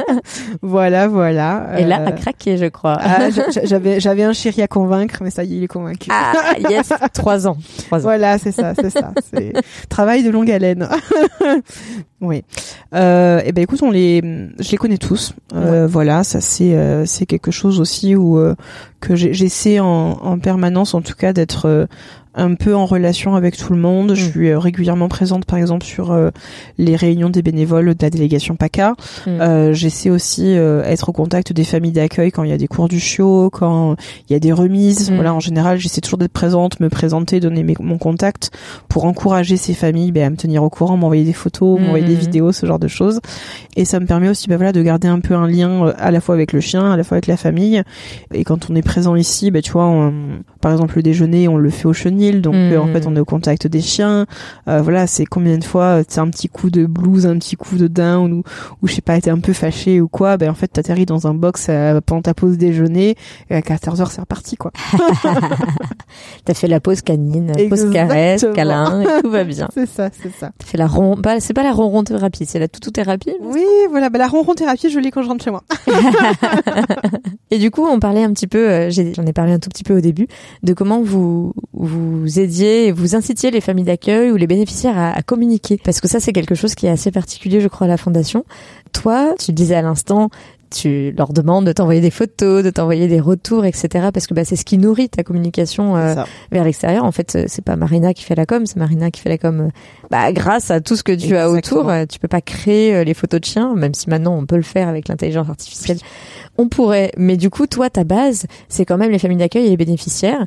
voilà, 0.62 1.08
voilà. 1.08 1.68
Et 1.78 1.84
là, 1.84 2.00
Euh, 2.02 2.06
à 2.06 2.12
craquer, 2.12 2.56
je 2.56 2.66
crois. 2.66 2.98
Ah, 3.00 3.30
j'a- 3.30 3.50
j'a- 3.50 3.64
j'avais 3.64 4.00
j'avais 4.00 4.22
un 4.24 4.32
chéri 4.32 4.62
à 4.62 4.68
convaincre, 4.68 5.18
mais 5.22 5.30
ça 5.30 5.44
y 5.44 5.54
est, 5.54 5.56
il 5.58 5.64
est 5.64 5.68
convaincu. 5.68 6.08
Ah, 6.12 6.32
yes, 6.70 6.92
trois 7.14 7.46
ans. 7.48 7.56
Trois 7.86 7.98
ans. 8.00 8.02
Voilà, 8.02 8.38
c'est 8.38 8.52
ça, 8.52 8.74
c'est 8.74 8.90
ça. 8.90 9.12
C'est 9.32 9.52
travail 9.88 10.22
de 10.24 10.30
longue 10.30 10.50
haleine. 10.50 10.88
oui. 12.20 12.42
Euh, 12.94 13.40
et 13.44 13.52
ben 13.52 13.62
écoute, 13.62 13.82
on 13.82 13.90
les, 13.90 14.20
je 14.58 14.70
les 14.70 14.76
connais 14.76 14.98
tous. 14.98 15.34
Euh, 15.54 15.86
Voilà, 15.86 16.24
ça 16.24 16.40
c'est 16.40 16.74
euh, 16.76 17.04
c'est 17.06 17.26
quelque 17.26 17.50
chose 17.50 17.80
aussi 17.80 18.14
où 18.16 18.38
euh, 18.38 18.54
que 19.00 19.14
j'essaie 19.16 19.80
en, 19.80 19.86
en 19.86 20.38
permanence, 20.38 20.94
en 20.94 21.02
tout 21.02 21.14
cas, 21.14 21.32
d'être 21.32 21.66
euh, 21.66 21.86
un 22.36 22.54
peu 22.54 22.74
en 22.74 22.86
relation 22.86 23.34
avec 23.36 23.56
tout 23.56 23.72
le 23.72 23.78
monde. 23.78 24.14
Je 24.14 24.26
Mm. 24.26 24.30
suis 24.30 24.48
euh, 24.50 24.58
régulièrement 24.58 25.08
présente, 25.08 25.44
par 25.44 25.58
exemple, 25.58 25.84
sur 25.84 26.10
euh, 26.12 26.30
les 26.78 26.96
réunions 26.96 27.30
des 27.30 27.42
bénévoles 27.42 27.94
de 27.94 28.02
la 28.02 28.10
délégation 28.10 28.56
PACA. 28.56 28.94
Mm. 29.26 29.30
Euh, 29.40 29.72
J'essaie 29.72 30.10
aussi 30.10 30.56
euh, 30.56 30.82
être 30.84 31.08
au 31.08 31.12
contact 31.12 31.52
des 31.52 31.64
familles 31.64 31.92
d'accueil 31.92 32.30
quand 32.32 32.42
il 32.42 32.50
y 32.50 32.52
a 32.52 32.56
des 32.58 32.66
cours 32.66 32.88
du 32.88 32.98
chiot, 33.00 33.50
quand 33.50 33.96
il 34.28 34.32
y 34.32 34.36
a 34.36 34.40
des 34.40 34.52
remises. 34.52 35.10
Mm. 35.10 35.14
Voilà, 35.14 35.34
en 35.34 35.40
général, 35.40 35.78
j'essaie 35.78 36.00
toujours 36.00 36.18
d'être 36.18 36.32
présente, 36.32 36.80
me 36.80 36.88
présenter, 36.88 37.40
donner 37.40 37.62
mes- 37.62 37.76
mon 37.80 37.98
contact 37.98 38.50
pour 38.88 39.04
encourager 39.04 39.56
ces 39.56 39.74
familles 39.74 40.12
ben, 40.12 40.24
à 40.24 40.30
me 40.30 40.36
tenir 40.36 40.62
au 40.64 40.70
courant, 40.70 40.96
m'envoyer 40.96 41.24
des 41.24 41.32
photos, 41.32 41.78
m'envoyer 41.80 42.04
des 42.06 42.14
vidéos, 42.14 42.52
ce 42.52 42.66
genre 42.66 42.78
de 42.78 42.88
choses. 42.88 43.20
Et 43.76 43.84
ça 43.84 44.00
me 44.00 44.06
permet 44.06 44.28
aussi 44.28 44.48
ben, 44.48 44.56
voilà, 44.56 44.72
de 44.72 44.82
garder 44.82 45.08
un 45.08 45.20
peu 45.20 45.34
un 45.34 45.46
lien 45.48 45.86
euh, 45.86 45.92
à 45.98 46.10
la 46.10 46.20
fois 46.20 46.34
avec 46.34 46.52
le 46.52 46.60
chien, 46.60 46.90
à 46.92 46.96
la 46.96 47.04
fois 47.04 47.16
avec 47.16 47.26
la 47.26 47.36
famille. 47.36 47.82
Et 48.32 48.44
quand 48.44 48.70
on 48.70 48.74
est 48.74 48.82
présent 48.82 49.14
ici, 49.16 49.50
ben, 49.50 49.62
tu 49.62 49.72
vois, 49.72 49.86
on- 49.86 50.12
par 50.60 50.72
exemple 50.72 50.96
le 50.96 51.02
déjeuner, 51.02 51.46
on 51.48 51.56
le 51.56 51.70
fait 51.70 51.86
au 51.86 51.92
chenil, 51.92 52.23
donc 52.32 52.54
euh, 52.54 52.78
en 52.78 52.86
fait 52.86 53.06
on 53.06 53.16
est 53.16 53.20
au 53.20 53.24
contact 53.24 53.66
des 53.66 53.80
chiens. 53.80 54.26
Euh, 54.68 54.80
voilà, 54.82 55.06
c'est 55.06 55.26
combien 55.26 55.58
de 55.58 55.64
fois 55.64 56.02
c'est 56.08 56.20
un 56.20 56.28
petit 56.28 56.48
coup 56.48 56.70
de 56.70 56.86
blues, 56.86 57.26
un 57.26 57.38
petit 57.38 57.56
coup 57.56 57.76
de 57.76 57.86
down 57.86 58.32
ou 58.32 58.42
ou 58.82 58.88
je 58.88 58.94
sais 58.94 59.00
pas, 59.02 59.16
été 59.16 59.30
un 59.30 59.38
peu 59.38 59.52
fâché 59.52 60.00
ou 60.00 60.08
quoi, 60.08 60.36
ben 60.36 60.50
en 60.50 60.54
fait 60.54 60.68
t'atterris 60.68 61.06
dans 61.06 61.26
un 61.26 61.34
box 61.34 61.66
euh, 61.68 62.00
pendant 62.04 62.22
ta 62.22 62.34
pause 62.34 62.58
déjeuner 62.58 63.16
et 63.50 63.54
à 63.54 63.60
14h 63.60 64.10
c'est 64.10 64.20
reparti 64.20 64.56
quoi. 64.56 64.72
T'as 66.44 66.54
fait 66.54 66.68
la 66.68 66.80
pause 66.80 67.02
canine, 67.02 67.52
pause 67.52 67.58
Exactement. 67.60 67.92
caresse, 67.92 68.46
câlin, 68.54 69.00
et 69.00 69.22
tout 69.22 69.30
va 69.30 69.44
bien. 69.44 69.68
C'est 69.74 69.86
ça, 69.86 70.10
c'est 70.22 70.32
ça. 70.32 70.50
T'as 70.58 70.66
fait 70.66 70.78
la 70.78 70.86
ron, 70.86 71.16
pas, 71.16 71.40
c'est 71.40 71.54
pas 71.54 71.62
la 71.62 71.72
ronron 71.72 72.04
thérapie, 72.04 72.46
c'est 72.46 72.58
la 72.58 72.68
toutou 72.68 72.90
thérapie. 72.90 73.32
Oui, 73.40 73.64
voilà, 73.90 74.10
bah 74.10 74.18
la 74.18 74.28
ronron 74.28 74.54
thérapie, 74.54 74.90
je 74.90 74.98
l'ai 74.98 75.10
quand 75.10 75.22
je 75.22 75.28
rentre 75.28 75.44
chez 75.44 75.50
moi. 75.50 75.64
Et 77.50 77.58
du 77.58 77.70
coup, 77.70 77.86
on 77.86 77.98
parlait 77.98 78.22
un 78.22 78.32
petit 78.32 78.46
peu, 78.46 78.68
euh, 78.68 78.90
j'en 78.90 79.26
ai 79.26 79.32
parlé 79.32 79.52
un 79.52 79.58
tout 79.58 79.68
petit 79.68 79.84
peu 79.84 79.96
au 79.96 80.00
début, 80.00 80.28
de 80.62 80.72
comment 80.72 81.00
vous 81.02 81.52
vous 81.72 82.13
aidiez 82.38 82.86
et 82.86 82.92
vous 82.92 83.14
incitiez 83.16 83.50
les 83.50 83.60
familles 83.60 83.84
d'accueil 83.84 84.30
ou 84.30 84.36
les 84.36 84.46
bénéficiaires 84.46 84.98
à, 84.98 85.10
à 85.10 85.22
communiquer. 85.22 85.78
Parce 85.82 86.00
que 86.00 86.08
ça, 86.08 86.20
c'est 86.20 86.32
quelque 86.32 86.54
chose 86.54 86.74
qui 86.74 86.86
est 86.86 86.90
assez 86.90 87.10
particulier, 87.10 87.60
je 87.60 87.68
crois, 87.68 87.86
à 87.86 87.88
la 87.88 87.96
Fondation. 87.96 88.44
Toi, 88.92 89.34
tu 89.38 89.52
disais 89.52 89.74
à 89.74 89.82
l'instant, 89.82 90.30
tu 90.70 91.12
leur 91.16 91.32
demandes 91.32 91.66
de 91.66 91.72
t'envoyer 91.72 92.00
des 92.00 92.10
photos, 92.10 92.64
de 92.64 92.70
t'envoyer 92.70 93.06
des 93.06 93.20
retours, 93.20 93.64
etc. 93.64 94.08
Parce 94.12 94.26
que 94.26 94.34
bah, 94.34 94.44
c'est 94.44 94.56
ce 94.56 94.64
qui 94.64 94.76
nourrit 94.76 95.08
ta 95.08 95.22
communication 95.22 95.96
euh, 95.96 96.14
vers 96.50 96.64
l'extérieur. 96.64 97.04
En 97.04 97.12
fait, 97.12 97.36
euh, 97.36 97.44
c'est 97.46 97.62
pas 97.64 97.76
Marina 97.76 98.12
qui 98.12 98.24
fait 98.24 98.34
la 98.34 98.44
com, 98.44 98.66
c'est 98.66 98.76
Marina 98.76 99.10
qui 99.12 99.20
fait 99.20 99.28
la 99.28 99.38
com. 99.38 99.60
euh, 99.60 99.68
Bah, 100.10 100.32
grâce 100.32 100.72
à 100.72 100.80
tout 100.80 100.96
ce 100.96 101.04
que 101.04 101.12
tu 101.12 101.36
as 101.36 101.48
autour, 101.48 101.92
tu 102.08 102.18
peux 102.18 102.26
pas 102.28 102.40
créer 102.40 103.04
les 103.04 103.14
photos 103.14 103.40
de 103.40 103.44
chiens, 103.44 103.74
même 103.76 103.94
si 103.94 104.10
maintenant 104.10 104.36
on 104.36 104.46
peut 104.46 104.56
le 104.56 104.62
faire 104.62 104.88
avec 104.88 105.06
l'intelligence 105.06 105.48
artificielle. 105.48 105.98
On 106.58 106.68
pourrait, 106.68 107.12
mais 107.16 107.36
du 107.36 107.50
coup, 107.50 107.66
toi, 107.66 107.88
ta 107.90 108.02
base, 108.04 108.46
c'est 108.68 108.84
quand 108.84 108.96
même 108.98 109.10
les 109.10 109.18
familles 109.18 109.38
d'accueil 109.38 109.66
et 109.66 109.70
les 109.70 109.76
bénéficiaires. 109.76 110.44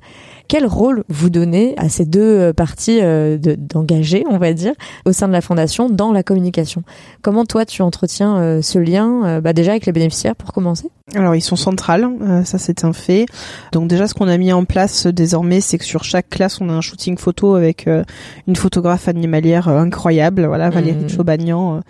Quel 0.47 0.65
rôle 0.65 1.03
vous 1.09 1.29
donnez 1.29 1.73
à 1.77 1.89
ces 1.89 2.05
deux 2.05 2.21
euh, 2.21 2.53
parties 2.53 2.99
euh, 3.01 3.37
de- 3.37 3.55
d'engagés, 3.55 4.23
on 4.29 4.37
va 4.37 4.53
dire, 4.53 4.73
au 5.05 5.11
sein 5.11 5.27
de 5.27 5.33
la 5.33 5.41
fondation 5.41 5.89
dans 5.89 6.11
la 6.11 6.23
communication? 6.23 6.83
Comment 7.21 7.45
toi, 7.45 7.65
tu 7.65 7.81
entretiens 7.81 8.37
euh, 8.37 8.61
ce 8.61 8.79
lien, 8.79 9.41
bah, 9.41 9.53
déjà 9.53 9.71
avec 9.71 9.85
les 9.85 9.91
bénéficiaires 9.91 10.35
pour 10.35 10.53
commencer? 10.53 10.89
Alors 11.15 11.35
ils 11.35 11.41
sont 11.41 11.55
centrales, 11.55 12.07
ça 12.43 12.57
c'est 12.57 12.83
un 12.83 12.91
fait. 12.93 13.25
Donc 13.71 13.87
déjà 13.87 14.07
ce 14.07 14.13
qu'on 14.13 14.27
a 14.27 14.37
mis 14.37 14.51
en 14.51 14.65
place 14.65 15.07
désormais, 15.07 15.61
c'est 15.61 15.77
que 15.77 15.85
sur 15.85 16.03
chaque 16.03 16.29
classe 16.29 16.59
on 16.59 16.67
a 16.69 16.73
un 16.73 16.81
shooting 16.81 17.17
photo 17.17 17.55
avec 17.55 17.87
une 18.47 18.55
photographe 18.57 19.07
animalière 19.07 19.69
incroyable, 19.69 20.45
voilà 20.45 20.69
Valérie 20.69 21.03
Mhm. 21.03 21.09
Chobagnan. 21.09 21.81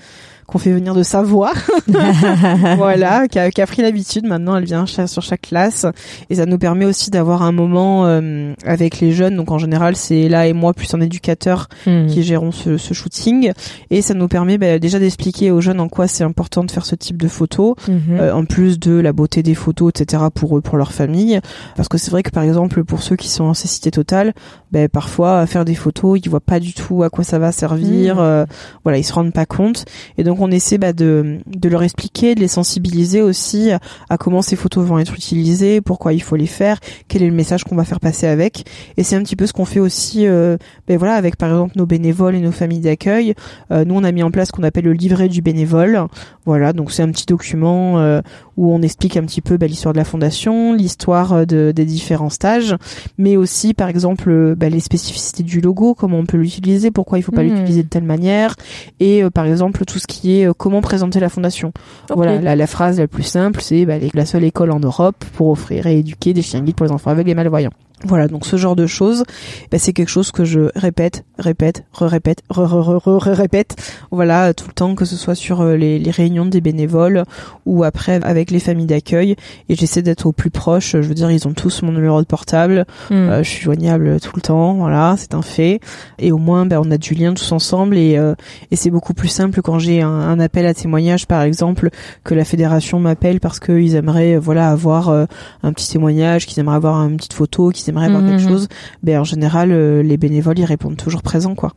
Qu'on 0.47 0.57
fait 0.57 0.71
venir 0.71 0.95
de 0.95 1.03
Savoie. 1.03 1.53
voilà, 2.77 3.27
qui 3.27 3.37
a, 3.37 3.51
qui 3.51 3.61
a 3.61 3.67
pris 3.67 3.81
l'habitude. 3.81 4.25
Maintenant, 4.25 4.55
elle 4.55 4.65
vient 4.65 4.85
sur 4.85 5.21
chaque 5.21 5.41
classe 5.41 5.85
et 6.29 6.35
ça 6.35 6.45
nous 6.45 6.57
permet 6.57 6.85
aussi 6.85 7.11
d'avoir 7.11 7.43
un 7.43 7.51
moment 7.51 8.05
euh, 8.05 8.53
avec 8.65 8.99
les 8.99 9.11
jeunes. 9.11 9.35
Donc 9.35 9.51
en 9.51 9.57
général, 9.57 9.95
c'est 9.95 10.29
là 10.29 10.47
et 10.47 10.53
moi 10.53 10.73
plus 10.73 10.93
un 10.93 11.01
éducateur 11.01 11.67
hmm. 11.85 12.07
qui 12.07 12.23
gérons 12.23 12.51
ce, 12.51 12.77
ce, 12.77 12.93
shooting 12.93 13.51
et 13.89 14.01
ça 14.01 14.13
nous 14.13 14.27
permet 14.27 14.57
bah, 14.57 14.79
déjà 14.79 14.99
d'expliquer 14.99 15.51
aux 15.51 15.61
jeunes 15.61 15.79
en 15.79 15.89
quoi 15.89 16.07
c'est 16.07 16.23
important 16.23 16.63
de 16.63 16.71
faire 16.71 16.85
ce 16.85 16.95
type 16.95 17.21
de 17.21 17.27
photos, 17.27 17.75
mhm. 17.87 18.01
euh, 18.19 18.33
en 18.33 18.45
plus 18.45 18.79
de 18.79 18.93
la 18.93 19.13
beauté 19.13 19.43
des 19.43 19.55
photos, 19.55 19.89
etc. 19.89 20.23
pour 20.33 20.57
eux, 20.57 20.61
pour 20.61 20.77
leur 20.77 20.91
famille. 20.91 21.39
Parce 21.75 21.87
que 21.89 21.97
c'est 21.97 22.11
vrai 22.11 22.23
que 22.23 22.31
par 22.31 22.43
exemple 22.43 22.83
pour 22.83 23.03
ceux 23.03 23.15
qui 23.15 23.29
sont 23.29 23.43
en 23.43 23.53
cécité 23.53 23.91
totale, 23.91 24.33
bah, 24.71 24.87
parfois 24.89 25.45
faire 25.45 25.65
des 25.65 25.75
photos, 25.75 26.19
ils 26.23 26.29
voient 26.29 26.39
pas 26.39 26.59
du 26.59 26.73
tout 26.73 27.03
à 27.03 27.09
quoi 27.09 27.23
ça 27.23 27.39
va 27.39 27.51
servir. 27.51 28.15
Hmm. 28.15 28.19
Euh, 28.19 28.45
voilà, 28.83 28.97
ils 28.97 29.03
se 29.03 29.13
rendent 29.13 29.33
pas 29.33 29.45
compte. 29.45 29.85
Et 30.17 30.23
donc 30.23 30.36
on 30.41 30.51
essaie 30.51 30.77
bah, 30.77 30.93
de, 30.93 31.39
de 31.47 31.69
leur 31.69 31.83
expliquer, 31.83 32.35
de 32.35 32.39
les 32.39 32.47
sensibiliser 32.47 33.21
aussi 33.21 33.71
à 34.09 34.17
comment 34.17 34.41
ces 34.41 34.55
photos 34.55 34.85
vont 34.85 34.99
être 34.99 35.13
utilisées, 35.15 35.81
pourquoi 35.81 36.13
il 36.13 36.21
faut 36.21 36.35
les 36.35 36.47
faire, 36.47 36.79
quel 37.07 37.23
est 37.23 37.27
le 37.27 37.33
message 37.33 37.63
qu'on 37.63 37.75
va 37.75 37.83
faire 37.83 37.99
passer 37.99 38.27
avec. 38.27 38.65
Et 38.97 39.03
c'est 39.03 39.15
un 39.15 39.23
petit 39.23 39.35
peu 39.35 39.45
ce 39.45 39.53
qu'on 39.53 39.65
fait 39.65 39.79
aussi, 39.79 40.27
euh, 40.27 40.57
ben 40.87 40.97
voilà, 40.97 41.15
avec 41.15 41.35
par 41.37 41.49
exemple 41.49 41.73
nos 41.75 41.85
bénévoles 41.85 42.35
et 42.35 42.39
nos 42.39 42.51
familles 42.51 42.81
d'accueil. 42.81 43.33
Euh, 43.71 43.85
nous, 43.85 43.95
on 43.95 44.03
a 44.03 44.11
mis 44.11 44.23
en 44.23 44.31
place 44.31 44.49
ce 44.49 44.53
qu'on 44.53 44.63
appelle 44.63 44.85
le 44.85 44.93
livret 44.93 45.27
du 45.27 45.41
bénévole. 45.41 46.01
Voilà, 46.45 46.73
donc 46.73 46.91
c'est 46.91 47.03
un 47.03 47.11
petit 47.11 47.25
document 47.25 47.99
euh, 47.99 48.21
où 48.57 48.73
on 48.73 48.81
explique 48.81 49.17
un 49.17 49.23
petit 49.23 49.41
peu 49.41 49.57
ben, 49.57 49.69
l'histoire 49.69 49.93
de 49.93 49.97
la 49.97 50.03
fondation, 50.03 50.73
l'histoire 50.73 51.45
de, 51.45 51.71
des 51.71 51.85
différents 51.85 52.29
stages, 52.29 52.75
mais 53.17 53.37
aussi 53.37 53.73
par 53.73 53.87
exemple 53.87 54.55
ben, 54.55 54.71
les 54.71 54.79
spécificités 54.79 55.43
du 55.43 55.61
logo, 55.61 55.93
comment 55.93 56.17
on 56.17 56.25
peut 56.25 56.37
l'utiliser, 56.37 56.91
pourquoi 56.91 57.19
il 57.19 57.21
faut 57.21 57.31
pas 57.31 57.43
mmh. 57.43 57.49
l'utiliser 57.49 57.83
de 57.83 57.89
telle 57.89 58.03
manière, 58.03 58.55
et 58.99 59.23
par 59.33 59.45
exemple 59.45 59.85
tout 59.85 59.99
ce 59.99 60.07
qui 60.07 60.41
est 60.41 60.53
comment 60.57 60.81
présenter 60.81 61.19
la 61.19 61.29
fondation. 61.29 61.71
Voilà, 62.09 62.41
la, 62.41 62.55
la, 62.55 62.67
phrase 62.67 62.99
la 62.99 63.07
plus 63.07 63.23
simple, 63.23 63.61
c'est 63.61 63.85
bah, 63.85 63.95
la 64.13 64.25
seule 64.25 64.43
école 64.43 64.71
en 64.71 64.79
Europe 64.79 65.23
pour 65.33 65.49
offrir 65.49 65.87
et 65.87 65.99
éduquer 65.99 66.33
des 66.33 66.41
chiens 66.41 66.61
guides 66.61 66.75
pour 66.75 66.85
les 66.85 66.91
enfants 66.91 67.11
aveugles 67.11 67.29
et 67.29 67.35
malvoyants. 67.35 67.71
Voilà, 68.03 68.27
donc 68.27 68.45
ce 68.45 68.57
genre 68.57 68.75
de 68.75 68.85
choses, 68.85 69.23
bah, 69.71 69.79
c'est 69.79 69.91
quelque 69.91 70.09
chose 70.09 70.31
que 70.31 70.45
je 70.45 70.69
répète, 70.75 71.25
répète, 71.39 71.83
re-répète, 71.93 72.43
re-re-re-répète, 72.47 73.75
voilà, 74.11 74.53
tout 74.53 74.67
le 74.67 74.73
temps, 74.73 74.93
que 74.93 75.03
ce 75.03 75.15
soit 75.15 75.33
sur 75.33 75.61
euh, 75.61 75.75
les, 75.75 75.97
les, 75.97 76.11
réunions 76.11 76.45
des 76.45 76.61
bénévoles 76.61 77.23
ou 77.65 77.83
après 77.83 78.23
avec 78.23 78.46
les 78.51 78.59
familles 78.59 78.85
d'accueil. 78.85 79.35
Et 79.69 79.75
j'essaie 79.75 80.01
d'être 80.01 80.25
au 80.25 80.31
plus 80.31 80.49
proche. 80.49 80.91
Je 80.91 81.07
veux 81.07 81.13
dire, 81.13 81.31
ils 81.31 81.47
ont 81.47 81.53
tous 81.53 81.81
mon 81.81 81.91
numéro 81.91 82.21
de 82.21 82.25
portable. 82.25 82.85
Hmm. 83.09 83.13
Euh, 83.13 83.43
je 83.43 83.49
suis 83.49 83.63
joignable 83.63 84.19
tout 84.19 84.35
le 84.35 84.41
temps, 84.41 84.75
voilà, 84.75 85.15
c'est 85.17 85.33
un 85.33 85.41
fait. 85.41 85.79
Et 86.19 86.31
au 86.31 86.37
moins, 86.37 86.65
bah, 86.65 86.79
on 86.83 86.91
a 86.91 86.97
du 86.97 87.13
lien 87.13 87.33
tous 87.33 87.51
ensemble 87.51 87.97
et, 87.97 88.17
euh, 88.17 88.35
et 88.71 88.75
c'est 88.75 88.89
beaucoup 88.89 89.13
plus 89.13 89.27
simple 89.27 89.61
quand 89.61 89.79
j'ai 89.79 90.01
un, 90.01 90.09
un, 90.09 90.39
appel 90.39 90.65
à 90.65 90.73
témoignage, 90.73 91.27
par 91.27 91.41
exemple, 91.41 91.89
que 92.23 92.33
la 92.33 92.45
fédération 92.45 92.99
m'appelle 92.99 93.39
parce 93.39 93.59
qu'ils 93.59 93.95
aimeraient, 93.95 94.37
voilà, 94.37 94.69
avoir 94.69 95.09
un 95.09 95.73
petit 95.73 95.89
témoignage, 95.89 96.45
qu'ils 96.45 96.59
aimeraient 96.59 96.75
avoir 96.75 96.95
une 97.05 97.17
petite 97.17 97.33
photo, 97.33 97.69
qu'ils 97.69 97.89
aimeraient 97.89 98.07
avoir 98.07 98.21
quelque 98.21 98.41
mhm. 98.41 98.49
chose, 98.49 98.67
ben 99.03 99.19
en 99.19 99.23
général 99.23 99.71
euh, 99.71 100.01
les 100.01 100.17
bénévoles 100.17 100.59
ils 100.59 100.65
répondent 100.65 100.97
toujours 100.97 101.21
présents 101.21 101.55
quoi. 101.55 101.73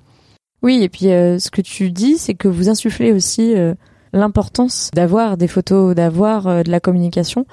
Oui, 0.62 0.82
et 0.82 0.90
puis 0.90 1.10
euh, 1.10 1.38
ce 1.38 1.50
que 1.50 1.62
tu 1.62 1.90
dis, 1.90 2.18
c'est 2.18 2.34
que 2.34 2.46
vous 2.46 2.68
insufflez 2.68 3.12
aussi 3.12 3.54
euh, 3.56 3.74
l'importance 4.12 4.90
d'avoir 4.94 5.36
des 5.36 5.48
photos, 5.48 5.94
d'avoir 5.94 6.64
de 6.64 6.70
la 6.70 6.80
communication 6.80 7.46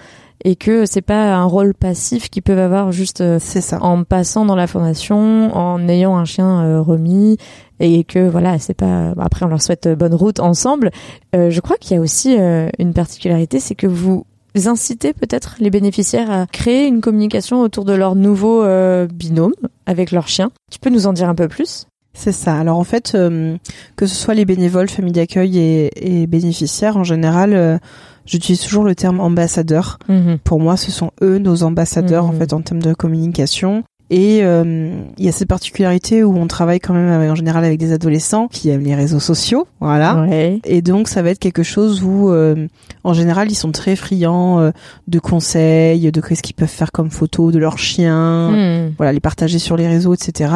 et 0.44 0.56
que 0.56 0.86
c'est 0.86 1.02
pas 1.02 1.34
un 1.34 1.46
rôle 1.46 1.74
passif 1.74 2.30
qu'ils 2.30 2.44
peuvent 2.44 2.60
avoir 2.60 2.92
juste 2.92 3.40
ça. 3.40 3.82
en 3.82 4.04
passant 4.04 4.46
dans 4.46 4.56
la 4.56 4.68
formation, 4.68 5.56
en 5.56 5.88
ayant 5.88 6.16
un 6.16 6.26
chien 6.26 6.80
remis 6.80 7.38
et 7.80 8.04
que 8.04 8.28
voilà, 8.30 8.60
c'est 8.60 8.76
pas 8.76 9.14
après 9.18 9.46
on 9.46 9.50
leur 9.50 9.62
souhaite 9.62 9.88
bonne 9.88 10.14
route 10.14 10.40
ensemble. 10.40 10.92
je 11.34 11.60
crois 11.60 11.78
qu'il 11.78 11.96
y 11.96 12.00
a 12.00 12.02
aussi 12.02 12.38
une 12.78 12.94
particularité, 12.94 13.60
c'est 13.60 13.76
que 13.76 13.88
vous 13.88 14.26
inciter 14.66 15.14
peut-être 15.14 15.58
les 15.60 15.70
bénéficiaires 15.70 16.32
à 16.32 16.48
créer 16.48 16.88
une 16.88 17.02
communication 17.02 17.62
autour 17.62 17.86
de 17.86 17.94
leur 17.94 18.16
nouveau 18.16 18.64
euh, 18.64 19.06
binôme 19.06 19.54
avec 19.86 20.10
leur 20.10 20.28
chien. 20.28 20.50
Tu 20.72 20.80
peux 20.80 20.90
nous 20.90 21.06
en 21.06 21.14
dire 21.14 21.30
un 21.30 21.36
peu 21.36 21.48
plus? 21.48 21.86
C'est 22.18 22.32
ça. 22.32 22.58
Alors 22.58 22.80
en 22.80 22.84
fait, 22.84 23.14
euh, 23.14 23.58
que 23.96 24.08
ce 24.08 24.16
soit 24.16 24.34
les 24.34 24.46
bénévoles, 24.46 24.90
familles 24.90 25.14
d'accueil 25.14 25.60
et, 25.60 26.28
bénéficiaires, 26.28 26.98
en 26.98 27.04
général, 27.04 27.54
euh, 27.54 27.78
j'utilise 28.26 28.62
toujours 28.62 28.84
le 28.84 28.96
terme 28.96 29.20
ambassadeur. 29.20 30.00
Mhm. 30.10 30.40
Pour 30.44 30.60
moi, 30.60 30.78
ce 30.78 30.92
sont 30.92 31.12
eux 31.22 31.38
nos 31.38 31.62
ambassadeurs 31.62 32.26
en 32.26 32.34
mhm. 32.34 32.40
fait 32.40 32.54
en 32.54 32.62
termes 32.62 32.82
de 32.82 32.96
communication. 32.96 33.84
Et 34.10 34.40
euh, 34.42 34.90
il 35.18 35.26
y 35.26 35.28
a 35.28 35.34
cette 35.34 35.50
particularité 35.50 36.24
où 36.24 36.38
on 36.38 36.48
travaille 36.48 36.80
quand 36.80 36.94
même 36.94 37.30
en 37.30 37.36
général 37.36 37.66
avec 37.66 37.78
des 37.78 37.92
adolescents 37.92 38.48
qui 38.48 38.70
aiment 38.70 38.84
les 38.84 38.96
réseaux 38.96 39.20
sociaux, 39.20 39.68
voilà. 39.82 40.26
Et 40.64 40.82
donc 40.82 41.10
ça 41.10 41.22
va 41.22 41.32
être 41.32 41.40
quelque 41.40 41.64
chose 41.64 42.04
où, 42.04 42.30
euh, 42.30 42.68
en 43.04 43.14
général, 43.14 43.52
ils 43.52 43.56
sont 43.56 43.72
très 43.72 43.98
friands 43.98 44.62
euh, 44.62 44.72
de 45.08 45.20
conseils, 45.20 46.10
de 46.10 46.22
qu'est-ce 46.22 46.42
qu'ils 46.42 46.56
peuvent 46.56 46.70
faire 46.70 46.94
comme 46.94 47.12
photos 47.12 47.52
de 47.52 47.60
leurs 47.60 47.78
chiens, 47.78 48.52
hmm. 48.52 48.94
voilà, 48.96 49.12
les 49.12 49.20
partager 49.20 49.60
sur 49.60 49.76
les 49.76 49.90
réseaux, 49.90 50.14
etc. 50.14 50.54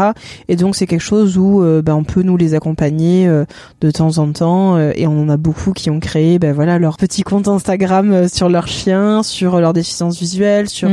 Et 0.48 0.56
donc 0.56 0.78
c'est 0.78 0.88
quelque 0.88 1.02
chose 1.02 1.38
où 1.38 1.62
ben, 1.84 1.94
on 1.94 2.06
peut 2.06 2.24
nous 2.24 2.38
les 2.38 2.54
accompagner 2.54 3.28
de 3.82 3.92
temps 3.92 4.18
en 4.18 4.32
temps. 4.32 4.80
et 4.80 5.08
on 5.08 5.22
en 5.22 5.30
a 5.30 5.38
beaucoup 5.38 5.74
qui 5.74 5.90
ont 5.90 6.00
créé, 6.00 6.40
ben 6.40 6.54
voilà, 6.54 6.80
leur 6.80 6.96
petit 6.96 7.24
compte 7.24 7.50
Instagram 7.50 8.30
sur 8.30 8.48
leurs 8.48 8.68
chiens, 8.68 9.24
sur 9.24 9.60
leur 9.60 9.74
déficience 9.74 10.18
visuelle, 10.18 10.70
sur 10.70 10.90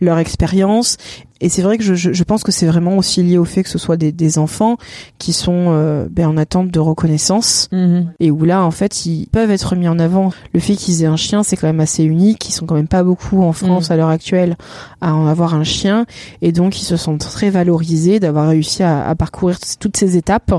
leur 0.00 0.18
expérience 0.18 0.96
et 1.40 1.48
c'est 1.48 1.62
vrai 1.62 1.78
que 1.78 1.84
je, 1.84 1.94
je, 1.94 2.24
pense 2.24 2.42
que 2.42 2.52
c'est 2.52 2.66
vraiment 2.66 2.96
aussi 2.96 3.22
lié 3.22 3.38
au 3.38 3.44
fait 3.44 3.62
que 3.62 3.68
ce 3.68 3.78
soit 3.78 3.96
des, 3.96 4.12
des 4.12 4.38
enfants 4.38 4.76
qui 5.18 5.32
sont 5.32 5.66
euh, 5.68 6.06
ben, 6.10 6.26
en 6.26 6.36
attente 6.36 6.70
de 6.70 6.78
reconnaissance 6.78 7.68
mhm. 7.72 8.12
et 8.20 8.30
où 8.30 8.44
là 8.44 8.62
en 8.62 8.70
fait 8.70 9.06
ils 9.06 9.26
peuvent 9.26 9.50
être 9.50 9.74
mis 9.76 9.88
en 9.88 9.98
avant. 9.98 10.32
Le 10.52 10.60
fait 10.60 10.74
qu'ils 10.74 11.02
aient 11.02 11.06
un 11.06 11.16
chien 11.16 11.42
c'est 11.42 11.56
quand 11.56 11.66
même 11.66 11.80
assez 11.80 12.04
unique. 12.04 12.48
Ils 12.48 12.52
sont 12.52 12.66
quand 12.66 12.74
même 12.74 12.88
pas 12.88 13.02
beaucoup 13.02 13.42
en 13.42 13.52
France 13.52 13.88
mhm. 13.88 13.92
à 13.92 13.96
l'heure 13.96 14.08
actuelle 14.08 14.56
à 15.00 15.14
en 15.14 15.26
avoir 15.26 15.54
un 15.54 15.64
chien 15.64 16.06
et 16.42 16.52
donc 16.52 16.80
ils 16.80 16.84
se 16.84 16.96
sentent 16.96 17.20
très 17.20 17.50
valorisés 17.50 18.20
d'avoir 18.20 18.48
réussi 18.48 18.82
à, 18.82 19.08
à, 19.08 19.14
parcourir 19.14 19.58
toutes 19.78 19.96
ces 19.96 20.16
étapes 20.16 20.52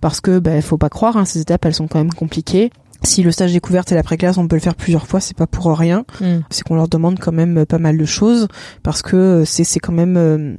parce 0.00 0.20
que 0.20 0.38
ben 0.38 0.62
faut 0.62 0.78
pas 0.78 0.88
croire 0.88 1.16
hein, 1.16 1.24
ces 1.24 1.40
étapes 1.40 1.64
elles 1.64 1.74
sont 1.74 1.88
quand 1.88 1.98
même 1.98 2.12
compliquées 2.12 2.70
si 3.02 3.22
le 3.22 3.30
stage 3.30 3.52
découverte 3.52 3.92
et 3.92 3.94
la 3.94 4.02
préclasse, 4.02 4.38
on 4.38 4.46
peut 4.48 4.56
le 4.56 4.60
faire 4.60 4.74
plusieurs 4.74 5.06
fois, 5.06 5.20
c'est 5.20 5.36
pas 5.36 5.46
pour 5.46 5.76
rien. 5.76 6.04
Mm. 6.20 6.40
C'est 6.50 6.64
qu'on 6.64 6.74
leur 6.74 6.88
demande 6.88 7.18
quand 7.18 7.32
même 7.32 7.64
pas 7.66 7.78
mal 7.78 7.96
de 7.96 8.04
choses 8.04 8.48
parce 8.82 9.02
que 9.02 9.44
c'est 9.46 9.64
c'est 9.64 9.80
quand 9.80 9.92
même 9.92 10.16
euh, 10.16 10.54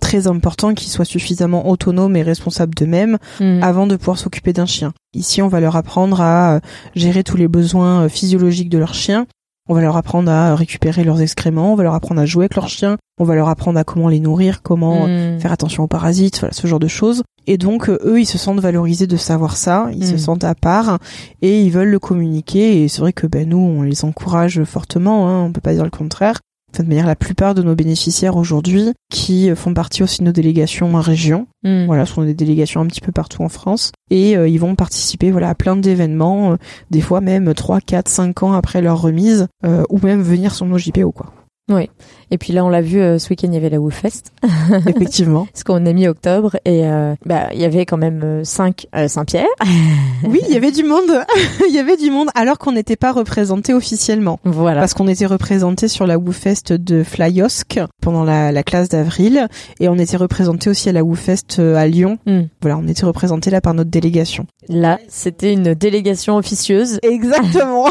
très 0.00 0.26
important 0.26 0.74
qu'ils 0.74 0.90
soient 0.90 1.04
suffisamment 1.04 1.68
autonomes 1.68 2.16
et 2.16 2.22
responsables 2.22 2.74
d'eux-mêmes 2.74 3.18
mm. 3.40 3.62
avant 3.62 3.86
de 3.86 3.96
pouvoir 3.96 4.18
s'occuper 4.18 4.52
d'un 4.52 4.66
chien. 4.66 4.92
Ici, 5.14 5.42
on 5.42 5.48
va 5.48 5.60
leur 5.60 5.76
apprendre 5.76 6.20
à 6.20 6.56
euh, 6.56 6.60
gérer 6.94 7.24
tous 7.24 7.36
les 7.36 7.48
besoins 7.48 8.02
euh, 8.02 8.08
physiologiques 8.08 8.68
de 8.68 8.78
leur 8.78 8.94
chien. 8.94 9.26
On 9.68 9.74
va 9.74 9.80
leur 9.80 9.96
apprendre 9.96 10.30
à 10.30 10.54
récupérer 10.54 11.04
leurs 11.04 11.20
excréments, 11.20 11.72
on 11.72 11.76
va 11.76 11.82
leur 11.82 11.94
apprendre 11.94 12.20
à 12.20 12.26
jouer 12.26 12.44
avec 12.44 12.54
leur 12.54 12.68
chien, 12.68 12.96
on 13.18 13.24
va 13.24 13.34
leur 13.34 13.48
apprendre 13.48 13.78
à 13.78 13.84
comment 13.84 14.08
les 14.08 14.20
nourrir, 14.20 14.62
comment 14.62 15.06
mm. 15.06 15.40
faire 15.40 15.52
attention 15.52 15.84
aux 15.84 15.88
parasites, 15.88 16.38
voilà, 16.40 16.52
ce 16.52 16.66
genre 16.66 16.78
de 16.78 16.88
choses. 16.88 17.22
Et 17.46 17.58
donc 17.58 17.88
euh, 17.88 17.98
eux, 18.04 18.20
ils 18.20 18.26
se 18.26 18.38
sentent 18.38 18.60
valorisés 18.60 19.06
de 19.06 19.16
savoir 19.16 19.56
ça, 19.56 19.88
ils 19.92 20.06
se 20.06 20.14
mm. 20.14 20.18
sentent 20.18 20.44
à 20.44 20.54
part 20.54 20.98
et 21.42 21.62
ils 21.62 21.70
veulent 21.70 21.90
le 21.90 21.98
communiquer. 21.98 22.82
Et 22.82 22.88
c'est 22.88 23.00
vrai 23.00 23.12
que 23.12 23.26
ben 23.26 23.48
nous, 23.48 23.58
on 23.58 23.82
les 23.82 24.04
encourage 24.04 24.62
fortement, 24.64 25.28
hein, 25.28 25.44
on 25.44 25.52
peut 25.52 25.60
pas 25.60 25.74
dire 25.74 25.84
le 25.84 25.90
contraire. 25.90 26.40
De 26.82 26.88
manière, 26.88 27.06
la 27.06 27.16
plupart 27.16 27.54
de 27.54 27.62
nos 27.62 27.74
bénéficiaires 27.74 28.36
aujourd'hui, 28.36 28.92
qui 29.10 29.54
font 29.54 29.74
partie 29.74 30.02
aussi 30.02 30.20
de 30.20 30.24
nos 30.24 30.32
délégations 30.32 30.94
en 30.94 31.00
région, 31.00 31.46
mm. 31.64 31.86
voilà, 31.86 32.06
sont 32.06 32.22
des 32.22 32.34
délégations 32.34 32.80
un 32.80 32.86
petit 32.86 33.00
peu 33.00 33.12
partout 33.12 33.42
en 33.42 33.48
France, 33.48 33.92
et 34.10 34.36
euh, 34.36 34.48
ils 34.48 34.60
vont 34.60 34.74
participer 34.74 35.30
voilà 35.30 35.50
à 35.50 35.54
plein 35.54 35.76
d'événements, 35.76 36.52
euh, 36.52 36.56
des 36.90 37.00
fois 37.00 37.20
même 37.20 37.52
3, 37.54 37.80
4, 37.80 38.08
5 38.08 38.42
ans 38.42 38.52
après 38.52 38.82
leur 38.82 39.00
remise, 39.00 39.46
ou 39.90 39.98
même 40.02 40.22
venir 40.22 40.54
sur 40.54 40.66
nos 40.66 40.78
JPO 40.78 41.12
quoi. 41.12 41.32
Oui. 41.68 41.90
Et 42.30 42.38
puis 42.38 42.52
là, 42.52 42.64
on 42.64 42.68
l'a 42.68 42.80
vu 42.80 43.00
euh, 43.00 43.18
ce 43.18 43.30
week-end, 43.30 43.48
il 43.48 43.54
y 43.54 43.56
avait 43.56 43.70
la 43.70 43.80
WooFest. 43.80 44.32
Effectivement. 44.86 45.48
Ce 45.52 45.64
qu'on 45.64 45.84
a 45.84 45.92
mis 45.92 46.06
octobre 46.06 46.56
et 46.64 46.86
euh, 46.86 47.14
bah 47.24 47.48
il 47.52 47.60
y 47.60 47.64
avait 47.64 47.86
quand 47.86 47.96
même 47.96 48.20
euh, 48.24 48.44
cinq 48.44 48.86
Saint-Pierre. 49.08 49.46
oui, 50.24 50.40
il 50.48 50.54
y 50.54 50.56
avait 50.56 50.70
du 50.70 50.84
monde. 50.84 51.10
il 51.68 51.74
y 51.74 51.78
avait 51.78 51.96
du 51.96 52.10
monde 52.10 52.28
alors 52.34 52.58
qu'on 52.58 52.72
n'était 52.72 52.96
pas 52.96 53.12
représenté 53.12 53.74
officiellement. 53.74 54.38
Voilà. 54.44 54.80
Parce 54.80 54.94
qu'on 54.94 55.08
était 55.08 55.26
représenté 55.26 55.88
sur 55.88 56.06
la 56.06 56.18
WooFest 56.18 56.72
de 56.72 57.02
Flyosk 57.02 57.80
pendant 58.00 58.24
la, 58.24 58.52
la 58.52 58.62
classe 58.62 58.88
d'avril 58.88 59.48
et 59.80 59.88
on 59.88 59.98
était 59.98 60.16
représenté 60.16 60.70
aussi 60.70 60.88
à 60.88 60.92
la 60.92 61.02
WooFest 61.02 61.58
à 61.58 61.86
Lyon. 61.86 62.18
Hmm. 62.26 62.42
Voilà, 62.60 62.78
on 62.78 62.86
était 62.86 63.06
représenté 63.06 63.50
là 63.50 63.60
par 63.60 63.74
notre 63.74 63.90
délégation. 63.90 64.46
Là, 64.68 64.98
c'était 65.08 65.52
une 65.52 65.74
délégation 65.74 66.36
officieuse. 66.36 66.98
Exactement. 67.02 67.86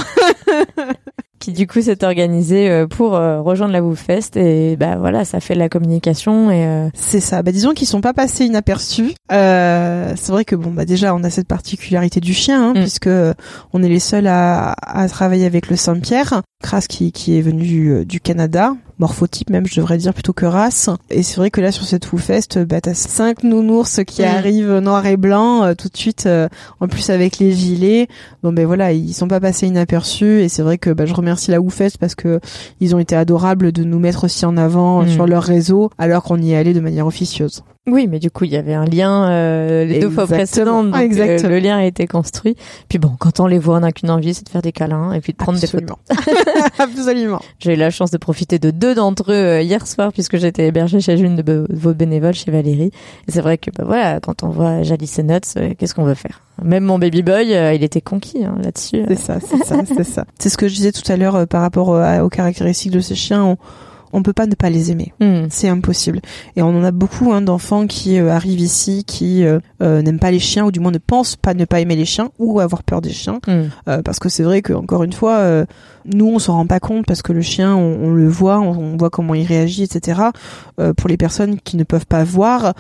Qui 1.45 1.51
du 1.51 1.67
coup 1.67 1.79
s'est 1.79 2.03
organisé 2.03 2.71
euh, 2.71 2.88
pour 2.88 3.15
euh, 3.15 3.39
rejoindre 3.39 3.71
la 3.71 3.84
WooFest 3.84 4.36
et 4.36 4.75
bah 4.77 4.95
voilà 4.95 5.25
ça 5.25 5.39
fait 5.39 5.53
de 5.53 5.60
la 5.60 5.69
communication 5.69 6.49
et 6.49 6.65
euh, 6.65 6.89
c'est 6.95 7.19
ça. 7.19 7.43
Bah 7.43 7.51
disons 7.51 7.73
qu'ils 7.73 7.88
sont 7.88 8.01
pas 8.01 8.13
passés 8.13 8.45
inaperçus. 8.45 9.13
C'est 9.29 10.31
vrai 10.31 10.43
que 10.43 10.55
bon 10.55 10.71
bah 10.71 10.86
déjà 10.86 11.13
on 11.13 11.23
a 11.23 11.29
cette 11.29 11.47
particularité 11.47 12.19
du 12.19 12.34
chien 12.34 12.69
hein, 12.69 12.71
mm. 12.71 12.81
puisque 12.81 13.10
on 13.73 13.84
est 13.84 13.89
les 13.89 13.99
seuls 13.99 14.25
à, 14.25 14.71
à 14.71 15.08
travailler 15.08 15.45
avec 15.45 15.69
le 15.69 15.75
Saint-Pierre. 15.75 16.41
Kras 16.63 16.88
qui, 16.89 17.12
qui 17.12 17.38
est 17.38 17.41
venu 17.41 18.05
du, 18.05 18.19
Canada 18.19 18.73
morphotype 18.99 19.49
même, 19.49 19.65
je 19.65 19.75
devrais 19.75 19.97
dire 19.97 20.13
plutôt 20.13 20.34
que 20.34 20.45
race. 20.45 20.89
Et 21.10 21.23
c'est 21.23 21.38
vrai 21.38 21.51
que 21.51 21.62
là 21.62 21.71
sur 21.71 21.86
cette 21.86 22.05
Fest, 22.17 22.60
bah 22.60 22.81
t'as 22.81 22.93
cinq 22.93 23.43
nounours 23.43 24.01
qui 24.05 24.23
arrivent 24.23 24.77
noir 24.77 25.05
et 25.05 25.17
blanc 25.17 25.63
euh, 25.63 25.73
tout 25.73 25.89
de 25.89 25.97
suite. 25.97 26.25
Euh, 26.27 26.47
en 26.79 26.88
plus 26.88 27.10
avec 27.10 27.39
les 27.39 27.51
gilets, 27.51 28.08
bon 28.41 28.53
ben 28.53 28.65
voilà, 28.65 28.93
ils 28.93 29.13
sont 29.13 29.27
pas 29.27 29.39
passés 29.39 29.67
inaperçus. 29.67 30.41
Et 30.41 30.49
c'est 30.49 30.62
vrai 30.62 30.77
que 30.77 30.89
bah, 30.91 31.05
je 31.05 31.13
remercie 31.13 31.51
la 31.51 31.60
Fest 31.69 31.97
parce 31.97 32.15
que 32.15 32.39
ils 32.79 32.95
ont 32.95 32.99
été 32.99 33.15
adorables 33.15 33.71
de 33.71 33.84
nous 33.84 33.99
mettre 33.99 34.25
aussi 34.25 34.45
en 34.45 34.55
avant 34.55 35.03
mm. 35.03 35.10
sur 35.10 35.27
leur 35.27 35.43
réseau 35.43 35.89
alors 35.97 36.23
qu'on 36.23 36.41
y 36.41 36.51
est 36.51 36.58
allé 36.58 36.73
de 36.73 36.79
manière 36.79 37.08
officieuse. 37.08 37.63
Oui, 37.88 38.08
mais 38.08 38.17
du 38.17 38.32
coup, 38.32 38.45
il 38.45 38.52
y 38.52 38.58
avait 38.58 38.74
un 38.74 38.86
lien 38.86 39.30
euh, 39.30 39.86
les 39.86 40.00
deux 40.00 40.10
fois 40.10 40.26
précédentes, 40.26 40.89
donc 40.89 41.13
euh, 41.13 41.38
le 41.48 41.60
lien 41.60 41.78
a 41.78 41.86
été 41.86 42.08
construit. 42.08 42.56
Puis 42.89 42.98
bon, 42.98 43.12
quand 43.19 43.39
on 43.39 43.45
les 43.45 43.60
voit, 43.60 43.78
on 43.78 43.82
n'a 43.82 43.91
qu'une 43.91 44.10
envie, 44.10 44.34
c'est 44.34 44.44
de 44.44 44.50
faire 44.50 44.63
des 44.63 44.71
câlins 44.71 45.13
et 45.13 45.21
puis 45.21 45.33
de 45.33 45.38
prendre 45.38 45.60
des 45.60 45.67
photos. 45.67 45.96
Absolument. 46.79 47.40
J'ai 47.60 47.73
eu 47.73 47.77
la 47.77 47.92
chance 47.92 48.10
de 48.10 48.17
profiter 48.17 48.58
de 48.58 48.71
deux 48.71 48.96
d'entre 48.96 49.31
eux 49.31 49.36
euh, 49.36 49.62
hier 49.62 49.86
soir 49.86 50.12
puisque 50.13 50.38
j'étais 50.38 50.65
hébergée 50.65 51.00
chez 51.00 51.19
une 51.19 51.36
de 51.36 51.67
vos 51.69 51.94
bénévoles, 51.94 52.33
chez 52.33 52.50
Valérie. 52.50 52.92
Et 53.27 53.31
c'est 53.31 53.42
vrai 53.42 53.60
que 53.60 53.69
bah 53.69 53.83
voilà, 53.86 54.19
quand 54.19 54.42
on 54.42 54.50
voit 54.50 54.81
Jalice 54.81 55.19
et 55.19 55.23
Nuts, 55.23 55.75
qu'est-ce 55.77 55.94
qu'on 55.94 56.06
veut 56.06 56.15
faire? 56.15 56.42
Même 56.63 56.86
mon 56.86 56.98
baby 56.98 57.21
boy, 57.21 57.52
il 57.75 57.83
était 57.83 58.02
conquis 58.02 58.44
hein, 58.44 58.56
là-dessus. 58.63 59.04
C'est 59.10 59.19
ça, 59.19 59.38
c'est 59.40 59.63
ça, 59.63 59.81
c'est 59.86 60.04
ça. 60.04 60.25
C'est 60.40 60.50
ce 60.50 60.58
que 60.58 60.67
je 60.67 60.73
disais 60.73 60.92
tout 60.92 61.10
à 61.12 61.17
l'heure 61.17 61.48
par 61.48 61.62
rapport 61.62 61.90
aux 61.90 62.29
caractéristiques 62.29 62.94
de 62.94 63.00
ces 63.00 63.15
chiens. 63.15 63.44
On 63.44 63.58
on 64.13 64.23
peut 64.23 64.33
pas 64.33 64.47
ne 64.47 64.56
pas 64.56 64.69
les 64.69 64.91
aimer. 64.91 65.13
Hmm. 65.19 65.47
C'est 65.49 65.69
impossible. 65.69 66.21
Et 66.56 66.62
on 66.62 66.69
en 66.69 66.83
a 66.83 66.91
beaucoup 66.91 67.33
hein, 67.33 67.41
d'enfants 67.41 67.87
qui 67.87 68.19
euh, 68.19 68.31
arrivent 68.31 68.60
ici, 68.60 69.03
qui 69.06 69.43
euh, 69.43 69.60
euh, 69.81 70.01
n'aiment 70.01 70.19
pas 70.19 70.31
les 70.31 70.39
chiens, 70.39 70.65
ou 70.65 70.71
du 70.71 70.79
moins 70.79 70.91
ne 70.91 70.97
pensent 70.97 71.35
pas 71.35 71.53
ne 71.53 71.65
pas 71.65 71.79
aimer 71.79 71.95
les 71.95 72.06
chiens, 72.06 72.29
ou 72.39 72.60
avoir 72.60 72.83
peur 72.83 73.01
des 73.01 73.12
chiens. 73.12 73.39
Hmm. 73.47 74.01
parce 74.03 74.19
que 74.19 74.29
c'est 74.29 74.43
vrai 74.43 74.62
que 74.62 74.73
encore 74.73 75.03
une 75.03 75.13
fois, 75.13 75.65
nous 76.13 76.27
on 76.27 76.39
s'en 76.39 76.53
rend 76.53 76.67
pas 76.67 76.79
compte 76.79 77.06
parce 77.06 77.21
que 77.21 77.33
le 77.33 77.41
chien, 77.41 77.75
on, 77.75 78.12
le 78.12 78.27
voit, 78.27 78.60
on, 78.60 78.97
voit 78.97 79.10
comment 79.10 79.33
il 79.33 79.45
réagit, 79.45 79.83
etc. 79.83 80.21
pour 80.97 81.10
les 81.10 81.17
personnes 81.17 81.60
qui 81.60 81.77
ne 81.77 81.83
peuvent 81.83 82.06
pas 82.06 82.23
voir, 82.23 82.73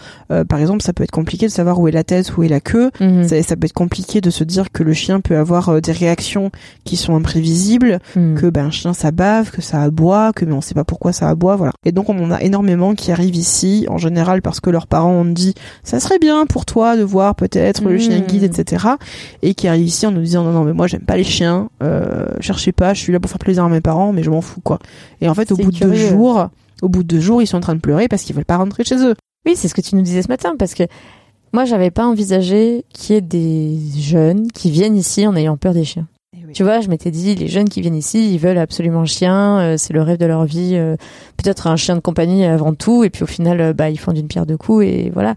par 0.47 0.59
exemple, 0.59 0.83
ça 0.83 0.93
peut 0.93 1.03
être 1.03 1.11
compliqué 1.11 1.47
de 1.47 1.51
savoir 1.51 1.79
où 1.79 1.87
est 1.87 1.91
la 1.91 2.03
tête, 2.03 2.35
où 2.37 2.43
est 2.43 2.47
la 2.47 2.59
queue. 2.59 2.91
Hmm. 2.99 3.23
Ça, 3.23 3.55
peut 3.55 3.65
être 3.65 3.73
compliqué 3.73 4.21
de 4.21 4.29
se 4.29 4.43
dire 4.43 4.71
que 4.71 4.83
le 4.83 4.93
chien 4.93 5.21
peut 5.21 5.37
avoir 5.37 5.81
des 5.81 5.91
réactions 5.91 6.51
qui 6.83 6.97
sont 6.97 7.15
imprévisibles, 7.15 7.99
que 8.13 8.49
ben 8.49 8.65
un 8.65 8.71
chien 8.71 8.93
ça 8.93 9.11
bave, 9.11 9.51
que 9.51 9.61
ça 9.61 9.81
aboie, 9.81 10.31
que 10.33 10.45
mais 10.45 10.53
on 10.53 10.61
sait 10.61 10.73
pas 10.73 10.83
pourquoi 10.83 11.13
ça 11.13 11.29
à 11.29 11.35
bois, 11.35 11.55
voilà. 11.55 11.73
Et 11.83 11.91
donc 11.91 12.09
on 12.09 12.23
en 12.23 12.31
a 12.31 12.41
énormément 12.41 12.95
qui 12.95 13.11
arrivent 13.11 13.35
ici, 13.35 13.85
en 13.89 13.97
général 13.97 14.41
parce 14.41 14.59
que 14.59 14.69
leurs 14.69 14.87
parents 14.87 15.11
ont 15.11 15.25
dit 15.25 15.53
ça 15.83 15.99
serait 15.99 16.19
bien 16.19 16.45
pour 16.45 16.65
toi 16.65 16.97
de 16.97 17.03
voir 17.03 17.35
peut-être 17.35 17.83
le 17.83 17.97
chien 17.97 18.19
guide, 18.19 18.43
mmh. 18.43 18.59
etc. 18.59 18.85
Et 19.41 19.53
qui 19.53 19.67
arrivent 19.67 19.87
ici 19.87 20.05
en 20.05 20.11
nous 20.11 20.21
disant 20.21 20.43
non 20.43 20.51
non 20.51 20.63
mais 20.63 20.73
moi 20.73 20.87
j'aime 20.87 21.05
pas 21.05 21.17
les 21.17 21.23
chiens, 21.23 21.69
euh, 21.83 22.27
cherchez 22.39 22.71
pas, 22.71 22.93
je 22.93 23.01
suis 23.01 23.11
là 23.15 23.19
pour 23.19 23.29
faire 23.29 23.39
plaisir 23.39 23.63
à 23.63 23.69
mes 23.69 23.81
parents, 23.81 24.13
mais 24.13 24.23
je 24.23 24.29
m'en 24.29 24.41
fous 24.41 24.61
quoi. 24.61 24.79
Et 25.21 25.27
en 25.27 25.33
fait 25.33 25.51
au 25.51 25.55
bout 25.55 25.71
de 25.71 25.79
deux 25.79 25.95
jours, 25.95 26.49
au 26.81 26.89
bout 26.89 27.03
de 27.03 27.07
deux 27.07 27.21
jours 27.21 27.41
ils 27.41 27.47
sont 27.47 27.57
en 27.57 27.61
train 27.61 27.75
de 27.75 27.81
pleurer 27.81 28.07
parce 28.07 28.23
qu'ils 28.23 28.35
veulent 28.35 28.45
pas 28.45 28.57
rentrer 28.57 28.83
chez 28.83 28.97
eux. 28.97 29.15
Oui 29.45 29.55
c'est 29.55 29.67
ce 29.67 29.73
que 29.73 29.81
tu 29.81 29.95
nous 29.95 30.01
disais 30.01 30.21
ce 30.21 30.27
matin 30.27 30.53
parce 30.57 30.73
que 30.73 30.83
moi 31.53 31.65
j'avais 31.65 31.91
pas 31.91 32.05
envisagé 32.05 32.85
qu'il 32.93 33.15
y 33.15 33.17
ait 33.17 33.21
des 33.21 33.77
jeunes 33.97 34.51
qui 34.51 34.69
viennent 34.71 34.97
ici 34.97 35.25
en 35.25 35.35
ayant 35.35 35.57
peur 35.57 35.73
des 35.73 35.83
chiens. 35.83 36.07
Tu 36.53 36.63
vois, 36.63 36.79
je 36.79 36.87
m'étais 36.87 37.11
dit, 37.11 37.35
les 37.35 37.47
jeunes 37.47 37.67
qui 37.67 37.81
viennent 37.81 37.95
ici, 37.95 38.33
ils 38.33 38.37
veulent 38.37 38.57
absolument 38.57 39.01
un 39.01 39.05
chien, 39.05 39.59
euh, 39.59 39.75
c'est 39.77 39.93
le 39.93 40.01
rêve 40.01 40.17
de 40.17 40.25
leur 40.25 40.45
vie, 40.45 40.71
euh, 40.75 40.95
peut-être 41.35 41.67
un 41.67 41.75
chien 41.75 41.95
de 41.95 41.99
compagnie 41.99 42.45
avant 42.45 42.73
tout, 42.73 43.03
et 43.03 43.09
puis 43.09 43.23
au 43.23 43.27
final, 43.27 43.59
euh, 43.59 43.73
bah, 43.73 43.89
ils 43.89 43.99
font 43.99 44.13
d'une 44.13 44.27
pierre 44.27 44.45
deux 44.45 44.55
coups, 44.55 44.85
et 44.85 45.11
voilà. 45.13 45.35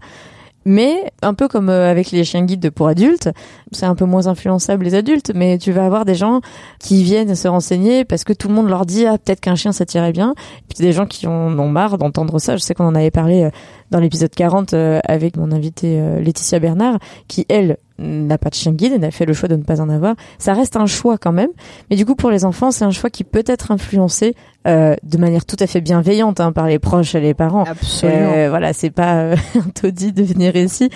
Mais 0.65 1.11
un 1.21 1.33
peu 1.33 1.47
comme 1.47 1.69
avec 1.69 2.11
les 2.11 2.23
chiens 2.23 2.43
guides 2.43 2.69
pour 2.69 2.87
adultes, 2.87 3.29
c'est 3.71 3.85
un 3.85 3.95
peu 3.95 4.05
moins 4.05 4.27
influençable 4.27 4.85
les 4.85 4.95
adultes, 4.95 5.31
mais 5.33 5.57
tu 5.57 5.71
vas 5.71 5.85
avoir 5.85 6.05
des 6.05 6.15
gens 6.15 6.41
qui 6.79 7.03
viennent 7.03 7.35
se 7.35 7.47
renseigner 7.47 8.05
parce 8.05 8.23
que 8.23 8.33
tout 8.33 8.47
le 8.47 8.53
monde 8.53 8.69
leur 8.69 8.85
dit 8.85 9.05
ah 9.05 9.17
peut-être 9.17 9.39
qu'un 9.39 9.55
chien 9.55 9.71
ça 9.71 9.85
tirait 9.85 10.11
bien. 10.11 10.33
Et 10.37 10.63
puis 10.73 10.83
des 10.83 10.91
gens 10.91 11.05
qui 11.05 11.27
en 11.27 11.57
ont 11.57 11.69
marre 11.69 11.97
d'entendre 11.97 12.39
ça. 12.39 12.57
Je 12.57 12.61
sais 12.61 12.73
qu'on 12.73 12.85
en 12.85 12.95
avait 12.95 13.11
parlé 13.11 13.49
dans 13.91 13.99
l'épisode 13.99 14.31
40 14.31 14.73
avec 14.73 15.37
mon 15.37 15.51
invité 15.51 16.01
Laetitia 16.21 16.59
Bernard, 16.59 16.99
qui 17.27 17.45
elle 17.49 17.77
n'a 17.99 18.37
pas 18.37 18.49
de 18.49 18.55
chien 18.55 18.71
guide 18.71 18.93
et 18.93 18.97
n'a 18.97 19.11
fait 19.11 19.25
le 19.25 19.33
choix 19.33 19.49
de 19.49 19.55
ne 19.55 19.63
pas 19.63 19.81
en 19.81 19.89
avoir. 19.89 20.15
Ça 20.37 20.53
reste 20.53 20.77
un 20.77 20.85
choix 20.85 21.17
quand 21.17 21.31
même, 21.31 21.49
mais 21.89 21.95
du 21.95 22.05
coup 22.05 22.15
pour 22.15 22.31
les 22.31 22.45
enfants 22.45 22.71
c'est 22.71 22.85
un 22.85 22.91
choix 22.91 23.09
qui 23.09 23.23
peut 23.23 23.43
être 23.45 23.71
influencé 23.71 24.35
euh, 24.67 24.95
de 25.03 25.17
manière 25.17 25.45
tout 25.45 25.55
à 25.59 25.67
fait 25.67 25.79
bienveillante 25.79 26.41
hein, 26.41 26.51
par 26.51 26.67
les 26.67 26.79
proches 26.79 27.15
et 27.15 27.21
les 27.21 27.33
parents. 27.33 27.63
Absolument. 27.63 28.33
Euh, 28.35 28.49
voilà, 28.49 28.73
c'est 28.73 28.89
pas 28.89 29.19
euh, 29.19 29.35
un 29.55 29.69
taudis 29.69 30.11
de 30.11 30.23
venir 30.23 30.55
ici. 30.55 30.89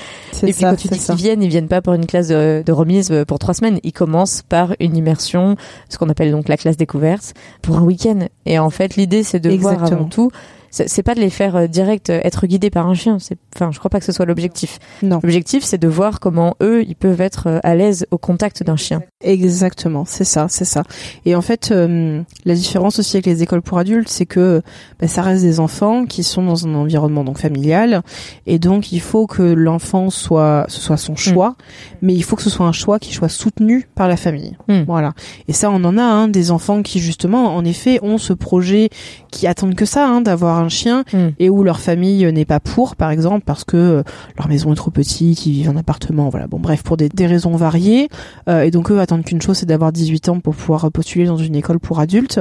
Et 0.43 0.51
puis 0.51 0.55
quand 0.61 0.75
tu 0.75 0.89
dis 0.89 0.99
qu'ils 0.99 1.15
viennent, 1.15 1.41
ils 1.41 1.49
viennent 1.49 1.69
pas 1.69 1.81
pour 1.81 1.93
une 1.93 2.05
classe 2.05 2.27
de, 2.27 2.61
de, 2.65 2.71
remise 2.71 3.11
euh, 3.11 3.25
pour 3.25 3.39
trois 3.39 3.53
semaines. 3.53 3.79
Ils 3.83 3.93
commencent 3.93 4.41
par 4.41 4.75
une 4.79 4.97
immersion, 4.97 5.55
ce 5.89 5.97
qu'on 5.97 6.09
appelle 6.09 6.31
donc 6.31 6.49
la 6.49 6.57
classe 6.57 6.77
découverte, 6.77 7.33
pour 7.61 7.77
un 7.77 7.83
week-end. 7.83 8.27
Et 8.45 8.59
en 8.59 8.69
fait, 8.69 8.95
l'idée 8.95 9.23
c'est 9.23 9.39
de 9.39 9.49
voir 9.51 9.81
avant 9.83 10.05
tout 10.05 10.29
c'est 10.73 11.03
pas 11.03 11.13
de 11.13 11.19
les 11.19 11.29
faire 11.29 11.55
euh, 11.55 11.67
direct 11.67 12.09
euh, 12.09 12.19
être 12.23 12.47
guidés 12.47 12.71
par 12.71 12.87
un 12.87 12.95
chien. 12.95 13.19
C'est, 13.19 13.37
enfin, 13.55 13.71
je 13.71 13.77
crois 13.77 13.89
pas 13.89 13.99
que 13.99 14.05
ce 14.05 14.11
soit 14.11 14.25
l'objectif. 14.25 14.79
Non. 15.03 15.19
L'objectif, 15.21 15.63
c'est 15.63 15.77
de 15.77 15.87
voir 15.87 16.19
comment 16.19 16.55
eux, 16.61 16.83
ils 16.83 16.95
peuvent 16.95 17.21
être 17.21 17.47
euh, 17.47 17.59
à 17.63 17.75
l'aise 17.75 18.07
au 18.09 18.17
contact 18.17 18.63
d'un 18.63 18.75
chien. 18.75 19.03
Exactement, 19.23 20.05
c'est 20.05 20.23
ça, 20.23 20.47
c'est 20.49 20.65
ça. 20.65 20.83
Et 21.25 21.35
en 21.35 21.41
fait, 21.41 21.73
la 21.73 22.55
différence 22.55 22.99
aussi 22.99 23.17
avec 23.17 23.25
les 23.25 23.43
écoles 23.43 23.61
pour 23.61 23.77
adultes, 23.77 24.09
c'est 24.09 24.25
que 24.25 24.61
bah, 24.99 25.07
ça 25.07 25.21
reste 25.21 25.43
des 25.43 25.59
enfants 25.59 26.05
qui 26.05 26.23
sont 26.23 26.43
dans 26.43 26.67
un 26.67 26.75
environnement 26.75 27.23
donc 27.23 27.37
familial, 27.37 28.01
et 28.45 28.59
donc 28.59 28.91
il 28.91 29.01
faut 29.01 29.27
que 29.27 29.41
l'enfant 29.41 30.09
soit, 30.09 30.65
ce 30.67 30.81
soit 30.81 30.97
son 30.97 31.15
choix, 31.15 31.49
mm. 31.49 31.55
mais 32.01 32.13
il 32.13 32.23
faut 32.23 32.35
que 32.35 32.43
ce 32.43 32.49
soit 32.49 32.65
un 32.65 32.71
choix 32.71 32.99
qui 32.99 33.13
soit 33.13 33.29
soutenu 33.29 33.87
par 33.95 34.07
la 34.07 34.17
famille. 34.17 34.57
Mm. 34.67 34.83
Voilà. 34.85 35.13
Et 35.47 35.53
ça, 35.53 35.71
on 35.71 35.83
en 35.83 35.97
a 35.97 36.03
hein, 36.03 36.27
des 36.27 36.51
enfants 36.51 36.81
qui 36.81 36.99
justement, 36.99 37.55
en 37.55 37.65
effet, 37.65 37.99
ont 38.01 38.17
ce 38.17 38.33
projet, 38.33 38.89
qui 39.31 39.47
attendent 39.47 39.75
que 39.75 39.85
ça, 39.85 40.07
hein, 40.07 40.21
d'avoir 40.21 40.59
un 40.59 40.69
chien 40.69 41.03
hmm. 41.13 41.29
et 41.39 41.49
où 41.49 41.63
leur 41.63 41.79
famille 41.79 42.31
n'est 42.31 42.45
pas 42.45 42.59
pour, 42.59 42.95
par 42.95 43.11
exemple, 43.11 43.43
parce 43.45 43.63
que 43.63 43.77
euh, 43.77 44.03
leur 44.37 44.47
maison 44.47 44.71
est 44.73 44.75
trop 44.75 44.91
petite, 44.91 45.45
ils 45.45 45.53
vivent 45.53 45.69
en 45.69 45.75
appartement, 45.75 46.29
voilà. 46.29 46.47
Bon, 46.47 46.59
bref, 46.59 46.83
pour 46.83 46.97
des, 46.97 47.09
raisons 47.25 47.55
variées. 47.55 48.09
Euh, 48.49 48.63
et 48.63 48.71
donc 48.71 48.91
eux 48.91 48.99
attendent 48.99 49.12
qu'une 49.21 49.41
chose, 49.41 49.57
c'est 49.57 49.65
d'avoir 49.65 49.91
18 49.91 50.29
ans 50.29 50.39
pour 50.39 50.55
pouvoir 50.55 50.91
postuler 50.91 51.25
dans 51.25 51.37
une 51.37 51.55
école 51.55 51.79
pour 51.79 51.99
adultes. 51.99 52.39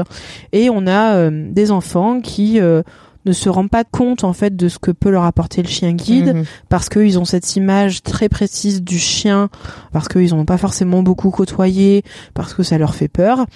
Et 0.53 0.71
on 0.71 0.87
a 0.87 1.15
euh, 1.17 1.51
des 1.53 1.71
enfants 1.71 2.21
qui 2.21 2.61
ne 3.25 3.33
se 3.33 3.49
rendent 3.49 3.71
pas 3.71 3.85
compte 3.85 4.25
en 4.25 4.33
fait 4.33 4.57
de 4.57 4.69
ce 4.69 4.79
que 4.79 4.91
peut 4.91 5.11
leur 5.11 5.25
apporter 5.25 5.63
le 5.63 5.69
chien 5.69 5.93
guide 5.93 6.35
mhm. 6.35 6.45
parce 6.69 6.89
qu'ils 6.89 7.19
ont 7.19 7.25
cette 7.25 7.57
image 7.57 8.03
très 8.03 8.29
précise 8.29 8.83
du 8.83 8.99
chien 8.99 9.49
parce 9.93 10.09
qu'ils 10.09 10.35
n'ont 10.35 10.45
pas 10.45 10.59
forcément 10.59 11.03
beaucoup 11.03 11.31
côtoyé 11.31 12.03
parce 12.35 12.55
que 12.55 12.63
ça 12.63 12.79
leur 12.79 12.95
fait 12.95 13.09
peur 13.09 13.47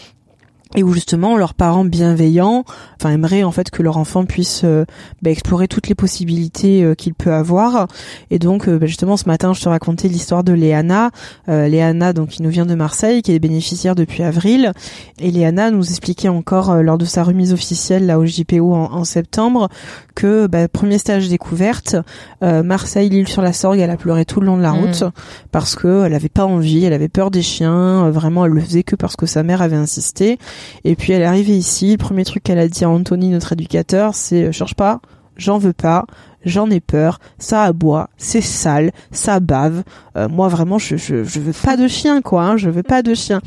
et 0.74 0.82
où 0.82 0.92
justement 0.92 1.36
leurs 1.36 1.54
parents 1.54 1.84
bienveillants 1.84 2.64
enfin 2.98 3.10
aimeraient 3.10 3.44
en 3.44 3.52
fait 3.52 3.70
que 3.70 3.82
leur 3.82 3.98
enfant 3.98 4.24
puisse 4.24 4.62
euh, 4.64 4.84
bah, 5.22 5.30
explorer 5.30 5.68
toutes 5.68 5.88
les 5.88 5.94
possibilités 5.94 6.82
euh, 6.82 6.94
qu'il 6.94 7.14
peut 7.14 7.32
avoir. 7.32 7.86
Et 8.30 8.38
donc 8.38 8.68
euh, 8.68 8.78
bah, 8.78 8.86
justement 8.86 9.16
ce 9.16 9.26
matin 9.26 9.52
je 9.52 9.60
te 9.60 9.68
racontais 9.68 10.08
l'histoire 10.08 10.42
de 10.42 10.52
Léana. 10.52 11.10
Léana 11.46 12.12
donc 12.12 12.30
qui 12.30 12.42
nous 12.42 12.50
vient 12.50 12.66
de 12.66 12.74
Marseille 12.74 13.22
qui 13.22 13.32
est 13.32 13.38
bénéficiaire 13.38 13.94
depuis 13.94 14.22
avril. 14.22 14.72
Et 15.20 15.30
Léana 15.30 15.70
nous 15.70 15.88
expliquait 15.88 16.28
encore 16.28 16.82
lors 16.82 16.98
de 16.98 17.04
sa 17.04 17.22
remise 17.22 17.52
officielle 17.52 18.06
là 18.06 18.18
au 18.18 18.26
JPO 18.26 18.74
en, 18.74 19.04
septembre 19.04 19.68
que 20.14 20.46
bah, 20.46 20.66
premier 20.68 20.98
stage 20.98 21.28
découverte 21.28 21.96
Marseille 22.42 23.08
l'île 23.08 23.28
sur 23.28 23.42
la 23.42 23.52
Sorgue 23.52 23.78
elle 23.78 23.90
a 23.90 23.96
pleuré 23.96 24.24
tout 24.24 24.40
le 24.40 24.46
long 24.46 24.56
de 24.56 24.62
la 24.62 24.72
mmh. 24.72 24.80
route 24.80 25.04
parce 25.52 25.76
que 25.76 26.04
elle 26.04 26.14
avait 26.14 26.28
pas 26.28 26.44
envie 26.44 26.84
elle 26.84 26.92
avait 26.92 27.08
peur 27.08 27.30
des 27.30 27.42
chiens 27.42 28.10
vraiment 28.10 28.44
elle 28.46 28.52
le 28.52 28.60
faisait 28.60 28.82
que 28.82 28.96
parce 28.96 29.16
que 29.16 29.26
sa 29.26 29.42
mère 29.42 29.62
avait 29.62 29.76
insisté 29.76 30.38
et 30.84 30.96
puis 30.96 31.12
elle 31.12 31.22
est 31.22 31.26
arrivée 31.26 31.56
ici, 31.56 31.92
le 31.92 31.98
premier 31.98 32.24
truc 32.24 32.42
qu'elle 32.42 32.58
a 32.58 32.68
dit 32.68 32.84
à 32.84 32.90
Anthony, 32.90 33.30
notre 33.30 33.52
éducateur, 33.52 34.14
c'est 34.14 34.44
euh, 34.44 34.52
cherche 34.52 34.74
pas, 34.74 35.00
j'en 35.36 35.58
veux 35.58 35.72
pas, 35.72 36.04
j'en 36.44 36.70
ai 36.70 36.80
peur, 36.80 37.18
ça 37.38 37.64
aboie, 37.64 38.08
c'est 38.16 38.40
sale, 38.40 38.92
ça 39.10 39.40
bave. 39.40 39.82
Euh, 40.16 40.28
moi 40.28 40.48
vraiment, 40.48 40.78
je, 40.78 40.96
je, 40.96 41.24
je 41.24 41.40
veux 41.40 41.52
pas 41.52 41.76
de 41.76 41.88
chien 41.88 42.22
quoi, 42.22 42.44
hein, 42.44 42.56
je 42.56 42.70
veux 42.70 42.82
pas 42.82 43.02
de 43.02 43.14
chien. 43.14 43.40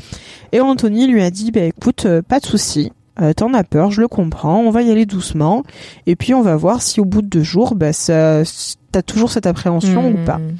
Et 0.52 0.60
Anthony 0.60 1.06
lui 1.06 1.22
a 1.22 1.30
dit, 1.30 1.50
bah 1.50 1.62
écoute, 1.62 2.06
euh, 2.06 2.22
pas 2.22 2.40
de 2.40 2.46
souci. 2.46 2.92
T'en 3.36 3.52
as 3.52 3.64
peur, 3.64 3.90
je 3.90 4.00
le 4.00 4.08
comprends, 4.08 4.60
on 4.60 4.70
va 4.70 4.80
y 4.80 4.90
aller 4.90 5.04
doucement, 5.04 5.62
et 6.06 6.16
puis 6.16 6.32
on 6.32 6.40
va 6.40 6.56
voir 6.56 6.80
si 6.80 7.00
au 7.00 7.04
bout 7.04 7.20
de 7.20 7.26
deux 7.26 7.42
jours, 7.42 7.74
bah, 7.74 7.92
ça, 7.92 8.44
t'as 8.92 9.02
toujours 9.02 9.30
cette 9.30 9.46
appréhension 9.46 10.10
ou 10.10 10.24
pas. 10.24 10.38
Hmm. 10.38 10.56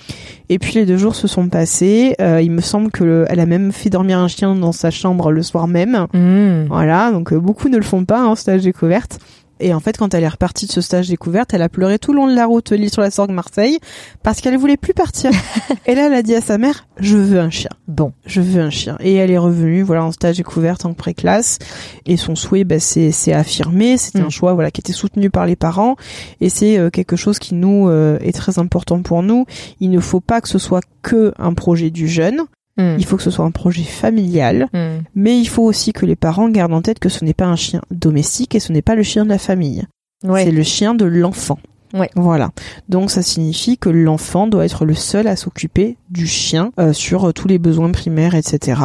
Et 0.49 0.59
puis 0.59 0.75
les 0.75 0.87
deux 0.87 0.97
jours 0.97 1.15
se 1.15 1.27
sont 1.27 1.49
passés. 1.49 2.15
Euh, 2.21 2.41
il 2.41 2.51
me 2.51 2.61
semble 2.61 2.91
que 2.91 3.25
elle 3.29 3.41
a 3.41 3.47
même 3.47 3.73
fait 3.73 3.91
dormir 3.91 4.19
un 4.19 4.29
chien 4.29 4.55
dans 4.55 4.73
sa 4.73 4.91
chambre 4.91 5.31
le 5.31 5.43
soir 5.43 5.67
même. 5.67 6.07
Hmm. 6.13 6.67
Voilà, 6.69 7.11
donc 7.13 7.33
euh, 7.33 7.39
beaucoup 7.39 7.69
ne 7.69 7.77
le 7.77 7.83
font 7.83 8.05
pas 8.05 8.27
en 8.27 8.33
hein, 8.33 8.37
stage 8.37 8.63
découverte. 8.63 9.19
Et 9.61 9.75
en 9.75 9.81
fait, 9.81 9.97
quand 9.97 10.15
elle 10.15 10.25
est 10.25 10.29
repartie 10.29 10.67
de 10.67 10.73
ce 10.73 10.81
stage 10.81 11.09
découverte, 11.09 11.55
elle 11.55 11.63
a 11.63 11.69
pleuré 11.69 11.99
tout 11.99 12.13
le 12.13 12.17
long 12.17 12.27
de 12.27 12.35
la 12.35 12.47
route 12.47 12.73
lit 12.73 12.91
sur 12.91 13.03
la 13.03 13.11
Sorgue 13.11 13.31
Marseille 13.31 13.79
parce 14.23 14.41
qu'elle 14.41 14.57
voulait 14.57 14.77
plus 14.77 14.95
partir. 14.95 15.31
et 15.87 15.95
là, 15.95 16.07
elle 16.07 16.15
a 16.15 16.23
dit 16.23 16.35
à 16.35 16.41
sa 16.41 16.59
mère 16.59 16.87
"Je 16.99 17.17
veux 17.17 17.39
un 17.39 17.51
chien." 17.51 17.71
Bon, 17.89 18.13
je 18.27 18.41
veux 18.41 18.61
un 18.61 18.71
chien. 18.71 18.97
Et 19.01 19.15
elle 19.15 19.31
est 19.31 19.39
revenue, 19.39 19.83
voilà, 19.83 20.05
en 20.05 20.13
stage 20.13 20.37
découverte 20.37 20.85
en 20.85 20.95
pré-classe. 20.95 21.59
Et 22.07 22.17
son 22.17 22.35
souhait, 22.35 22.65
bah, 22.65 22.81
c'est 22.81 23.13
c'est 23.13 23.33
affirmé. 23.33 23.97
C'était 23.97 24.21
un 24.21 24.27
mm. 24.27 24.31
choix, 24.31 24.55
voilà, 24.55 24.71
qui 24.71 24.81
était 24.81 24.93
soutenu 24.93 25.31
par 25.31 25.47
les 25.47 25.57
parents. 25.57 25.97
Et 26.41 26.49
c'est 26.49 26.79
euh, 26.79 26.91
quelque 26.91 27.17
chose 27.17 27.39
qui 27.39 27.55
nous 27.55 27.89
euh, 27.89 28.19
est 28.21 28.33
très 28.33 28.59
important 28.59 29.03
pour 29.03 29.23
nous. 29.23 29.47
Il 29.81 29.91
ne 29.91 30.01
faut 30.01 30.21
pas 30.21 30.41
que 30.41 30.49
ce 30.49 30.59
soit 30.59 30.83
que 31.03 31.33
un 31.39 31.55
projet 31.55 31.91
du 31.91 32.09
jeune. 32.09 32.43
Mm. 32.81 32.97
Il 32.99 33.05
faut 33.05 33.17
que 33.17 33.23
ce 33.23 33.31
soit 33.31 33.45
un 33.45 33.51
projet 33.51 33.83
familial. 33.83 34.69
Mm. 34.73 35.03
Mais 35.15 35.39
il 35.39 35.47
faut 35.47 35.63
aussi 35.65 35.93
que 35.93 36.07
les 36.07 36.17
parents 36.17 36.49
gardent 36.49 36.75
en 36.75 36.83
tête 36.83 36.99
que 36.99 37.09
ce 37.09 37.25
n'est 37.25 37.35
pas 37.35 37.47
un 37.47 37.57
chien 37.57 37.83
domestique 37.91 38.55
et 38.55 38.61
ce 38.61 38.73
n'est 38.73 38.83
pas 38.83 38.95
le 38.95 39.03
chien 39.03 39.25
de 39.25 39.29
la 39.31 39.39
famille. 39.39 39.85
Ouais. 40.25 40.45
C'est 40.45 40.51
le 40.51 40.63
chien 40.63 40.95
de 40.95 41.05
l'enfant. 41.05 41.59
Ouais. 41.93 42.11
Voilà. 42.15 42.51
Donc 42.89 43.11
ça 43.11 43.21
signifie 43.21 43.77
que 43.77 43.89
l'enfant 43.89 44.47
doit 44.47 44.65
être 44.65 44.85
le 44.85 44.95
seul 44.95 45.27
à 45.27 45.35
s'occuper 45.35 45.97
du 46.09 46.25
chien 46.27 46.71
euh, 46.79 46.93
sur 46.93 47.29
euh, 47.29 47.33
tous 47.33 47.49
les 47.49 47.59
besoins 47.59 47.91
primaires, 47.91 48.37
etc. 48.37 48.81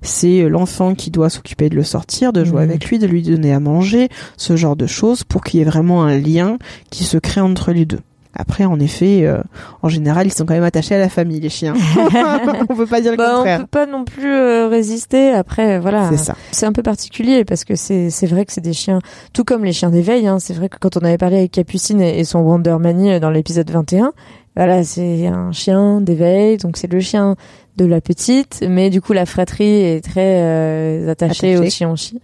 C'est 0.00 0.40
euh, 0.40 0.48
l'enfant 0.48 0.94
qui 0.94 1.10
doit 1.10 1.28
s'occuper 1.28 1.68
de 1.68 1.74
le 1.76 1.82
sortir, 1.82 2.32
de 2.32 2.44
jouer 2.44 2.62
Mhm. 2.62 2.70
avec 2.70 2.86
lui, 2.86 2.98
de 2.98 3.06
lui 3.06 3.22
donner 3.22 3.52
à 3.52 3.60
manger, 3.60 4.08
ce 4.38 4.56
genre 4.56 4.74
de 4.76 4.86
choses 4.86 5.22
pour 5.22 5.44
qu'il 5.44 5.60
y 5.60 5.62
ait 5.62 5.66
vraiment 5.66 6.04
un 6.04 6.16
lien 6.16 6.56
qui 6.90 7.04
se 7.04 7.18
crée 7.18 7.42
entre 7.42 7.72
les 7.72 7.84
deux. 7.84 8.00
Après, 8.38 8.64
en 8.66 8.78
effet, 8.78 9.24
euh, 9.24 9.38
en 9.82 9.88
général, 9.88 10.26
ils 10.26 10.32
sont 10.32 10.44
quand 10.44 10.54
même 10.54 10.62
attachés 10.62 10.94
à 10.94 10.98
la 10.98 11.08
famille, 11.08 11.40
les 11.40 11.48
chiens. 11.48 11.74
on 12.68 12.74
peut 12.76 12.86
pas 12.86 13.00
dire 13.00 13.12
le 13.12 13.16
Bah, 13.16 13.30
on 13.32 13.36
contraire. 13.38 13.60
peut 13.60 13.66
pas 13.66 13.86
non 13.86 14.04
plus 14.04 14.32
euh, 14.34 14.68
résister. 14.68 15.30
Après, 15.32 15.78
voilà. 15.78 16.08
C'est 16.10 16.18
ça. 16.18 16.34
C'est 16.52 16.66
un 16.66 16.72
peu 16.72 16.82
particulier 16.82 17.44
parce 17.44 17.64
que 17.64 17.74
c'est 17.76 18.10
c'est 18.10 18.26
vrai 18.26 18.44
que 18.44 18.52
c'est 18.52 18.60
des 18.60 18.72
chiens, 18.74 18.98
tout 19.32 19.44
comme 19.44 19.64
les 19.64 19.72
chiens 19.72 19.90
d'éveil. 19.90 20.26
Hein, 20.26 20.38
c'est 20.38 20.54
vrai 20.54 20.68
que 20.68 20.76
quand 20.78 20.96
on 20.96 21.00
avait 21.00 21.18
parlé 21.18 21.38
avec 21.38 21.52
Capucine 21.52 22.00
et, 22.00 22.18
et 22.18 22.24
son 22.24 22.40
Wondermanie 22.40 23.12
euh, 23.14 23.20
dans 23.20 23.30
l'épisode 23.30 23.70
21, 23.70 24.12
voilà, 24.54 24.84
c'est 24.84 25.26
un 25.26 25.52
chien 25.52 26.00
d'éveil, 26.00 26.56
donc 26.56 26.76
c'est 26.78 26.90
le 26.90 27.00
chien 27.00 27.36
de 27.76 27.84
la 27.84 28.00
petite, 28.00 28.64
mais 28.66 28.88
du 28.88 29.02
coup 29.02 29.12
la 29.12 29.26
fratrie 29.26 29.82
est 29.82 30.02
très 30.02 30.40
euh, 30.42 31.10
attachée 31.10 31.54
Attachée. 31.54 31.66
au 31.66 31.70
chien-chi. 31.70 32.20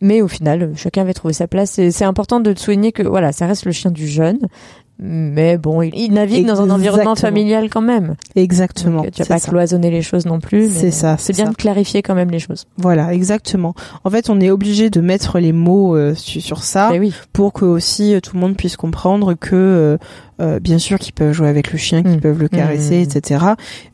Mais 0.00 0.20
au 0.22 0.28
final, 0.28 0.72
chacun 0.76 1.02
avait 1.02 1.14
trouvé 1.14 1.32
sa 1.34 1.46
place. 1.46 1.78
Et 1.78 1.90
c'est 1.90 2.04
important 2.04 2.40
de 2.40 2.52
souligner 2.58 2.90
que 2.92 3.02
voilà, 3.02 3.32
ça 3.32 3.46
reste 3.46 3.64
le 3.64 3.72
chien 3.72 3.90
du 3.90 4.06
jeune. 4.08 4.38
Mais 5.00 5.58
bon, 5.58 5.82
il, 5.82 6.12
navigue 6.12 6.46
dans 6.46 6.60
un 6.62 6.70
environnement 6.70 7.16
familial 7.16 7.68
quand 7.68 7.80
même. 7.80 8.14
Exactement. 8.36 9.02
Donc, 9.02 9.10
tu 9.10 9.22
vas 9.22 9.28
pas 9.28 9.38
ça. 9.38 9.50
cloisonner 9.50 9.90
les 9.90 10.02
choses 10.02 10.24
non 10.24 10.38
plus. 10.38 10.70
C'est 10.72 10.92
ça, 10.92 11.16
C'est 11.18 11.32
bien 11.34 11.46
ça. 11.46 11.50
de 11.50 11.56
clarifier 11.56 12.00
quand 12.02 12.14
même 12.14 12.30
les 12.30 12.38
choses. 12.38 12.66
Voilà, 12.78 13.12
exactement. 13.12 13.74
En 14.04 14.10
fait, 14.10 14.30
on 14.30 14.40
est 14.40 14.50
obligé 14.50 14.90
de 14.90 15.00
mettre 15.00 15.40
les 15.40 15.52
mots 15.52 15.96
euh, 15.96 16.14
su- 16.14 16.40
sur 16.40 16.62
ça 16.62 16.90
Mais 16.92 17.00
oui. 17.00 17.12
pour 17.32 17.52
que 17.52 17.64
aussi 17.64 18.14
euh, 18.14 18.20
tout 18.20 18.34
le 18.34 18.40
monde 18.40 18.56
puisse 18.56 18.76
comprendre 18.76 19.34
que 19.34 19.98
euh, 20.40 20.58
bien 20.60 20.78
sûr 20.78 20.98
qu'ils 20.98 21.12
peuvent 21.12 21.32
jouer 21.32 21.48
avec 21.48 21.70
le 21.72 21.78
chien, 21.78 22.02
qu'ils 22.02 22.16
Mm. 22.16 22.20
peuvent 22.20 22.38
le 22.40 22.48
caresser, 22.48 22.98
Mm. 22.98 23.02
etc. 23.16 23.44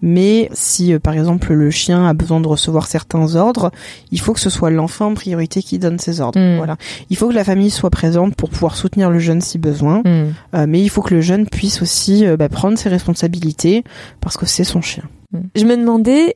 Mais 0.02 0.48
si 0.52 0.92
euh, 0.92 0.98
par 0.98 1.14
exemple 1.14 1.52
le 1.52 1.70
chien 1.70 2.06
a 2.06 2.14
besoin 2.14 2.40
de 2.40 2.46
recevoir 2.48 2.86
certains 2.86 3.36
ordres, 3.36 3.70
il 4.12 4.20
faut 4.20 4.32
que 4.32 4.40
ce 4.40 4.50
soit 4.50 4.70
l'enfant 4.70 5.06
en 5.08 5.14
priorité 5.14 5.62
qui 5.62 5.78
donne 5.78 5.98
ses 5.98 6.20
ordres. 6.20 6.38
Mm. 6.40 6.56
Voilà. 6.56 6.76
Il 7.10 7.16
faut 7.16 7.28
que 7.28 7.34
la 7.34 7.44
famille 7.44 7.70
soit 7.70 7.90
présente 7.90 8.34
pour 8.36 8.50
pouvoir 8.50 8.76
soutenir 8.76 9.10
le 9.10 9.18
jeune 9.18 9.40
si 9.40 9.58
besoin. 9.58 10.02
Euh, 10.06 10.66
mais 10.68 10.80
il 10.80 10.88
faut 10.88 11.02
que 11.02 11.14
le 11.14 11.20
jeune 11.20 11.46
puisse 11.46 11.82
aussi 11.82 12.24
bah, 12.38 12.48
prendre 12.48 12.78
ses 12.78 12.88
responsabilités 12.88 13.84
parce 14.20 14.36
que 14.36 14.46
c'est 14.46 14.64
son 14.64 14.80
chien. 14.80 15.04
Je 15.54 15.64
me 15.64 15.76
demandais, 15.76 16.34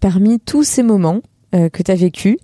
parmi 0.00 0.40
tous 0.40 0.62
ces 0.64 0.82
moments 0.82 1.20
que 1.52 1.82
tu 1.82 1.90
as 1.90 1.94
vécu, 1.94 2.38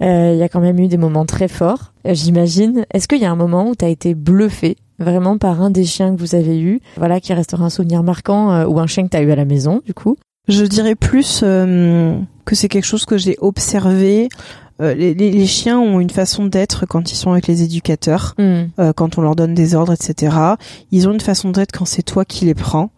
il 0.00 0.36
y 0.38 0.42
a 0.42 0.48
quand 0.48 0.60
même 0.60 0.78
eu 0.78 0.88
des 0.88 0.96
moments 0.96 1.24
très 1.26 1.48
forts, 1.48 1.92
euh, 2.06 2.14
j'imagine. 2.14 2.84
Est-ce 2.92 3.06
qu'il 3.08 3.20
y 3.20 3.24
a 3.24 3.30
un 3.30 3.36
moment 3.36 3.68
où 3.68 3.74
tu 3.76 3.84
as 3.84 3.88
été 3.88 4.14
bluffé 4.14 4.76
vraiment 4.98 5.38
par 5.38 5.60
un 5.62 5.70
des 5.70 5.84
chiens 5.84 6.14
que 6.14 6.20
vous 6.20 6.34
avez 6.34 6.60
eu, 6.60 6.80
voilà, 6.96 7.20
qui 7.20 7.32
restera 7.34 7.64
un 7.64 7.70
souvenir 7.70 8.02
marquant, 8.02 8.52
euh, 8.52 8.66
ou 8.66 8.78
un 8.80 8.86
chien 8.86 9.04
que 9.04 9.10
tu 9.10 9.16
as 9.16 9.22
eu 9.22 9.30
à 9.30 9.36
la 9.36 9.44
maison, 9.44 9.80
du 9.84 9.94
coup? 9.94 10.16
Je 10.48 10.64
dirais 10.64 10.94
plus 10.96 11.40
euh, 11.44 12.18
que 12.44 12.54
c'est 12.56 12.68
quelque 12.68 12.84
chose 12.84 13.04
que 13.04 13.16
j'ai 13.16 13.36
observé. 13.40 14.28
Euh, 14.80 14.94
les, 14.94 15.14
les- 15.14 15.30
les 15.30 15.46
chiens 15.46 15.78
ont 15.78 16.00
une 16.00 16.10
façon 16.10 16.46
d'être 16.46 16.86
quand 16.86 17.12
ils 17.12 17.16
sont 17.16 17.30
avec 17.30 17.46
les 17.46 17.62
éducateurs, 17.62 18.34
Hmm. 18.38 18.64
euh, 18.80 18.92
quand 18.92 19.18
on 19.18 19.22
leur 19.22 19.36
donne 19.36 19.54
des 19.54 19.74
ordres, 19.76 19.92
etc. 19.92 20.34
Ils 20.90 21.06
ont 21.08 21.12
une 21.12 21.20
façon 21.20 21.50
d'être 21.50 21.70
quand 21.72 21.84
c'est 21.84 22.02
toi 22.02 22.24
qui 22.24 22.44
les 22.46 22.54
prends. 22.54 22.90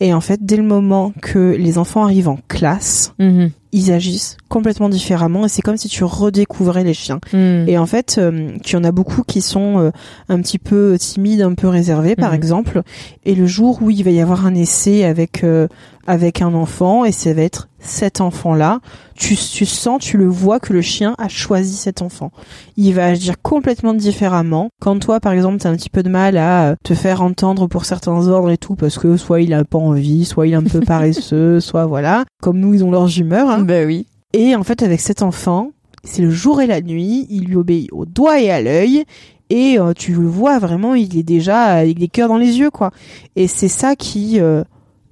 Et 0.00 0.12
en 0.12 0.20
fait, 0.20 0.44
dès 0.44 0.56
le 0.56 0.62
moment 0.62 1.12
que 1.22 1.56
les 1.58 1.78
enfants 1.78 2.04
arrivent 2.04 2.28
en 2.28 2.38
classe, 2.48 3.14
Mhm. 3.18 3.50
ils 3.72 3.92
agissent 3.92 4.36
complètement 4.48 4.88
différemment. 4.90 5.46
Et 5.46 5.48
c'est 5.48 5.62
comme 5.62 5.76
si 5.78 5.88
tu 5.88 6.04
redécouvrais 6.04 6.84
les 6.84 6.92
chiens. 6.94 7.18
Hmm. 7.32 7.64
Et 7.66 7.78
en 7.78 7.86
fait, 7.86 8.16
euh, 8.18 8.50
tu 8.62 8.76
en 8.76 8.84
as 8.84 8.92
beaucoup 8.92 9.22
qui 9.22 9.40
sont 9.40 9.78
euh, 9.78 9.90
un 10.28 10.40
petit 10.42 10.58
peu 10.58 10.96
timides, 10.98 11.40
un 11.42 11.54
peu 11.54 11.68
réservés, 11.68 12.14
par 12.16 12.30
Mhm. 12.30 12.36
exemple. 12.36 12.82
Et 13.24 13.34
le 13.34 13.46
jour 13.46 13.78
où 13.82 13.90
il 13.90 14.02
va 14.04 14.10
y 14.10 14.20
avoir 14.20 14.44
un 14.46 14.54
essai 14.54 15.04
avec 15.04 15.44
euh, 15.44 15.66
avec 16.06 16.42
un 16.42 16.54
enfant, 16.54 17.04
et 17.04 17.12
ça 17.12 17.32
va 17.34 17.42
être 17.42 17.68
cet 17.78 18.20
enfant-là, 18.20 18.80
tu, 19.14 19.36
tu 19.36 19.64
sens, 19.66 20.00
tu 20.00 20.16
le 20.18 20.26
vois 20.26 20.58
que 20.60 20.72
le 20.72 20.82
chien 20.82 21.14
a 21.18 21.28
choisi 21.28 21.76
cet 21.76 22.02
enfant. 22.02 22.30
Il 22.76 22.94
va 22.94 23.06
agir 23.06 23.34
complètement 23.42 23.94
différemment. 23.94 24.70
Quand 24.80 24.98
toi, 24.98 25.20
par 25.20 25.32
exemple, 25.32 25.58
t'as 25.58 25.70
un 25.70 25.76
petit 25.76 25.90
peu 25.90 26.02
de 26.02 26.08
mal 26.08 26.36
à 26.36 26.74
te 26.84 26.94
faire 26.94 27.22
entendre 27.22 27.66
pour 27.66 27.84
certains 27.84 28.26
ordres 28.28 28.50
et 28.50 28.58
tout, 28.58 28.74
parce 28.74 28.98
que 28.98 29.16
soit 29.16 29.40
il 29.40 29.54
a 29.54 29.64
pas 29.64 29.78
envie, 29.78 30.24
soit 30.24 30.46
il 30.46 30.52
est 30.52 30.56
un 30.56 30.62
peu 30.64 30.80
paresseux, 30.86 31.60
soit 31.60 31.86
voilà. 31.86 32.24
Comme 32.42 32.58
nous, 32.58 32.74
ils 32.74 32.84
ont 32.84 32.90
leurs 32.90 33.18
humeurs. 33.18 33.48
hein. 33.50 33.60
Bah 33.60 33.84
oui. 33.84 34.06
Et 34.32 34.56
en 34.56 34.64
fait, 34.64 34.82
avec 34.82 35.00
cet 35.00 35.22
enfant, 35.22 35.70
c'est 36.04 36.22
le 36.22 36.30
jour 36.30 36.60
et 36.60 36.66
la 36.66 36.80
nuit, 36.80 37.26
il 37.30 37.44
lui 37.44 37.56
obéit 37.56 37.88
au 37.92 38.04
doigt 38.04 38.40
et 38.40 38.50
à 38.50 38.60
l'œil. 38.60 39.04
Et 39.48 39.78
euh, 39.78 39.92
tu 39.96 40.12
le 40.12 40.26
vois 40.26 40.58
vraiment, 40.58 40.94
il 40.96 41.16
est 41.16 41.22
déjà 41.22 41.62
avec 41.62 41.98
des 42.00 42.08
cœurs 42.08 42.28
dans 42.28 42.36
les 42.36 42.58
yeux, 42.58 42.70
quoi. 42.70 42.90
Et 43.36 43.46
c'est 43.46 43.68
ça 43.68 43.94
qui, 43.94 44.40
euh, 44.40 44.64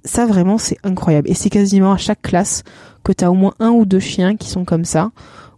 ça 0.05 0.27
vraiment, 0.27 0.59
c'est 0.59 0.77
incroyable. 0.85 1.31
Et 1.31 1.35
c'est 1.35 1.51
quasiment 1.51 1.93
à 1.93 1.97
chaque 1.97 2.23
classe 2.23 2.63
que 3.03 3.13
t'as 3.13 3.29
au 3.29 3.35
moins 3.35 3.55
un 3.61 3.71
ou 3.71 3.85
deux 3.85 4.01
chiens 4.01 4.37
qui 4.37 4.49
sont 4.49 4.65
comme 4.65 4.85
ça, 4.85 5.13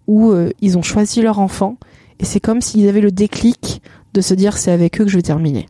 où 0.06 0.30
euh, 0.30 0.50
ils 0.60 0.78
ont 0.78 0.82
choisi 0.82 1.22
leur 1.22 1.38
enfant. 1.38 1.76
Et 2.20 2.24
c'est 2.24 2.40
comme 2.40 2.60
s'ils 2.60 2.88
avaient 2.88 3.00
le 3.00 3.10
déclic 3.10 3.82
de 4.14 4.20
se 4.20 4.34
dire 4.34 4.56
c'est 4.56 4.72
avec 4.72 5.00
eux 5.00 5.04
que 5.04 5.10
je 5.10 5.16
vais 5.16 5.22
terminer. 5.22 5.66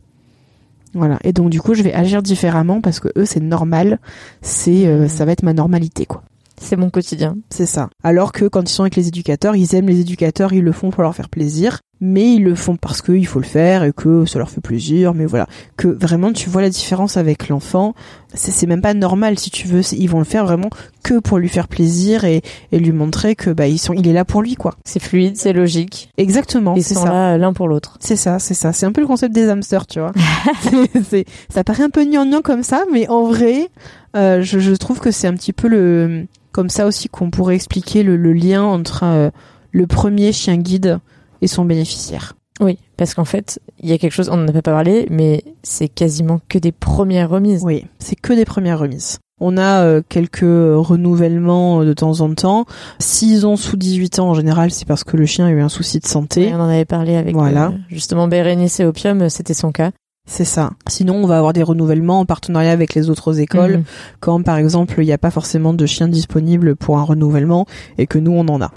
Voilà. 0.93 1.19
Et 1.23 1.33
donc 1.33 1.49
du 1.49 1.61
coup, 1.61 1.73
je 1.73 1.83
vais 1.83 1.93
agir 1.93 2.23
différemment 2.23 2.81
parce 2.81 2.99
que 2.99 3.09
eux, 3.17 3.25
c'est 3.25 3.41
normal. 3.41 3.99
C'est, 4.41 4.87
euh, 4.87 5.01
Mhm. 5.03 5.09
ça 5.09 5.25
va 5.25 5.31
être 5.33 5.43
ma 5.43 5.53
normalité, 5.53 6.05
quoi. 6.05 6.23
C'est 6.59 6.75
mon 6.77 6.89
quotidien. 6.89 7.35
C'est 7.51 7.67
ça. 7.67 7.89
Alors 8.03 8.31
que 8.31 8.45
quand 8.45 8.67
ils 8.67 8.73
sont 8.73 8.83
avec 8.83 8.95
les 8.95 9.07
éducateurs, 9.09 9.55
ils 9.55 9.75
aiment 9.75 9.87
les 9.89 9.99
éducateurs, 9.99 10.53
ils 10.53 10.63
le 10.63 10.71
font 10.71 10.89
pour 10.89 11.03
leur 11.03 11.13
faire 11.13 11.29
plaisir, 11.29 11.81
mais 11.99 12.35
ils 12.35 12.43
le 12.43 12.55
font 12.55 12.75
parce 12.75 13.01
qu'il 13.01 13.25
faut 13.25 13.39
le 13.39 13.45
faire 13.45 13.83
et 13.83 13.91
que 13.91 14.25
ça 14.25 14.37
leur 14.39 14.49
fait 14.49 14.61
plaisir, 14.61 15.13
mais 15.13 15.25
voilà. 15.25 15.47
Que 15.77 15.87
vraiment 15.87 16.31
tu 16.31 16.49
vois 16.49 16.61
la 16.61 16.69
différence 16.69 17.17
avec 17.17 17.49
l'enfant, 17.49 17.95
c'est 18.33 18.67
même 18.67 18.81
pas 18.81 18.93
normal 18.93 19.39
si 19.39 19.49
tu 19.49 19.67
veux, 19.67 19.81
ils 19.93 20.07
vont 20.09 20.19
le 20.19 20.25
faire 20.25 20.45
vraiment 20.45 20.69
que 21.03 21.19
pour 21.19 21.37
lui 21.37 21.49
faire 21.49 21.67
plaisir 21.67 22.23
et, 22.25 22.41
et 22.71 22.79
lui 22.79 22.91
montrer 22.91 23.35
que 23.35 23.49
bah 23.49 23.67
ils 23.67 23.79
sont, 23.79 23.93
il 23.93 24.07
est 24.07 24.13
là 24.13 24.25
pour 24.25 24.41
lui 24.41 24.55
quoi. 24.55 24.75
C'est 24.85 24.99
fluide, 25.01 25.37
c'est 25.37 25.53
logique. 25.53 26.09
Exactement, 26.17 26.75
Ils 26.75 26.83
c'est 26.83 26.93
sont 26.93 27.03
ça. 27.05 27.11
là 27.11 27.33
euh, 27.33 27.37
l'un 27.37 27.53
pour 27.53 27.67
l'autre. 27.67 27.97
C'est 27.99 28.15
ça, 28.15 28.39
c'est 28.39 28.53
ça. 28.53 28.73
C'est 28.73 28.85
un 28.85 28.91
peu 28.91 29.01
le 29.01 29.07
concept 29.07 29.33
des 29.33 29.49
hamsters, 29.49 29.87
tu 29.87 29.99
vois. 29.99 30.11
Ça 31.49 31.63
paraît 31.63 31.83
un 31.83 31.89
peu 31.89 32.03
gnangnan 32.05 32.41
comme 32.41 32.63
ça, 32.63 32.83
mais 32.91 33.07
en 33.09 33.23
vrai, 33.25 33.69
euh, 34.15 34.41
je, 34.41 34.59
je 34.59 34.73
trouve 34.73 34.99
que 34.99 35.11
c'est 35.11 35.27
un 35.27 35.33
petit 35.33 35.53
peu 35.53 35.67
le, 35.67 36.25
comme 36.51 36.69
ça 36.69 36.85
aussi 36.85 37.09
qu'on 37.09 37.29
pourrait 37.29 37.55
expliquer 37.55 38.03
le, 38.03 38.17
le 38.17 38.33
lien 38.33 38.63
entre 38.63 39.01
euh, 39.03 39.29
le 39.71 39.87
premier 39.87 40.31
chien 40.31 40.57
guide 40.57 40.99
et 41.41 41.47
son 41.47 41.65
bénéficiaire. 41.65 42.33
Oui, 42.59 42.79
parce 42.97 43.13
qu'en 43.13 43.25
fait, 43.25 43.59
il 43.81 43.89
y 43.89 43.93
a 43.93 43.97
quelque 43.99 44.13
chose, 44.13 44.29
on 44.31 44.37
n'en 44.37 44.47
a 44.47 44.51
pas 44.51 44.61
parlé, 44.63 45.05
mais 45.11 45.43
c'est 45.61 45.87
quasiment 45.87 46.39
que 46.49 46.57
des 46.57 46.71
premières 46.71 47.29
remises. 47.29 47.61
Oui, 47.63 47.85
c'est 47.99 48.15
que 48.15 48.33
des 48.33 48.45
premières 48.45 48.79
remises. 48.79 49.19
On 49.39 49.57
a 49.57 49.83
euh, 49.83 50.01
quelques 50.09 50.39
renouvellements 50.41 51.81
euh, 51.81 51.85
de 51.85 51.93
temps 51.93 52.21
en 52.21 52.33
temps. 52.33 52.65
S'ils 52.99 53.45
ont 53.45 53.55
sous 53.55 53.77
18 53.77 54.19
ans, 54.19 54.29
en 54.29 54.33
général, 54.33 54.71
c'est 54.71 54.87
parce 54.87 55.03
que 55.03 55.15
le 55.17 55.25
chien 55.25 55.45
a 55.45 55.51
eu 55.51 55.61
un 55.61 55.69
souci 55.69 55.99
de 55.99 56.07
santé. 56.07 56.47
Et 56.49 56.55
on 56.55 56.59
en 56.59 56.69
avait 56.69 56.85
parlé 56.85 57.15
avec 57.15 57.35
Voilà. 57.35 57.67
euh, 57.67 57.77
justement 57.89 58.27
Bérénice 58.27 58.79
et 58.79 58.85
Opium, 58.85 59.21
euh, 59.21 59.29
c'était 59.29 59.53
son 59.53 59.71
cas. 59.71 59.91
C'est 60.29 60.43
ça. 60.43 60.71
Sinon, 60.89 61.15
on 61.15 61.27
va 61.27 61.37
avoir 61.37 61.53
des 61.53 61.63
renouvellements 61.63 62.19
en 62.19 62.25
partenariat 62.25 62.71
avec 62.71 62.95
les 62.95 63.09
autres 63.09 63.39
écoles. 63.39 63.77
Mhm. 63.77 63.83
quand 64.19 64.41
par 64.41 64.57
exemple 64.57 64.95
il 64.97 65.05
n'y 65.05 65.13
a 65.13 65.17
pas 65.17 65.31
forcément 65.31 65.73
de 65.73 65.85
chiens 65.85 66.09
disponibles 66.09 66.75
pour 66.75 66.97
un 66.97 67.03
renouvellement 67.03 67.65
et 67.97 68.07
que 68.07 68.17
nous 68.17 68.31
on 68.33 68.45
en 68.49 68.61
a. 68.61 68.71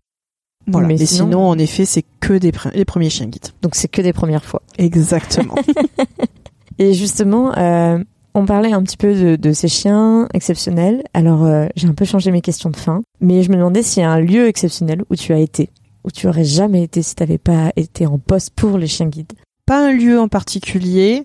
Voilà. 0.73 0.89
Mais 0.89 0.95
Mais, 0.99 1.07
sinon- 1.07 1.25
sinon, 1.27 1.49
en 1.49 1.59
effet, 1.59 1.85
c'est 1.85 2.05
que 2.21 2.35
des 2.35 2.53
pre- 2.53 2.73
les 2.75 2.85
premiers 2.85 3.11
chiens 3.11 3.27
guides. 3.27 3.49
Donc 3.63 3.75
c'est 3.75 3.89
que 3.89 4.03
des 4.03 4.13
premières 4.13 4.45
fois. 4.45 4.63
Exactement. 4.79 5.55
Et 6.79 6.95
justement, 6.95 7.57
euh, 7.59 8.03
on 8.35 8.47
parlait 8.47 8.73
un 8.73 8.83
petit 8.83 8.97
peu 8.97 9.15
de, 9.15 9.37
de 9.37 9.53
ces 9.53 9.69
chiens 9.69 10.29
exceptionnels. 10.35 11.03
Alors 11.15 11.45
euh, 11.45 11.67
j'ai 11.77 11.89
un 11.89 11.95
peu 11.95 12.05
changé 12.05 12.31
mes 12.31 12.41
questions 12.41 12.71
de 12.71 12.77
fin, 12.77 13.03
mais 13.21 13.43
je 13.43 13.51
me 13.51 13.57
demandais 13.57 13.83
s'il 13.83 14.03
y 14.03 14.07
a 14.07 14.11
un 14.11 14.21
lieu 14.21 14.47
exceptionnel 14.49 15.03
où 15.11 15.17
tu 15.17 15.33
as 15.33 15.39
été, 15.39 15.71
où 16.05 16.11
tu 16.11 16.27
aurais 16.29 16.45
jamais 16.45 16.83
été 16.83 17.03
si 17.03 17.15
t'avais 17.15 17.39
pas 17.39 17.73
été 17.77 18.07
en 18.07 18.19
poste 18.19 18.51
pour 18.55 18.79
les 18.79 18.87
chiens 18.87 19.07
guides. 19.09 19.33
pas 19.67 19.85
un 19.87 19.93
lieu 19.93 20.19
en 20.21 20.29
particulier, 20.29 21.25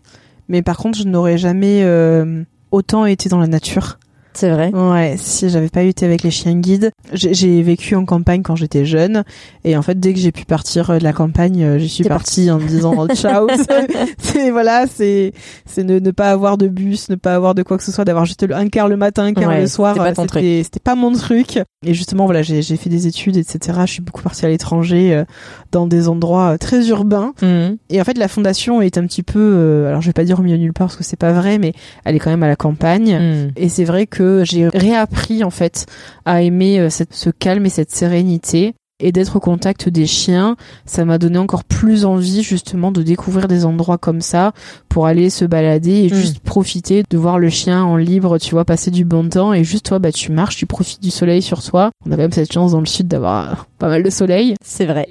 mais 0.50 0.62
par 0.62 0.78
contre, 0.78 0.98
je 1.00 1.06
n'aurais 1.06 1.38
jamais 1.38 1.82
euh, 1.84 2.44
autant 2.72 3.06
été 3.06 3.30
dans 3.30 3.40
la 3.40 3.48
nature. 3.48 3.98
C'est 4.36 4.50
vrai. 4.52 4.70
Ouais, 4.74 5.16
si 5.18 5.50
j'avais 5.50 5.70
pas 5.70 5.82
été 5.84 6.06
avec 6.06 6.22
les 6.22 6.30
chiens 6.30 6.56
guides, 6.56 6.92
j'ai 7.14 7.62
vécu 7.64 7.96
en 7.96 8.06
campagne 8.06 8.42
quand 8.44 8.56
j'étais 8.56 8.86
jeune, 8.86 9.24
et 9.64 9.76
en 9.78 9.82
fait 9.82 10.00
dès 10.00 10.14
que 10.14 10.20
j'ai 10.20 10.32
pu 10.32 10.46
partir 10.46 10.90
euh, 10.92 10.98
de 11.00 11.04
la 11.04 11.14
campagne, 11.14 11.64
euh, 11.64 11.78
j'y 11.80 11.88
suis 11.90 12.04
partie 12.04 12.52
en 12.52 12.60
me 12.60 12.68
disant 12.68 13.08
ciao. 13.16 13.48
C'est- 14.20 14.52
voilà, 14.52 14.86
c'est 14.88 15.32
c'est 15.66 15.84
ne, 15.84 16.00
ne 16.00 16.12
pas 16.12 16.30
avoir 16.32 16.58
de 16.58 16.68
bus, 16.68 17.10
ne 17.10 17.16
pas 17.16 17.34
avoir 17.36 17.56
de 17.56 17.64
quoi 17.64 17.78
que 17.78 17.84
ce 17.84 17.92
soit, 17.92 18.06
d'avoir 18.06 18.26
juste 18.26 18.46
le- 18.48 18.56
un 18.56 18.68
quart 18.68 18.88
le 18.90 18.98
matin, 18.98 19.24
un 19.24 19.34
quart 19.34 19.50
Ouais, 19.50 19.62
le 19.62 19.68
soir. 19.68 19.96
c'était 19.96 20.04
pas 20.14 20.40
euh. 20.40 20.64
C'était 20.64 20.80
pas 20.80 20.96
mon 20.96 21.12
truc. 21.14 21.60
Et 21.86 21.94
justement 21.94 22.26
voilà, 22.26 22.42
j'ai 22.42 22.62
fait 22.64 22.90
des 22.90 23.08
études, 23.08 23.38
etc. 23.38 23.80
Je 23.86 23.92
suis 23.94 24.02
beaucoup 24.02 24.22
partie 24.22 24.46
à 24.46 24.50
l'étranger, 24.50 25.14
euh, 25.16 25.24
dans 25.72 25.88
des 25.88 26.08
endroits 26.10 26.58
très 26.58 26.88
urbains. 26.90 27.34
Mhm. 27.42 27.78
Et 27.90 28.02
en 28.02 28.04
fait, 28.04 28.18
la 28.18 28.28
fondation 28.28 28.82
est 28.82 28.98
un 28.98 29.06
petit 29.06 29.24
peu, 29.24 29.40
euh, 29.40 29.88
alors 29.88 30.02
je 30.02 30.08
vais 30.08 30.14
pas 30.14 30.24
dire 30.26 30.40
au 30.40 30.44
milieu 30.44 30.58
nulle 30.58 30.74
part 30.74 30.88
parce 30.88 30.98
que 30.98 31.04
c'est 31.04 31.16
pas 31.20 31.32
vrai, 31.32 31.58
mais 31.58 31.74
elle 32.04 32.16
est 32.16 32.20
quand 32.20 32.30
même 32.32 32.44
à 32.44 32.48
la 32.48 32.56
campagne. 32.56 33.18
Mhm. 33.18 33.52
Et 33.56 33.70
c'est 33.70 33.84
vrai 33.86 34.08
que 34.08 34.25
j'ai 34.44 34.68
réappris 34.68 35.44
en 35.44 35.50
fait 35.50 35.86
à 36.26 36.42
aimer 36.42 36.90
cette, 36.90 37.14
ce 37.14 37.30
calme 37.30 37.66
et 37.66 37.70
cette 37.70 37.92
sérénité 37.92 38.76
et 39.00 39.12
d'être 39.12 39.36
au 39.36 39.40
contact 39.40 39.90
des 39.90 40.06
chiens, 40.06 40.56
ça 40.86 41.04
m'a 41.04 41.18
donné 41.18 41.38
encore 41.38 41.66
plus 41.66 42.06
envie 42.06 42.44
justement 42.44 42.92
de 42.92 43.02
découvrir 43.02 43.48
des 43.48 43.66
endroits 43.66 43.98
comme 43.98 44.22
ça 44.22 44.54
pour 44.88 45.06
aller 45.06 45.30
se 45.30 45.44
balader 45.44 46.04
et 46.04 46.10
mm. 46.10 46.16
juste 46.16 46.40
profiter 46.40 47.04
de 47.10 47.18
voir 47.18 47.38
le 47.38 47.50
chien 47.50 47.84
en 47.84 47.98
libre, 47.98 48.38
tu 48.38 48.52
vois, 48.52 48.64
passer 48.64 48.92
du 48.92 49.04
bon 49.04 49.28
temps 49.28 49.54
et 49.54 49.64
juste 49.64 49.88
toi 49.88 50.00
bah 50.00 50.12
tu 50.12 50.32
marches, 50.32 50.56
tu 50.56 50.66
profites 50.66 51.04
du 51.04 51.12
soleil 51.12 51.42
sur 51.42 51.62
toi. 51.62 51.92
On 52.06 52.12
a 52.12 52.16
quand 52.16 52.22
même 52.22 52.32
cette 52.32 52.52
chance 52.52 52.72
dans 52.72 52.80
le 52.80 52.86
sud 52.86 53.08
d'avoir 53.08 53.68
pas 53.80 53.90
mal 53.90 54.02
de 54.02 54.10
soleil. 54.10 54.56
C'est 54.64 54.86
vrai. 54.86 55.10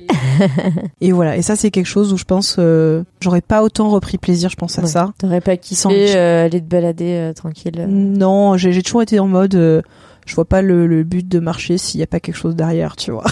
et 1.03 1.13
voilà, 1.13 1.37
et 1.37 1.43
ça 1.43 1.55
c'est 1.55 1.71
quelque 1.71 1.87
chose 1.87 2.13
où 2.13 2.17
je 2.17 2.25
pense 2.25 2.57
euh, 2.59 3.03
j'aurais 3.21 3.43
pas 3.43 3.63
autant 3.63 3.91
repris 3.91 4.17
plaisir, 4.17 4.49
je 4.49 4.57
pense 4.57 4.79
à 4.79 4.87
ça. 4.87 5.13
T'aurais 5.19 5.43
pas 5.43 5.59
kiffé 5.59 6.17
euh, 6.17 6.47
aller 6.47 6.61
te 6.61 6.69
balader 6.69 7.17
euh, 7.19 7.33
tranquille. 7.35 7.87
Non, 7.87 8.57
j'ai 8.57 8.83
toujours 8.83 9.03
été 9.03 9.19
en 9.19 9.29
mode 9.29 9.83
je 10.27 10.35
vois 10.35 10.45
pas 10.45 10.63
le, 10.63 10.87
le 10.87 11.03
but 11.05 11.27
de 11.27 11.39
marcher 11.39 11.79
s'il 11.79 12.01
y 12.01 12.03
a 12.03 12.07
pas 12.07 12.21
quelque 12.21 12.37
chose 12.37 12.57
derrière, 12.57 12.97
tu 12.97 13.11
vois. 13.11 13.25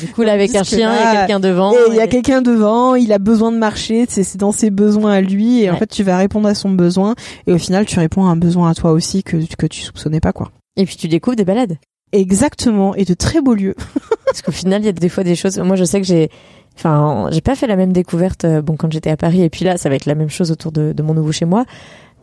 Du 0.00 0.08
coup, 0.12 0.22
là, 0.22 0.32
avec 0.32 0.54
un 0.54 0.62
chien, 0.62 0.92
il 0.92 1.02
y 1.02 1.06
a 1.06 1.16
quelqu'un 1.20 1.40
devant. 1.40 1.74
il 1.90 1.94
y 1.94 2.00
a 2.00 2.06
quelqu'un 2.06 2.42
devant, 2.42 2.94
il 2.94 3.12
a 3.12 3.18
besoin 3.18 3.52
de 3.52 3.58
marcher, 3.58 4.06
c'est 4.08 4.36
dans 4.36 4.52
ses 4.52 4.70
besoins 4.70 5.12
à 5.12 5.20
lui, 5.20 5.62
et 5.62 5.70
en 5.70 5.76
fait, 5.76 5.86
tu 5.86 6.02
vas 6.02 6.16
répondre 6.16 6.48
à 6.48 6.54
son 6.54 6.70
besoin, 6.70 7.14
et 7.46 7.52
au 7.52 7.58
final, 7.58 7.86
tu 7.86 7.98
réponds 7.98 8.26
à 8.26 8.30
un 8.30 8.36
besoin 8.36 8.70
à 8.70 8.74
toi 8.74 8.92
aussi 8.92 9.22
que, 9.22 9.36
que 9.56 9.66
tu 9.66 9.80
soupçonnais 9.80 10.20
pas, 10.20 10.32
quoi. 10.32 10.50
Et 10.76 10.84
puis, 10.84 10.96
tu 10.96 11.08
découvres 11.08 11.36
des 11.36 11.44
balades. 11.44 11.78
Exactement, 12.12 12.94
et 12.94 13.04
de 13.04 13.14
très 13.14 13.40
beaux 13.40 13.54
lieux. 13.54 13.74
Parce 14.26 14.42
qu'au 14.42 14.52
final, 14.52 14.82
il 14.82 14.86
y 14.86 14.88
a 14.88 14.92
des 14.92 15.08
fois 15.08 15.24
des 15.24 15.34
choses, 15.34 15.58
moi, 15.58 15.76
je 15.76 15.84
sais 15.84 16.00
que 16.00 16.06
j'ai, 16.06 16.30
enfin, 16.76 17.28
j'ai 17.32 17.40
pas 17.40 17.54
fait 17.54 17.66
la 17.66 17.76
même 17.76 17.92
découverte, 17.92 18.44
euh, 18.44 18.62
bon, 18.62 18.76
quand 18.76 18.90
j'étais 18.92 19.10
à 19.10 19.16
Paris, 19.16 19.42
et 19.42 19.50
puis 19.50 19.64
là, 19.64 19.76
ça 19.76 19.88
va 19.88 19.96
être 19.96 20.06
la 20.06 20.14
même 20.14 20.30
chose 20.30 20.50
autour 20.50 20.72
de, 20.72 20.92
de 20.92 21.02
mon 21.02 21.14
nouveau 21.14 21.32
chez 21.32 21.44
moi. 21.44 21.64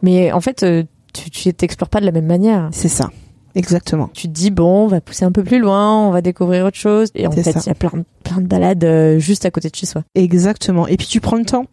Mais 0.01 0.31
en 0.31 0.41
fait, 0.41 0.63
euh, 0.63 0.83
tu 1.13 1.53
t'explores 1.53 1.89
pas 1.89 1.99
de 1.99 2.05
la 2.05 2.11
même 2.11 2.25
manière. 2.25 2.69
C'est 2.71 2.89
ça. 2.89 3.09
Exactement. 3.55 4.09
Tu 4.13 4.27
te 4.27 4.33
dis 4.33 4.51
bon, 4.51 4.85
on 4.85 4.87
va 4.87 5.01
pousser 5.01 5.25
un 5.25 5.31
peu 5.31 5.43
plus 5.43 5.59
loin, 5.59 6.07
on 6.07 6.11
va 6.11 6.21
découvrir 6.21 6.65
autre 6.65 6.77
chose. 6.77 7.09
Et 7.15 7.25
en 7.25 7.31
fait, 7.31 7.41
il 7.41 7.67
y 7.67 7.69
a 7.69 7.75
plein, 7.75 7.91
plein 8.23 8.41
de 8.41 8.47
balades 8.47 8.83
euh, 8.83 9.17
juste 9.17 9.45
à 9.45 9.51
côté 9.51 9.69
de 9.69 9.75
chez 9.75 9.85
soi. 9.85 10.03
Exactement. 10.13 10.87
Et 10.87 10.97
puis 10.97 11.07
tu 11.07 11.21
prends 11.21 11.37
le 11.37 11.45
temps. 11.45 11.65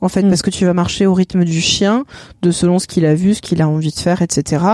En 0.00 0.08
fait, 0.08 0.22
mm. 0.22 0.28
parce 0.28 0.42
que 0.42 0.50
tu 0.50 0.64
vas 0.66 0.74
marcher 0.74 1.06
au 1.06 1.14
rythme 1.14 1.44
du 1.44 1.60
chien, 1.60 2.04
de 2.42 2.50
selon 2.50 2.78
ce 2.78 2.86
qu'il 2.86 3.06
a 3.06 3.14
vu, 3.14 3.34
ce 3.34 3.42
qu'il 3.42 3.62
a 3.62 3.68
envie 3.68 3.92
de 3.92 3.98
faire, 3.98 4.22
etc. 4.22 4.64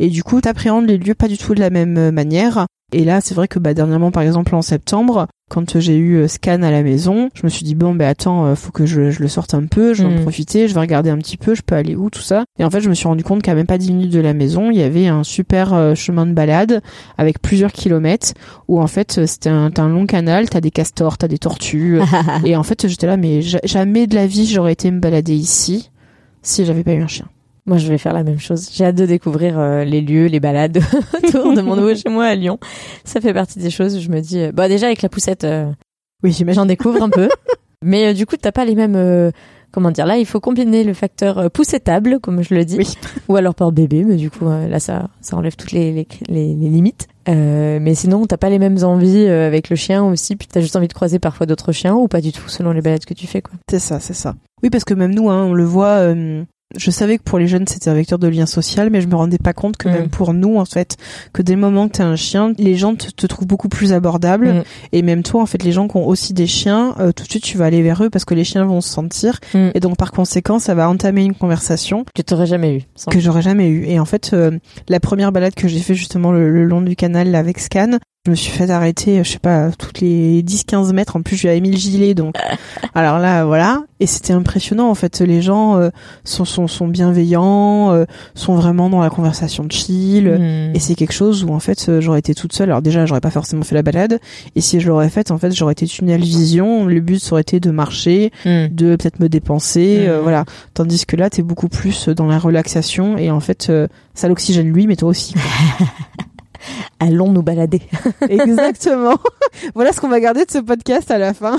Et 0.00 0.08
du 0.08 0.22
coup, 0.22 0.40
t'appréhendes 0.40 0.86
les 0.86 0.98
lieux 0.98 1.14
pas 1.14 1.28
du 1.28 1.38
tout 1.38 1.54
de 1.54 1.60
la 1.60 1.70
même 1.70 2.10
manière. 2.10 2.66
Et 2.92 3.04
là, 3.04 3.20
c'est 3.20 3.34
vrai 3.34 3.48
que 3.48 3.58
bah, 3.58 3.74
dernièrement, 3.74 4.12
par 4.12 4.22
exemple 4.22 4.54
en 4.54 4.62
septembre, 4.62 5.26
quand 5.50 5.80
j'ai 5.80 5.96
eu 5.96 6.16
euh, 6.16 6.28
Scan 6.28 6.62
à 6.62 6.70
la 6.70 6.82
maison, 6.82 7.28
je 7.34 7.42
me 7.42 7.48
suis 7.48 7.64
dit 7.64 7.74
bon, 7.74 7.94
ben 7.94 8.06
attends, 8.06 8.46
euh, 8.46 8.54
faut 8.54 8.70
que 8.70 8.86
je, 8.86 9.10
je, 9.10 9.20
le 9.20 9.26
sorte 9.26 9.52
un 9.52 9.66
peu, 9.66 9.94
je 9.94 10.04
vais 10.04 10.14
en 10.14 10.18
mm. 10.18 10.22
profiter, 10.22 10.68
je 10.68 10.74
vais 10.74 10.80
regarder 10.80 11.10
un 11.10 11.18
petit 11.18 11.36
peu, 11.36 11.56
je 11.56 11.62
peux 11.62 11.74
aller 11.74 11.96
où, 11.96 12.08
tout 12.08 12.22
ça. 12.22 12.44
Et 12.58 12.64
en 12.64 12.70
fait, 12.70 12.80
je 12.80 12.88
me 12.88 12.94
suis 12.94 13.08
rendu 13.08 13.24
compte 13.24 13.42
qu'à 13.42 13.54
même 13.54 13.66
pas 13.66 13.78
10 13.78 13.92
minutes 13.92 14.12
de 14.12 14.20
la 14.20 14.32
maison, 14.32 14.70
il 14.70 14.78
y 14.78 14.82
avait 14.82 15.08
un 15.08 15.24
super 15.24 15.74
euh, 15.74 15.94
chemin 15.96 16.24
de 16.24 16.32
balade 16.32 16.82
avec 17.18 17.42
plusieurs 17.42 17.72
kilomètres 17.72 18.32
où 18.68 18.80
en 18.80 18.86
fait 18.86 19.26
c'était 19.26 19.50
un, 19.50 19.72
un, 19.76 19.88
long 19.88 20.06
canal, 20.06 20.48
t'as 20.48 20.60
des 20.60 20.70
castors, 20.70 21.18
t'as 21.18 21.28
des 21.28 21.38
tortues. 21.38 21.98
et 22.44 22.54
en 22.54 22.62
fait, 22.62 22.86
j'étais 22.86 23.08
là, 23.08 23.16
mais 23.16 23.42
jamais 23.42 24.06
de 24.06 24.14
la 24.14 24.26
vie 24.26 24.46
j'aurais 24.46 24.72
été 24.72 24.90
me 24.90 25.00
balader 25.00 25.34
ici 25.34 25.90
si 26.42 26.64
j'avais 26.64 26.84
pas 26.84 26.92
eu 26.92 27.02
un 27.02 27.08
chien. 27.08 27.26
Moi, 27.66 27.78
je 27.78 27.88
vais 27.88 27.96
faire 27.96 28.12
la 28.12 28.24
même 28.24 28.38
chose. 28.38 28.68
J'ai 28.72 28.84
hâte 28.84 28.96
de 28.96 29.06
découvrir 29.06 29.58
euh, 29.58 29.84
les 29.84 30.02
lieux, 30.02 30.26
les 30.26 30.40
balades 30.40 30.80
autour 31.24 31.54
de 31.54 31.62
mon 31.62 31.76
nouveau 31.76 31.94
chez 31.94 32.10
moi 32.10 32.26
à 32.26 32.34
Lyon. 32.34 32.58
Ça 33.04 33.22
fait 33.22 33.32
partie 33.32 33.58
des 33.58 33.70
choses 33.70 33.96
où 33.96 34.00
je 34.00 34.10
me 34.10 34.20
dis, 34.20 34.38
euh, 34.38 34.52
bah 34.52 34.68
déjà 34.68 34.86
avec 34.86 35.00
la 35.00 35.08
poussette, 35.08 35.44
euh, 35.44 35.70
oui, 36.22 36.36
j'en 36.48 36.66
découvre 36.66 37.02
un 37.02 37.08
peu. 37.08 37.28
Mais 37.82 38.12
du 38.12 38.26
coup, 38.26 38.36
t'as 38.36 38.52
pas 38.52 38.64
les 38.64 38.74
mêmes, 38.74 39.30
comment 39.70 39.90
dire, 39.90 40.06
là, 40.06 40.16
il 40.16 40.24
faut 40.24 40.40
combiner 40.40 40.84
le 40.84 40.94
facteur 40.94 41.50
poussettable, 41.50 42.18
comme 42.18 42.42
je 42.42 42.54
le 42.54 42.64
dis, 42.64 42.96
ou 43.28 43.36
alors 43.36 43.54
porte-bébé, 43.54 44.04
mais 44.04 44.16
du 44.16 44.30
coup, 44.30 44.48
là, 44.48 44.80
ça, 44.80 45.10
ça 45.20 45.36
enlève 45.36 45.54
toutes 45.54 45.72
les, 45.72 45.92
les, 45.92 46.06
les, 46.28 46.54
limites. 46.54 47.08
mais 47.28 47.94
sinon, 47.94 48.24
t'as 48.24 48.38
pas 48.38 48.48
les 48.48 48.58
mêmes 48.58 48.82
envies 48.84 49.26
avec 49.26 49.68
le 49.68 49.76
chien 49.76 50.02
aussi, 50.02 50.34
puis 50.34 50.48
t'as 50.50 50.62
juste 50.62 50.76
envie 50.76 50.88
de 50.88 50.94
croiser 50.94 51.18
parfois 51.18 51.44
d'autres 51.44 51.72
chiens, 51.72 51.94
ou 51.94 52.08
pas 52.08 52.22
du 52.22 52.32
tout, 52.32 52.48
selon 52.48 52.72
les 52.72 52.80
balades 52.80 53.04
que 53.04 53.12
tu 53.12 53.26
fais, 53.26 53.42
quoi. 53.42 53.52
C'est 53.70 53.80
ça, 53.80 54.00
c'est 54.00 54.14
ça. 54.14 54.34
Oui, 54.62 54.70
parce 54.70 54.84
que 54.84 54.94
même 54.94 55.14
nous, 55.14 55.28
hein, 55.28 55.44
on 55.44 55.52
le 55.52 55.64
voit 55.64 56.14
je 56.76 56.90
savais 56.90 57.18
que 57.18 57.22
pour 57.22 57.38
les 57.38 57.46
jeunes 57.46 57.66
c'était 57.66 57.90
un 57.90 57.94
vecteur 57.94 58.18
de 58.18 58.28
lien 58.28 58.46
social, 58.46 58.90
mais 58.90 59.00
je 59.00 59.08
me 59.08 59.14
rendais 59.14 59.38
pas 59.38 59.52
compte 59.52 59.76
que 59.76 59.88
même 59.88 60.06
mm. 60.06 60.10
pour 60.10 60.34
nous 60.34 60.56
en 60.56 60.64
fait, 60.64 60.96
que 61.32 61.42
dès 61.42 61.54
le 61.54 61.60
moment 61.60 61.88
que 61.88 61.96
t'as 61.96 62.04
un 62.04 62.16
chien, 62.16 62.52
les 62.58 62.76
gens 62.76 62.94
te, 62.94 63.26
trouvent 63.26 63.46
beaucoup 63.46 63.68
plus 63.68 63.92
abordable. 63.92 64.52
Mm. 64.52 64.62
Et 64.92 65.02
même 65.02 65.22
toi 65.22 65.42
en 65.42 65.46
fait, 65.46 65.62
les 65.62 65.72
gens 65.72 65.88
qui 65.88 65.96
ont 65.96 66.06
aussi 66.06 66.32
des 66.32 66.46
chiens, 66.46 66.94
euh, 66.98 67.12
tout 67.12 67.24
de 67.24 67.30
suite 67.30 67.44
tu 67.44 67.58
vas 67.58 67.66
aller 67.66 67.82
vers 67.82 68.02
eux 68.02 68.10
parce 68.10 68.24
que 68.24 68.34
les 68.34 68.44
chiens 68.44 68.64
vont 68.64 68.80
se 68.80 68.88
sentir. 68.88 69.40
Mm. 69.54 69.70
Et 69.74 69.80
donc 69.80 69.96
par 69.96 70.12
conséquent, 70.12 70.58
ça 70.58 70.74
va 70.74 70.88
entamer 70.88 71.24
une 71.24 71.34
conversation 71.34 72.04
que 72.14 72.22
t'aurais 72.22 72.46
jamais 72.46 72.76
eu. 72.76 72.82
Que 73.10 73.20
j'aurais 73.20 73.42
jamais 73.42 73.68
eu. 73.68 73.84
Et 73.86 73.98
en 73.98 74.04
fait, 74.04 74.30
euh, 74.32 74.58
la 74.88 75.00
première 75.00 75.32
balade 75.32 75.54
que 75.54 75.68
j'ai 75.68 75.80
fait 75.80 75.94
justement 75.94 76.32
le, 76.32 76.64
long 76.64 76.80
du 76.80 76.96
canal 76.96 77.34
avec 77.34 77.58
Scan, 77.58 77.98
je 78.26 78.30
me 78.30 78.36
suis 78.36 78.50
fait 78.50 78.70
arrêter, 78.70 79.22
je 79.22 79.32
sais 79.32 79.38
pas, 79.38 79.70
toutes 79.72 80.00
les 80.00 80.42
10-15 80.42 80.94
mètres. 80.94 81.14
En 81.16 81.20
plus, 81.20 81.36
j'ai 81.36 81.60
mis 81.60 81.70
le 81.70 81.76
gilet, 81.76 82.14
donc. 82.14 82.34
Alors 82.94 83.18
là, 83.18 83.44
voilà. 83.44 83.82
Et 84.00 84.06
c'était 84.06 84.32
impressionnant, 84.32 84.88
en 84.88 84.94
fait. 84.94 85.20
Les 85.20 85.42
gens 85.42 85.76
euh, 85.76 85.90
sont, 86.24 86.46
sont, 86.46 86.66
sont 86.66 86.88
bienveillants, 86.88 87.92
euh, 87.92 88.06
sont 88.34 88.54
vraiment 88.54 88.88
dans 88.88 89.02
la 89.02 89.10
conversation 89.10 89.64
de 89.64 89.72
chill. 89.72 90.26
Hmm. 90.26 90.74
Et 90.74 90.78
c'est 90.78 90.94
quelque 90.94 91.12
chose 91.12 91.44
où, 91.44 91.50
en 91.50 91.60
fait, 91.60 91.86
euh, 91.90 92.00
j'aurais 92.00 92.20
été 92.20 92.34
toute 92.34 92.54
seule. 92.54 92.70
Alors 92.70 92.80
déjà, 92.80 93.04
j'aurais 93.04 93.20
pas 93.20 93.30
forcément 93.30 93.62
fait 93.62 93.74
la 93.74 93.82
balade. 93.82 94.18
Et 94.56 94.62
si 94.62 94.80
je 94.80 94.88
l'aurais 94.88 95.10
faite, 95.10 95.30
en 95.30 95.36
fait, 95.36 95.54
j'aurais 95.54 95.72
été 95.72 95.86
tunnel 95.86 96.22
vision. 96.22 96.86
Le 96.86 97.00
but, 97.00 97.18
ça 97.18 97.32
aurait 97.32 97.42
été 97.42 97.60
de 97.60 97.70
marcher, 97.70 98.32
hmm. 98.46 98.68
de 98.70 98.96
peut-être 98.96 99.20
me 99.20 99.28
dépenser, 99.28 100.08
hmm. 100.08 100.22
voilà. 100.22 100.46
Tandis 100.72 101.04
que 101.04 101.16
là, 101.16 101.28
t'es 101.28 101.42
beaucoup 101.42 101.68
plus 101.68 102.08
dans 102.08 102.26
la 102.26 102.38
relaxation. 102.38 103.18
Et 103.18 103.30
en 103.30 103.40
fait, 103.40 103.70
ça 104.14 104.28
l'oxygène 104.28 104.72
lui, 104.72 104.86
mais 104.86 104.96
toi 104.96 105.10
aussi. 105.10 105.34
allons 107.00 107.30
nous 107.30 107.42
balader. 107.42 107.82
Exactement. 108.28 109.16
voilà 109.74 109.92
ce 109.92 110.00
qu'on 110.00 110.08
va 110.08 110.20
garder 110.20 110.44
de 110.44 110.50
ce 110.50 110.58
podcast 110.58 111.10
à 111.10 111.18
la 111.18 111.34
fin. 111.34 111.58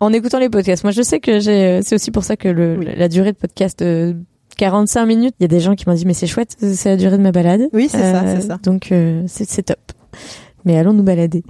en 0.00 0.12
écoutant 0.12 0.38
les 0.38 0.48
podcasts. 0.48 0.84
Moi, 0.84 0.92
je 0.92 1.02
sais 1.02 1.20
que 1.20 1.40
j'ai, 1.40 1.80
c'est 1.82 1.94
aussi 1.94 2.10
pour 2.10 2.24
ça 2.24 2.36
que 2.36 2.48
le, 2.48 2.76
la 2.76 3.08
durée 3.08 3.32
de 3.32 3.36
podcast, 3.36 3.84
45 4.56 5.02
euh, 5.02 5.06
minutes, 5.06 5.34
il 5.40 5.44
y 5.44 5.46
a 5.46 5.48
des 5.48 5.60
gens 5.60 5.74
qui 5.74 5.88
m'ont 5.88 5.94
dit, 5.94 6.06
mais 6.06 6.14
c'est 6.14 6.26
chouette, 6.26 6.56
c'est 6.60 6.90
la 6.90 6.96
durée 6.96 7.18
de 7.18 7.22
ma 7.22 7.32
balade. 7.32 7.68
Oui, 7.72 7.88
c'est 7.88 7.98
ça, 7.98 8.24
c'est 8.26 8.46
ça. 8.46 8.58
Donc, 8.62 8.92
euh, 8.92 9.22
c'est 9.26 9.62
top. 9.62 9.78
Mais 10.64 10.78
allons 10.78 10.92
nous 10.92 11.02
balader. 11.02 11.42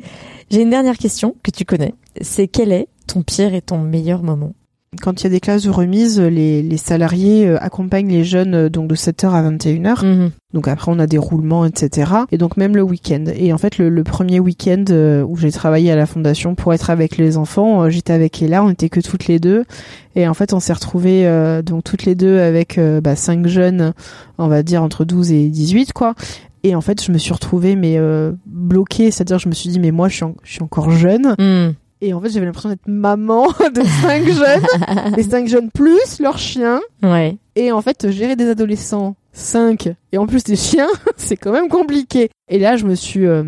J'ai 0.51 0.63
une 0.63 0.71
dernière 0.71 0.97
question 0.97 1.37
que 1.43 1.51
tu 1.51 1.65
connais. 1.65 1.95
C'est 2.21 2.49
quel 2.49 2.73
est 2.73 2.89
ton 3.07 3.23
pire 3.23 3.55
et 3.55 3.63
ton 3.63 3.79
meilleur 3.79 4.23
moment? 4.23 4.55
Quand 5.01 5.21
il 5.21 5.25
y 5.25 5.27
a 5.27 5.31
des 5.31 5.41
classes 5.41 5.63
de 5.63 5.71
remise, 5.71 6.21
les, 6.21 6.63
les 6.63 6.77
salariés 6.77 7.47
euh, 7.47 7.57
accompagnent 7.63 8.11
les 8.11 8.25
jeunes 8.25 8.55
euh, 8.55 8.69
donc 8.69 8.89
de 8.89 8.95
7h 8.95 9.31
à 9.31 9.43
21h. 9.51 10.05
Mhm. 10.05 10.31
Donc 10.53 10.69
après 10.69 10.93
on 10.93 10.99
a 10.99 11.07
des 11.07 11.17
roulements, 11.17 11.65
etc. 11.65 12.13
Et 12.31 12.37
donc 12.37 12.59
même 12.59 12.77
le 12.77 12.83
week-end. 12.83 13.25
Et 13.35 13.55
en 13.55 13.59
fait 13.59 13.79
le, 13.79 14.05
premier 14.05 14.39
week-end 14.39 14.85
euh, 14.91 15.23
où 15.23 15.37
j'ai 15.37 15.51
travaillé 15.51 15.91
à 15.91 15.97
la 15.97 16.05
fondation 16.05 16.55
pour 16.55 16.75
être 16.75 16.91
avec 16.91 17.17
les 17.17 17.39
enfants, 17.39 17.89
j'étais 17.89 18.13
avec 18.13 18.43
Ella, 18.43 18.63
on 18.63 18.69
était 18.69 18.91
que 18.91 19.01
toutes 19.01 19.29
les 19.29 19.39
deux. 19.39 19.65
Et 20.15 20.29
en 20.29 20.35
fait 20.35 20.53
on 20.53 20.61
s'est 20.61 20.75
retrouvés 20.75 21.25
donc 21.65 21.85
toutes 21.85 22.05
les 22.05 22.15
deux 22.15 22.39
avec 22.39 22.79
bah, 23.03 23.17
cinq 23.17 23.47
jeunes, 23.47 23.95
on 24.37 24.49
va 24.49 24.63
dire 24.63 24.83
entre 24.83 25.07
12 25.07 25.33
et 25.33 25.49
18 25.49 25.95
quoi. 25.95 26.15
Et 26.65 26.77
en 26.77 26.81
fait, 26.81 27.03
je 27.03 27.11
me 27.11 27.19
suis 27.19 27.33
retrouvée 27.33 27.75
mais 27.75 27.99
bloquée, 28.47 29.11
c'est-à-dire 29.11 29.39
je 29.39 29.49
me 29.49 29.55
suis 29.55 29.71
dit 29.71 29.81
mais 29.81 29.91
moi 29.91 30.09
je 30.09 30.17
suis, 30.17 30.27
je 30.43 30.53
suis 30.53 30.63
encore 30.63 30.91
jeune. 30.91 31.35
Mhm. 31.39 31.75
Et 32.05 32.13
en 32.13 32.21
fait, 32.21 32.31
j'avais 32.31 32.47
l'impression 32.47 32.69
d'être 32.69 32.89
maman 32.89 33.47
de 33.75 33.83
cinq 34.03 34.27
jeunes, 34.27 35.15
les 35.17 35.23
cinq 35.23 35.47
jeunes 35.47 35.71
plus 35.71 36.19
leurs 36.19 36.37
chiens. 36.37 36.81
Ouais. 37.01 37.37
Et 37.55 37.71
en 37.71 37.81
fait, 37.81 38.11
gérer 38.11 38.35
des 38.35 38.49
adolescents, 38.49 39.15
cinq, 39.33 39.89
et 40.11 40.19
en 40.19 40.27
plus 40.27 40.43
des 40.43 40.57
chiens, 40.57 40.89
c'est 41.17 41.37
quand 41.37 41.53
même 41.53 41.69
compliqué. 41.69 42.31
Et 42.49 42.59
là, 42.59 42.77
je 42.77 42.87
me 42.87 42.97
suis, 42.97 43.25
euh, 43.25 43.45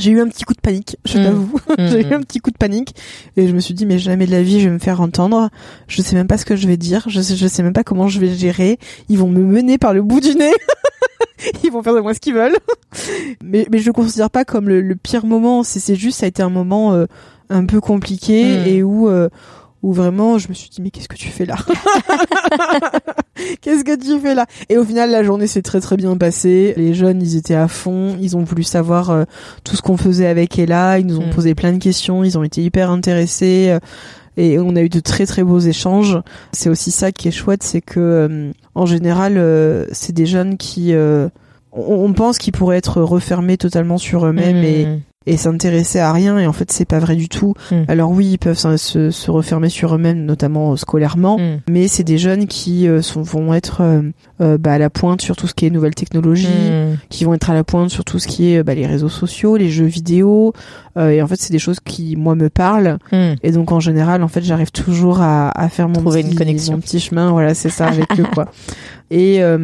j'ai 0.00 0.10
eu 0.10 0.20
un 0.20 0.26
petit 0.26 0.42
coup 0.42 0.52
de 0.52 0.60
panique, 0.60 0.96
je 1.04 1.20
mm. 1.20 1.22
t'avoue. 1.22 1.60
Mm, 1.78 1.86
j'ai 1.86 2.00
eu 2.00 2.06
mm. 2.06 2.12
un 2.14 2.20
petit 2.22 2.40
coup 2.40 2.50
de 2.50 2.58
panique 2.58 2.96
et 3.36 3.46
je 3.46 3.54
me 3.54 3.60
suis 3.60 3.72
dit 3.72 3.86
mais 3.86 4.00
jamais 4.00 4.26
de 4.26 4.32
la 4.32 4.42
vie 4.42 4.60
je 4.60 4.66
vais 4.68 4.74
me 4.74 4.80
faire 4.80 5.00
entendre. 5.00 5.48
Je 5.86 6.02
sais 6.02 6.16
même 6.16 6.26
pas 6.26 6.38
ce 6.38 6.44
que 6.44 6.56
je 6.56 6.66
vais 6.66 6.76
dire, 6.76 7.04
je 7.06 7.20
sais, 7.20 7.36
je 7.36 7.46
sais 7.46 7.62
même 7.62 7.72
pas 7.72 7.84
comment 7.84 8.08
je 8.08 8.18
vais 8.18 8.34
gérer. 8.34 8.80
Ils 9.10 9.18
vont 9.18 9.28
me 9.28 9.44
mener 9.44 9.78
par 9.78 9.94
le 9.94 10.02
bout 10.02 10.18
du 10.18 10.34
nez. 10.34 10.52
Ils 11.64 11.70
vont 11.70 11.82
faire 11.82 11.94
de 11.94 12.00
moi 12.00 12.14
ce 12.14 12.20
qu'ils 12.20 12.34
veulent. 12.34 12.56
Mais 13.42 13.66
mais 13.70 13.78
je 13.78 13.86
le 13.86 13.92
considère 13.92 14.30
pas 14.30 14.44
comme 14.44 14.68
le, 14.68 14.96
pire 14.96 15.24
moment. 15.24 15.62
C'est 15.62 15.80
c'est 15.80 15.96
juste 15.96 16.18
ça 16.18 16.26
a 16.26 16.28
été 16.28 16.42
un 16.42 16.50
moment 16.50 16.94
euh, 16.94 17.06
un 17.50 17.66
peu 17.66 17.80
compliqué 17.80 18.44
hmm. 18.44 18.66
et 18.66 18.82
où 18.82 19.08
euh, 19.08 19.28
où 19.82 19.92
vraiment 19.92 20.38
je 20.38 20.48
me 20.48 20.54
suis 20.54 20.70
dit 20.70 20.80
mais 20.80 20.90
qu'est-ce 20.90 21.08
que 21.08 21.16
tu 21.16 21.28
fais 21.28 21.44
là 21.44 21.56
Qu'est-ce 23.60 23.84
que 23.84 23.96
tu 23.96 24.20
fais 24.20 24.34
là 24.34 24.46
Et 24.68 24.78
au 24.78 24.84
final 24.84 25.10
la 25.10 25.24
journée 25.24 25.46
s'est 25.46 25.62
très 25.62 25.80
très 25.80 25.96
bien 25.96 26.16
passée. 26.16 26.74
Les 26.76 26.94
jeunes 26.94 27.20
ils 27.20 27.36
étaient 27.36 27.54
à 27.54 27.66
fond, 27.68 28.16
ils 28.20 28.36
ont 28.36 28.44
voulu 28.44 28.62
savoir 28.62 29.10
euh, 29.10 29.24
tout 29.64 29.74
ce 29.74 29.82
qu'on 29.82 29.96
faisait 29.96 30.26
avec 30.26 30.58
Ella, 30.58 30.98
ils 30.98 31.06
nous 31.06 31.18
ont 31.18 31.26
hmm. 31.26 31.34
posé 31.34 31.54
plein 31.54 31.72
de 31.72 31.78
questions, 31.78 32.22
ils 32.22 32.38
ont 32.38 32.44
été 32.44 32.62
hyper 32.62 32.90
intéressés 32.90 33.70
euh, 33.70 33.80
et 34.36 34.58
on 34.58 34.76
a 34.76 34.82
eu 34.82 34.88
de 34.88 35.00
très 35.00 35.26
très 35.26 35.42
beaux 35.42 35.58
échanges. 35.58 36.18
C'est 36.52 36.70
aussi 36.70 36.90
ça 36.90 37.12
qui 37.12 37.28
est 37.28 37.32
chouette, 37.32 37.62
c'est 37.62 37.82
que 37.82 38.52
en 38.74 38.86
général 38.86 39.34
c'est 39.92 40.12
des 40.12 40.26
jeunes 40.26 40.56
qui 40.56 40.94
on, 41.72 42.12
pense 42.12 42.38
qu'ils 42.38 42.52
pourraient 42.52 42.76
être 42.76 43.02
refermés 43.02 43.56
totalement 43.56 43.98
sur 43.98 44.26
eux-mêmes 44.26 44.62
et, 44.62 44.86
hmm. 44.86 45.00
Et 45.26 45.36
s'intéresser 45.36 45.98
à 45.98 46.12
rien 46.12 46.38
et 46.38 46.46
en 46.46 46.52
fait 46.52 46.70
c'est 46.72 46.84
pas 46.84 46.98
vrai 46.98 47.16
du 47.16 47.28
tout. 47.28 47.54
Mm. 47.70 47.74
Alors 47.88 48.10
oui, 48.10 48.26
ils 48.32 48.38
peuvent 48.38 48.56
se, 48.76 49.10
se 49.10 49.30
refermer 49.30 49.68
sur 49.68 49.94
eux-mêmes, 49.94 50.24
notamment 50.24 50.76
scolairement, 50.76 51.38
Mm. 51.38 51.58
mais 51.70 51.88
c'est 51.88 52.04
des 52.04 52.18
jeunes 52.18 52.46
qui 52.46 52.86
euh, 52.88 53.02
sont, 53.02 53.22
vont 53.22 53.54
être 53.54 53.80
euh, 53.82 54.02
euh, 54.40 54.58
bah, 54.58 54.72
à 54.72 54.78
la 54.78 54.90
pointe 54.90 55.20
sur 55.22 55.36
tout 55.36 55.46
ce 55.46 55.54
qui 55.54 55.66
est 55.66 55.70
nouvelles 55.70 55.94
technologies, 55.94 56.46
Mm. 56.48 56.96
qui 57.08 57.24
vont 57.24 57.34
être 57.34 57.50
à 57.50 57.54
la 57.54 57.64
pointe 57.64 57.90
sur 57.90 58.04
tout 58.04 58.18
ce 58.18 58.26
qui 58.28 58.52
est 58.52 58.58
euh, 58.58 58.62
bah, 58.62 58.74
les 58.74 58.86
réseaux 58.86 59.08
sociaux, 59.08 59.56
les 59.56 59.70
jeux 59.70 59.86
vidéo. 59.86 60.52
euh, 60.96 61.10
et 61.10 61.22
en 61.22 61.26
fait, 61.26 61.36
c'est 61.40 61.52
des 61.52 61.58
choses 61.58 61.78
qui 61.84 62.16
moi 62.16 62.34
me 62.34 62.48
parlent. 62.50 62.98
Et 63.42 63.50
donc 63.52 63.72
en 63.72 63.80
général, 63.80 64.22
en 64.22 64.28
fait, 64.28 64.42
j'arrive 64.42 64.70
toujours 64.72 65.20
à, 65.20 65.50
à 65.58 65.68
faire 65.68 65.88
mon 65.88 66.00
Trouver 66.00 66.22
petit, 66.22 66.32
une 66.32 66.38
connexion. 66.38 66.72
mon 66.74 66.80
petit 66.80 67.00
chemin. 67.00 67.30
Voilà, 67.30 67.54
c'est 67.54 67.70
ça 67.70 67.86
avec 67.86 68.06
eux 68.18 68.26
quoi. 68.34 68.46
Et 69.10 69.42
euh, 69.42 69.58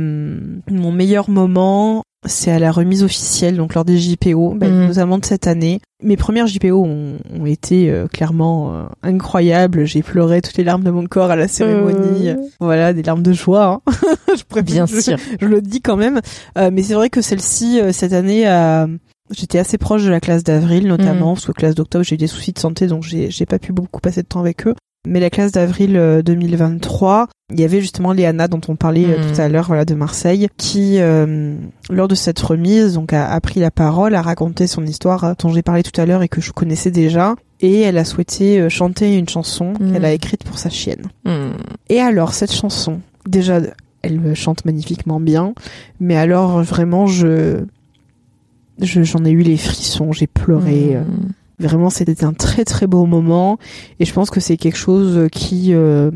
mon 0.71 0.93
meilleur 0.93 1.31
moment, 1.31 2.03
c'est 2.27 2.51
à 2.51 2.59
la 2.59 2.73
remise 2.73 3.05
officielle, 3.05 3.57
donc 3.57 3.75
lors 3.75 3.85
des 3.85 3.97
JPO, 3.97 4.55
bah, 4.57 4.69
Mhm. 4.69 4.87
notamment 4.89 5.19
de 5.19 5.25
cette 5.25 5.47
année. 5.47 5.81
Mes 6.03 6.17
premières 6.17 6.47
JPO 6.47 6.85
ont, 6.85 7.19
ont 7.39 7.47
été 7.47 7.91
euh, 7.91 8.07
clairement 8.09 8.75
euh, 8.75 8.85
incroyables. 9.03 9.85
J'ai 9.85 10.03
pleuré 10.03 10.41
toutes 10.41 10.57
les 10.57 10.65
larmes 10.65 10.83
de 10.85 10.91
mon 10.91 11.07
corps 11.07 11.31
à 11.31 11.37
la 11.37 11.49
cérémonie. 11.49 12.31
Euh. 12.31 12.37
Voilà, 12.61 12.93
des 12.93 13.03
larmes 13.03 13.23
de 13.23 13.33
joie. 13.33 13.81
hein. 13.87 13.93
je 14.37 14.43
préfère- 14.45 14.63
Bien 14.65 14.87
je- 14.87 15.01
sûr. 15.01 15.17
je 15.41 15.47
le 15.47 15.61
dis 15.63 15.81
quand 15.81 15.97
même. 15.97 16.21
Euh, 16.57 16.71
mais 16.73 16.83
c'est 16.83 16.95
vrai 16.95 17.09
que 17.11 17.21
celle-ci, 17.23 17.81
euh, 17.81 17.93
cette 17.93 18.13
année, 18.13 18.49
euh, 18.49 18.87
j'étais 19.31 19.59
assez 19.59 19.79
proche 19.79 20.05
de 20.05 20.11
la 20.11 20.21
classe 20.21 20.43
d'avril, 20.45 20.87
notamment, 20.89 21.31
Mhm. 21.31 21.35
parce 21.35 21.47
que 21.47 21.53
classe 21.53 21.75
d'octobre, 21.75 22.05
j'ai 22.05 22.15
eu 22.15 22.19
des 22.19 22.27
soucis 22.27 22.53
de 22.53 22.59
santé, 22.59 22.87
donc 22.89 23.03
j'ai 23.05 23.47
pas 23.47 23.59
pu 23.59 23.73
beaucoup 23.73 24.01
passer 24.01 24.23
de 24.23 24.27
temps 24.29 24.41
avec 24.41 24.67
eux. 24.67 24.75
Mais 25.09 25.21
la 25.21 25.31
classe 25.31 25.53
d'avril 25.53 25.97
euh, 25.97 26.23
2023, 26.23 27.29
il 27.53 27.61
y 27.61 27.65
avait 27.65 27.81
justement 27.81 28.13
Léana 28.13 28.47
dont 28.47 28.61
on 28.69 28.77
parlait 28.77 29.07
euh, 29.07 29.19
Mhm. 29.19 29.33
tout 29.35 29.41
à 29.41 29.49
l'heure, 29.49 29.65
voilà, 29.67 29.85
de 29.85 29.95
Marseille, 29.95 30.49
qui, 30.59 30.97
euh, 30.99 31.55
lors 31.91 32.09
de 32.09 32.15
cette 32.15 32.39
remise, 32.41 32.95
donc 32.95 33.13
a, 33.13 33.27
a 33.31 33.41
pris 33.41 33.59
la 33.61 33.71
parole, 33.71 34.15
a 34.15 34.21
raconté 34.23 34.67
son 34.67 34.85
histoire 34.85 35.25
euh, 35.25 35.33
dont 35.39 35.49
j'ai 35.49 35.63
parlé 35.63 35.83
tout 35.83 35.99
à 36.01 36.05
l'heure 36.05 36.23
et 36.23 36.29
que 36.29 36.41
je 36.41 36.53
connaissais 36.53 36.91
déjà. 36.91 37.35
Et 37.61 37.81
elle 37.81 37.97
a 37.99 38.05
souhaité 38.05 38.61
euh, 38.61 38.69
chanter 38.69 39.17
une 39.17 39.29
chanson 39.29 39.73
Mhm. 39.81 39.93
qu'elle 39.93 40.05
a 40.05 40.13
écrite 40.13 40.45
pour 40.45 40.59
sa 40.59 40.69
chienne. 40.71 41.07
Mm. 41.25 41.53
Et 41.89 42.01
alors, 42.01 42.35
cette 42.35 42.53
chanson, 42.53 43.01
déjà, 43.27 43.61
elle 44.03 44.35
chante 44.35 44.65
magnifiquement 44.65 45.19
bien, 45.21 45.55
mais 46.01 46.17
alors, 46.17 46.63
vraiment, 46.63 47.07
je, 47.07 47.65
je- 48.81 49.03
j'en 49.03 49.25
ai 49.25 49.31
eu 49.31 49.43
les 49.43 49.57
frissons, 49.57 50.13
j'ai 50.13 50.27
pleuré. 50.29 50.97
euh, 50.97 51.01
Mm. 51.01 51.33
Vraiment, 51.61 51.91
c'était 51.91 52.25
un 52.25 52.33
très 52.33 52.65
très 52.65 52.87
beau 52.87 53.05
moment, 53.07 53.59
et 54.01 54.05
je 54.05 54.13
pense 54.13 54.31
que 54.31 54.41
c'est 54.41 54.57
quelque 54.57 54.77
chose 54.79 55.29
qui 55.33 55.75
euh, 55.75 56.11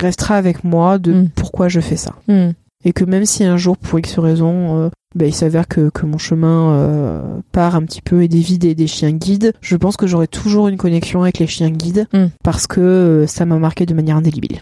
restera 0.00 0.36
avec 0.36 0.64
moi 0.64 0.98
de 0.98 1.12
Mm. 1.12 1.28
pourquoi 1.34 1.68
je 1.68 1.80
fais 1.80 1.96
ça. 1.96 2.14
Mm. 2.28 2.50
Et 2.84 2.92
que 2.92 3.04
même 3.04 3.24
si 3.26 3.42
un 3.44 3.56
jour, 3.56 3.76
pour 3.76 3.98
X 3.98 4.18
raison, 4.18 4.78
euh, 4.84 4.88
bah, 5.14 5.26
il 5.26 5.34
s'avère 5.34 5.66
que, 5.66 5.88
que 5.90 6.06
mon 6.06 6.18
chemin 6.18 6.72
euh, 6.74 7.22
part 7.50 7.74
un 7.74 7.82
petit 7.82 8.00
peu 8.02 8.22
et 8.22 8.28
des 8.28 8.38
vides 8.40 8.64
et 8.64 8.74
des 8.74 8.86
chiens 8.86 9.10
guides, 9.12 9.52
je 9.60 9.76
pense 9.76 9.96
que 9.96 10.06
j'aurai 10.06 10.28
toujours 10.28 10.68
une 10.68 10.76
connexion 10.76 11.22
avec 11.22 11.38
les 11.38 11.46
chiens 11.46 11.70
guides 11.70 12.06
Mm. 12.12 12.26
parce 12.44 12.66
que 12.66 12.80
euh, 12.80 13.26
ça 13.26 13.44
m'a 13.44 13.58
marqué 13.58 13.86
de 13.86 13.94
manière 13.94 14.16
indélébile. 14.16 14.60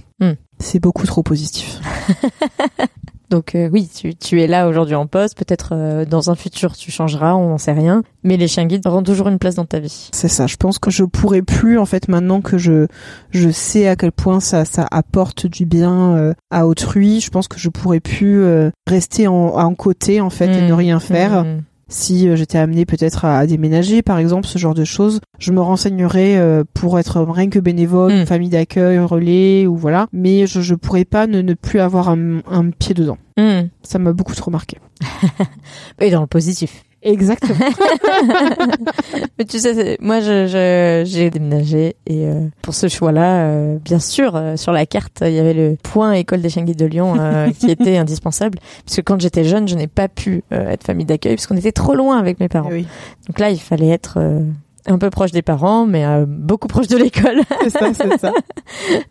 C'est 0.60 0.78
beaucoup 0.80 1.06
trop 1.06 1.22
positif. 1.22 1.80
Donc 3.34 3.56
euh, 3.56 3.68
oui, 3.72 3.90
tu, 3.92 4.14
tu 4.14 4.40
es 4.40 4.46
là 4.46 4.68
aujourd'hui 4.68 4.94
en 4.94 5.08
poste. 5.08 5.36
Peut-être 5.36 5.70
euh, 5.72 6.04
dans 6.04 6.30
un 6.30 6.36
futur 6.36 6.76
tu 6.76 6.92
changeras, 6.92 7.34
on 7.34 7.48
n'en 7.48 7.58
sait 7.58 7.72
rien. 7.72 8.04
Mais 8.22 8.36
les 8.36 8.46
chiens 8.46 8.64
guides 8.64 8.86
auront 8.86 9.02
toujours 9.02 9.26
une 9.28 9.40
place 9.40 9.56
dans 9.56 9.64
ta 9.64 9.80
vie. 9.80 10.08
C'est 10.12 10.28
ça. 10.28 10.46
Je 10.46 10.54
pense 10.56 10.78
que 10.78 10.92
je 10.92 11.02
pourrais 11.02 11.42
plus 11.42 11.76
en 11.78 11.84
fait 11.84 12.06
maintenant 12.06 12.40
que 12.40 12.58
je 12.58 12.86
je 13.30 13.50
sais 13.50 13.88
à 13.88 13.96
quel 13.96 14.12
point 14.12 14.38
ça 14.38 14.64
ça 14.64 14.86
apporte 14.92 15.46
du 15.48 15.66
bien 15.66 16.14
euh, 16.16 16.34
à 16.52 16.68
autrui. 16.68 17.20
Je 17.20 17.30
pense 17.30 17.48
que 17.48 17.58
je 17.58 17.68
pourrais 17.70 17.98
plus 18.00 18.44
rester 18.86 19.26
en, 19.26 19.34
en 19.34 19.74
côté 19.74 20.20
en 20.20 20.30
fait 20.30 20.46
et 20.46 20.62
Mm. 20.62 20.66
ne 20.68 20.72
rien 20.72 21.00
faire. 21.00 21.44
Mm. 21.44 21.62
Si 21.96 22.28
euh, 22.28 22.34
j'étais 22.34 22.58
amenée 22.58 22.86
peut-être 22.86 23.24
à, 23.24 23.38
à 23.38 23.46
déménager, 23.46 24.02
par 24.02 24.18
exemple, 24.18 24.48
ce 24.48 24.58
genre 24.58 24.74
de 24.74 24.82
choses, 24.84 25.20
je 25.38 25.52
me 25.52 25.60
renseignerais 25.60 26.36
euh, 26.38 26.64
pour 26.74 26.98
être 26.98 27.20
rien 27.22 27.48
que 27.48 27.60
bénévole, 27.60 28.12
Mm. 28.12 28.26
famille 28.26 28.48
d'accueil, 28.48 28.98
relais 28.98 29.66
ou 29.68 29.76
voilà. 29.76 30.08
Mais 30.12 30.48
je, 30.48 30.60
je 30.60 30.74
pourrais 30.74 31.04
pas 31.04 31.28
ne, 31.28 31.40
ne 31.40 31.54
plus 31.54 31.78
avoir 31.78 32.08
un, 32.08 32.38
un 32.50 32.70
pied 32.70 32.94
dedans. 32.94 33.16
Mm. 33.38 33.68
Ça 33.84 34.00
m'a 34.00 34.12
beaucoup 34.12 34.34
trop 34.34 34.50
marqué. 34.50 34.78
Et 36.00 36.10
dans 36.10 36.20
le 36.22 36.26
positif. 36.26 36.82
Exactement. 37.04 37.58
Mais 39.38 39.44
tu 39.44 39.58
sais, 39.58 39.96
moi, 40.00 40.20
je, 40.20 40.46
je- 40.46 41.02
j'ai 41.06 41.30
déménagé 41.30 41.96
et 42.06 42.26
euh, 42.26 42.48
pour 42.62 42.74
ce 42.74 42.88
choix-là, 42.88 43.44
euh, 43.46 43.78
bien 43.78 43.98
sûr, 43.98 44.34
euh, 44.36 44.56
sur 44.56 44.72
la 44.72 44.86
carte, 44.86 45.22
il 45.24 45.32
y 45.32 45.38
avait 45.38 45.54
le 45.54 45.76
point 45.82 46.12
école 46.12 46.40
des 46.40 46.48
chiens 46.48 46.64
guides 46.64 46.78
de 46.78 46.86
Lyon 46.86 47.14
euh, 47.18 47.50
qui 47.50 47.70
était 47.70 47.96
indispensable. 47.98 48.58
Parce 48.84 48.96
que 48.96 49.02
quand 49.02 49.20
j'étais 49.20 49.44
jeune, 49.44 49.68
je 49.68 49.74
n'ai 49.74 49.86
pas 49.86 50.08
pu 50.08 50.42
euh, 50.52 50.68
être 50.70 50.84
famille 50.84 51.06
d'accueil 51.06 51.36
parce 51.36 51.46
qu'on 51.46 51.56
était 51.56 51.72
trop 51.72 51.94
loin 51.94 52.18
avec 52.18 52.40
mes 52.40 52.48
parents. 52.48 52.70
oui, 52.70 52.86
Donc 53.26 53.38
là, 53.38 53.50
il 53.50 53.60
fallait 53.60 53.90
être 53.90 54.14
euh, 54.18 54.40
un 54.86 54.98
peu 54.98 55.10
proche 55.10 55.30
des 55.32 55.42
parents, 55.42 55.86
mais 55.86 56.04
euh, 56.06 56.24
beaucoup 56.26 56.68
proche 56.68 56.88
de 56.88 56.96
l'école, 56.96 57.40
c'est 57.62 57.70
ça, 57.70 57.90
c'est 57.94 58.18
ça. 58.18 58.32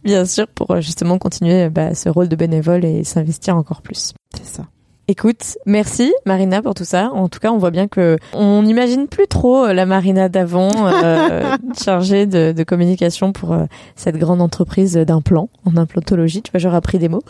bien 0.04 0.26
sûr, 0.26 0.48
pour 0.48 0.82
justement 0.82 1.18
continuer 1.18 1.70
bah, 1.70 1.94
ce 1.96 2.10
rôle 2.10 2.28
de 2.28 2.36
bénévole 2.36 2.86
et 2.86 3.04
s'investir 3.04 3.56
encore 3.58 3.82
plus. 3.82 4.14
C'est 4.36 4.46
ça. 4.46 4.64
Écoute, 5.10 5.58
merci 5.66 6.14
Marina 6.26 6.62
pour 6.62 6.76
tout 6.76 6.86
ça. 6.86 7.12
En 7.12 7.28
tout 7.28 7.40
cas, 7.40 7.52
on 7.52 7.58
voit 7.58 7.72
bien 7.72 7.90
que 7.90 8.18
on 8.34 8.64
n'imagine 8.64 9.08
plus 9.08 9.28
trop 9.28 9.66
euh, 9.66 9.74
la 9.74 9.86
Marina 9.86 10.30
d'avant, 10.30 10.72
euh, 10.88 11.58
chargée 11.84 12.26
de, 12.26 12.54
de 12.54 12.64
communication 12.64 13.34
pour 13.34 13.52
euh, 13.52 13.66
cette 13.98 14.16
grande 14.18 14.42
entreprise 14.42 14.94
d'implant, 14.96 15.50
en 15.66 15.76
implantologie. 15.76 16.42
Tu 16.42 16.52
vois, 16.52 16.60
j'aurais 16.60 16.78
appris 16.78 17.00
des 17.00 17.10
mots. 17.10 17.22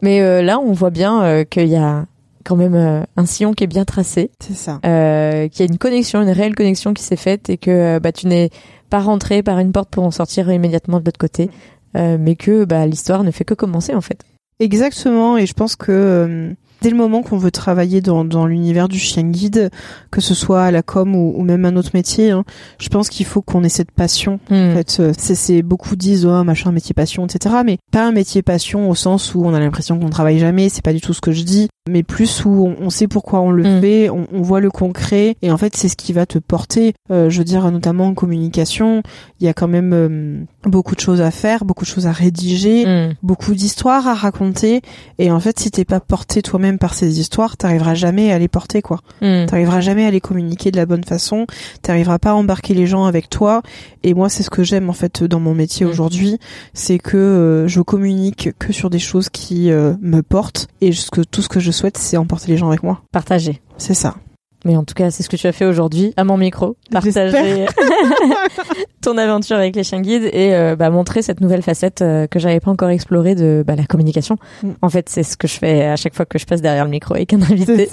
Mais 0.00 0.22
euh, 0.22 0.40
là, 0.40 0.58
on 0.58 0.72
voit 0.72 0.88
bien 0.88 1.22
euh, 1.22 1.44
qu'il 1.44 1.68
y 1.68 1.76
a 1.76 2.06
quand 2.46 2.56
même 2.56 2.74
euh, 2.74 3.02
un 3.18 3.26
sillon 3.26 3.52
qui 3.52 3.64
est 3.64 3.68
bien 3.68 3.84
tracé, 3.84 4.30
C'est 4.40 4.54
ça. 4.56 4.80
euh, 4.86 5.48
qu'il 5.48 5.66
y 5.66 5.68
a 5.68 5.70
une 5.70 5.76
connexion, 5.78 6.22
une 6.22 6.30
réelle 6.30 6.54
connexion 6.54 6.94
qui 6.94 7.02
s'est 7.02 7.16
faite 7.16 7.50
et 7.50 7.58
que 7.58 7.98
bah, 7.98 8.10
tu 8.10 8.26
n'es 8.26 8.48
pas 8.88 9.00
rentré 9.00 9.42
par 9.42 9.58
une 9.58 9.72
porte 9.72 9.90
pour 9.90 10.04
en 10.04 10.10
sortir 10.10 10.50
immédiatement 10.50 10.98
de 10.98 11.04
l'autre 11.04 11.18
côté, 11.18 11.50
euh, 11.94 12.16
mais 12.18 12.36
que 12.36 12.64
bah, 12.64 12.86
l'histoire 12.86 13.22
ne 13.22 13.30
fait 13.32 13.44
que 13.44 13.52
commencer 13.52 13.94
en 13.94 14.00
fait. 14.00 14.22
Exactement, 14.60 15.36
et 15.36 15.44
je 15.44 15.52
pense 15.52 15.76
que 15.76 15.92
euh, 15.92 16.52
dès 16.82 16.90
le 16.90 16.96
moment 16.96 17.22
qu'on 17.22 17.38
veut 17.38 17.50
travailler 17.50 18.00
dans, 18.00 18.24
dans 18.24 18.46
l'univers 18.46 18.88
du 18.88 18.98
chien 18.98 19.24
guide, 19.24 19.70
que 20.10 20.20
ce 20.20 20.34
soit 20.34 20.62
à 20.64 20.70
la 20.70 20.82
com 20.82 21.14
ou, 21.16 21.34
ou 21.36 21.42
même 21.42 21.64
un 21.64 21.76
autre 21.76 21.90
métier, 21.94 22.30
hein, 22.30 22.44
je 22.80 22.88
pense 22.88 23.08
qu'il 23.08 23.26
faut 23.26 23.42
qu'on 23.42 23.64
ait 23.64 23.68
cette 23.68 23.90
passion. 23.90 24.40
En 24.50 24.54
Hmm. 24.54 24.74
fait, 24.74 24.96
euh, 25.00 25.12
c'est, 25.16 25.34
c'est 25.34 25.62
beaucoup 25.62 25.96
disent 25.96 26.26
oh 26.26 26.44
machin 26.44 26.72
métier 26.72 26.94
passion, 26.94 27.26
etc. 27.26 27.56
Mais 27.64 27.78
pas 27.92 28.06
un 28.06 28.12
métier 28.12 28.42
passion 28.42 28.90
au 28.90 28.94
sens 28.94 29.34
où 29.34 29.44
on 29.44 29.54
a 29.54 29.60
l'impression 29.60 29.98
qu'on 29.98 30.10
travaille 30.10 30.38
jamais. 30.38 30.68
C'est 30.68 30.82
pas 30.84 30.92
du 30.92 31.00
tout 31.00 31.12
ce 31.12 31.20
que 31.20 31.32
je 31.32 31.42
dis, 31.42 31.68
mais 31.88 32.02
plus 32.02 32.44
où 32.44 32.66
on, 32.66 32.76
on 32.80 32.90
sait 32.90 33.08
pourquoi 33.08 33.40
on 33.40 33.50
le 33.50 33.64
Mm. 33.64 33.80
fait, 33.80 34.10
on, 34.10 34.26
on 34.32 34.42
voit 34.42 34.60
le 34.60 34.70
concret, 34.70 35.36
et 35.42 35.50
en 35.50 35.56
fait 35.58 35.76
c'est 35.76 35.88
ce 35.88 35.96
qui 35.96 36.12
va 36.12 36.26
te 36.26 36.38
porter. 36.38 36.94
Euh, 37.10 37.28
je 37.30 37.38
veux 37.38 37.44
dire 37.44 37.70
notamment 37.70 38.06
en 38.06 38.14
communication, 38.14 39.02
il 39.40 39.46
y 39.46 39.48
a 39.48 39.54
quand 39.54 39.68
même 39.68 39.92
euh, 39.92 40.40
beaucoup 40.64 40.94
de 40.94 41.00
choses 41.00 41.20
à 41.20 41.30
faire, 41.30 41.64
beaucoup 41.64 41.84
de 41.84 41.90
choses 41.90 42.06
à 42.06 42.12
rédiger 42.12 42.84
Hmm. 42.86 43.14
beaucoup 43.22 43.54
d'histoires 43.54 44.06
à 44.06 44.14
raconter 44.14 44.82
et 45.18 45.30
en 45.30 45.40
fait 45.40 45.58
si 45.58 45.70
t'es 45.70 45.84
pas 45.84 46.00
porté 46.00 46.42
toi-même 46.42 46.78
par 46.78 46.94
ces 46.94 47.18
histoires 47.20 47.56
t'arriveras 47.56 47.94
jamais 47.94 48.30
à 48.32 48.38
les 48.38 48.48
porter 48.48 48.82
quoi 48.82 49.00
Hmm. 49.20 49.46
t'arriveras 49.46 49.80
jamais 49.80 50.04
à 50.06 50.10
les 50.10 50.20
communiquer 50.20 50.70
de 50.70 50.76
la 50.76 50.86
bonne 50.86 51.04
façon 51.04 51.46
t'arriveras 51.82 52.18
pas 52.18 52.30
à 52.30 52.34
embarquer 52.34 52.74
les 52.74 52.86
gens 52.86 53.04
avec 53.04 53.28
toi 53.30 53.62
et 54.04 54.14
moi 54.14 54.28
c'est 54.28 54.42
ce 54.42 54.50
que 54.50 54.62
j'aime 54.62 54.88
en 54.90 54.92
fait 54.92 55.24
dans 55.24 55.40
mon 55.40 55.54
métier 55.54 55.86
aujourd'hui 55.86 56.38
c'est 56.74 56.98
que 56.98 57.16
euh, 57.16 57.68
je 57.68 57.80
communique 57.80 58.50
que 58.58 58.72
sur 58.72 58.90
des 58.90 58.98
choses 58.98 59.28
qui 59.28 59.70
me 59.70 60.20
portent 60.22 60.68
et 60.80 60.90
que 61.12 61.20
tout 61.22 61.42
ce 61.42 61.48
que 61.48 61.60
je 61.60 61.70
souhaite 61.78 61.96
c'est 61.98 62.16
emporter 62.16 62.48
les 62.48 62.56
gens 62.56 62.68
avec 62.68 62.82
moi 62.82 63.02
Partager. 63.12 63.60
c'est 63.76 63.94
ça 63.94 64.16
Mais 64.64 64.76
en 64.76 64.84
tout 64.84 64.94
cas, 64.94 65.10
c'est 65.10 65.22
ce 65.22 65.28
que 65.28 65.36
tu 65.36 65.46
as 65.46 65.52
fait 65.52 65.64
aujourd'hui 65.64 66.12
à 66.16 66.24
mon 66.24 66.36
micro. 66.36 66.76
Partager 66.90 67.66
ton 69.00 69.16
aventure 69.16 69.56
avec 69.56 69.76
les 69.76 69.84
chiens 69.84 70.00
guides 70.00 70.28
et 70.32 70.54
euh, 70.54 70.76
bah, 70.76 70.90
montrer 70.90 71.22
cette 71.22 71.40
nouvelle 71.40 71.62
facette 71.62 72.02
euh, 72.02 72.26
que 72.26 72.38
j'avais 72.38 72.60
pas 72.60 72.70
encore 72.70 72.90
explorée 72.90 73.34
de 73.34 73.62
bah, 73.66 73.76
la 73.76 73.84
communication. 73.84 74.36
Mm. 74.62 74.70
En 74.82 74.88
fait, 74.88 75.08
c'est 75.08 75.22
ce 75.22 75.36
que 75.36 75.46
je 75.46 75.54
fais 75.54 75.86
à 75.86 75.96
chaque 75.96 76.14
fois 76.14 76.26
que 76.26 76.38
je 76.38 76.46
passe 76.46 76.60
derrière 76.60 76.84
le 76.84 76.90
micro 76.90 77.14
avec 77.14 77.32
un 77.32 77.40
invité. 77.42 77.88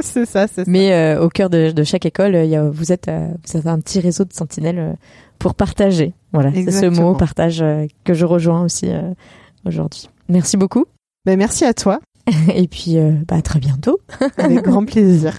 c'est 0.00 0.24
ça 0.24 0.46
c'est 0.46 0.56
ça 0.56 0.62
Mais 0.66 0.92
euh, 0.92 1.22
au 1.22 1.28
cœur 1.28 1.50
de, 1.50 1.70
de 1.70 1.84
chaque 1.84 2.06
école, 2.06 2.34
y 2.34 2.56
a, 2.56 2.68
vous, 2.68 2.92
êtes, 2.92 3.08
euh, 3.08 3.28
vous 3.46 3.58
êtes 3.58 3.66
un 3.66 3.78
petit 3.80 4.00
réseau 4.00 4.24
de 4.24 4.32
sentinelles 4.32 4.96
pour 5.38 5.54
partager. 5.54 6.14
Voilà, 6.32 6.50
c'est 6.54 6.70
ce 6.70 6.86
mot, 6.86 7.14
partage, 7.14 7.64
que 8.04 8.14
je 8.14 8.24
rejoins 8.24 8.62
aussi 8.62 8.88
aujourd'hui. 9.66 10.08
Merci 10.28 10.56
beaucoup. 10.56 10.86
ben, 11.26 11.36
merci 11.36 11.64
à 11.64 11.74
toi 11.74 12.00
Et 12.54 12.68
puis, 12.68 12.98
euh, 12.98 13.12
bah, 13.26 13.36
à 13.36 13.42
très 13.42 13.58
bientôt. 13.58 14.00
avec 14.38 14.62
grand 14.62 14.84
plaisir 14.84 15.34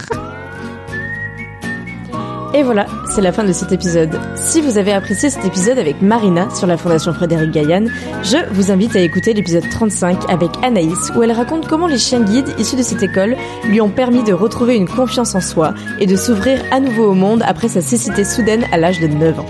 Et 2.53 2.63
voilà, 2.63 2.85
c'est 3.09 3.21
la 3.21 3.31
fin 3.31 3.43
de 3.43 3.53
cet 3.53 3.71
épisode. 3.71 4.19
Si 4.35 4.61
vous 4.61 4.77
avez 4.77 4.91
apprécié 4.91 5.29
cet 5.29 5.45
épisode 5.45 5.79
avec 5.79 6.01
Marina 6.01 6.49
sur 6.49 6.67
la 6.67 6.77
Fondation 6.77 7.13
Frédéric 7.13 7.51
Gaillan, 7.51 7.85
je 8.23 8.37
vous 8.51 8.71
invite 8.71 8.95
à 8.95 8.99
écouter 8.99 9.33
l'épisode 9.33 9.69
35 9.69 10.29
avec 10.29 10.49
Anaïs 10.63 11.11
où 11.15 11.23
elle 11.23 11.31
raconte 11.31 11.67
comment 11.67 11.87
les 11.87 11.97
chiens 11.97 12.21
guides 12.21 12.53
issus 12.57 12.75
de 12.75 12.83
cette 12.83 13.03
école 13.03 13.35
lui 13.67 13.81
ont 13.81 13.89
permis 13.89 14.23
de 14.23 14.33
retrouver 14.33 14.75
une 14.75 14.87
confiance 14.87 15.35
en 15.35 15.41
soi 15.41 15.73
et 15.99 16.07
de 16.07 16.15
s'ouvrir 16.15 16.61
à 16.71 16.79
nouveau 16.79 17.11
au 17.11 17.15
monde 17.15 17.43
après 17.45 17.69
sa 17.69 17.81
cécité 17.81 18.23
soudaine 18.23 18.65
à 18.71 18.77
l'âge 18.77 18.99
de 18.99 19.07
9 19.07 19.39
ans. 19.39 19.45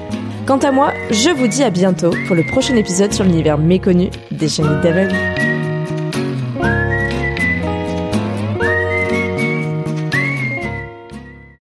Quant 0.45 0.57
à 0.57 0.71
moi, 0.71 0.91
je 1.11 1.29
vous 1.29 1.47
dis 1.47 1.63
à 1.63 1.69
bientôt 1.69 2.11
pour 2.27 2.35
le 2.35 2.43
prochain 2.43 2.75
épisode 2.75 3.13
sur 3.13 3.23
l'univers 3.23 3.57
méconnu 3.57 4.09
des 4.31 4.49
chiens 4.49 4.81
guides. 4.81 5.70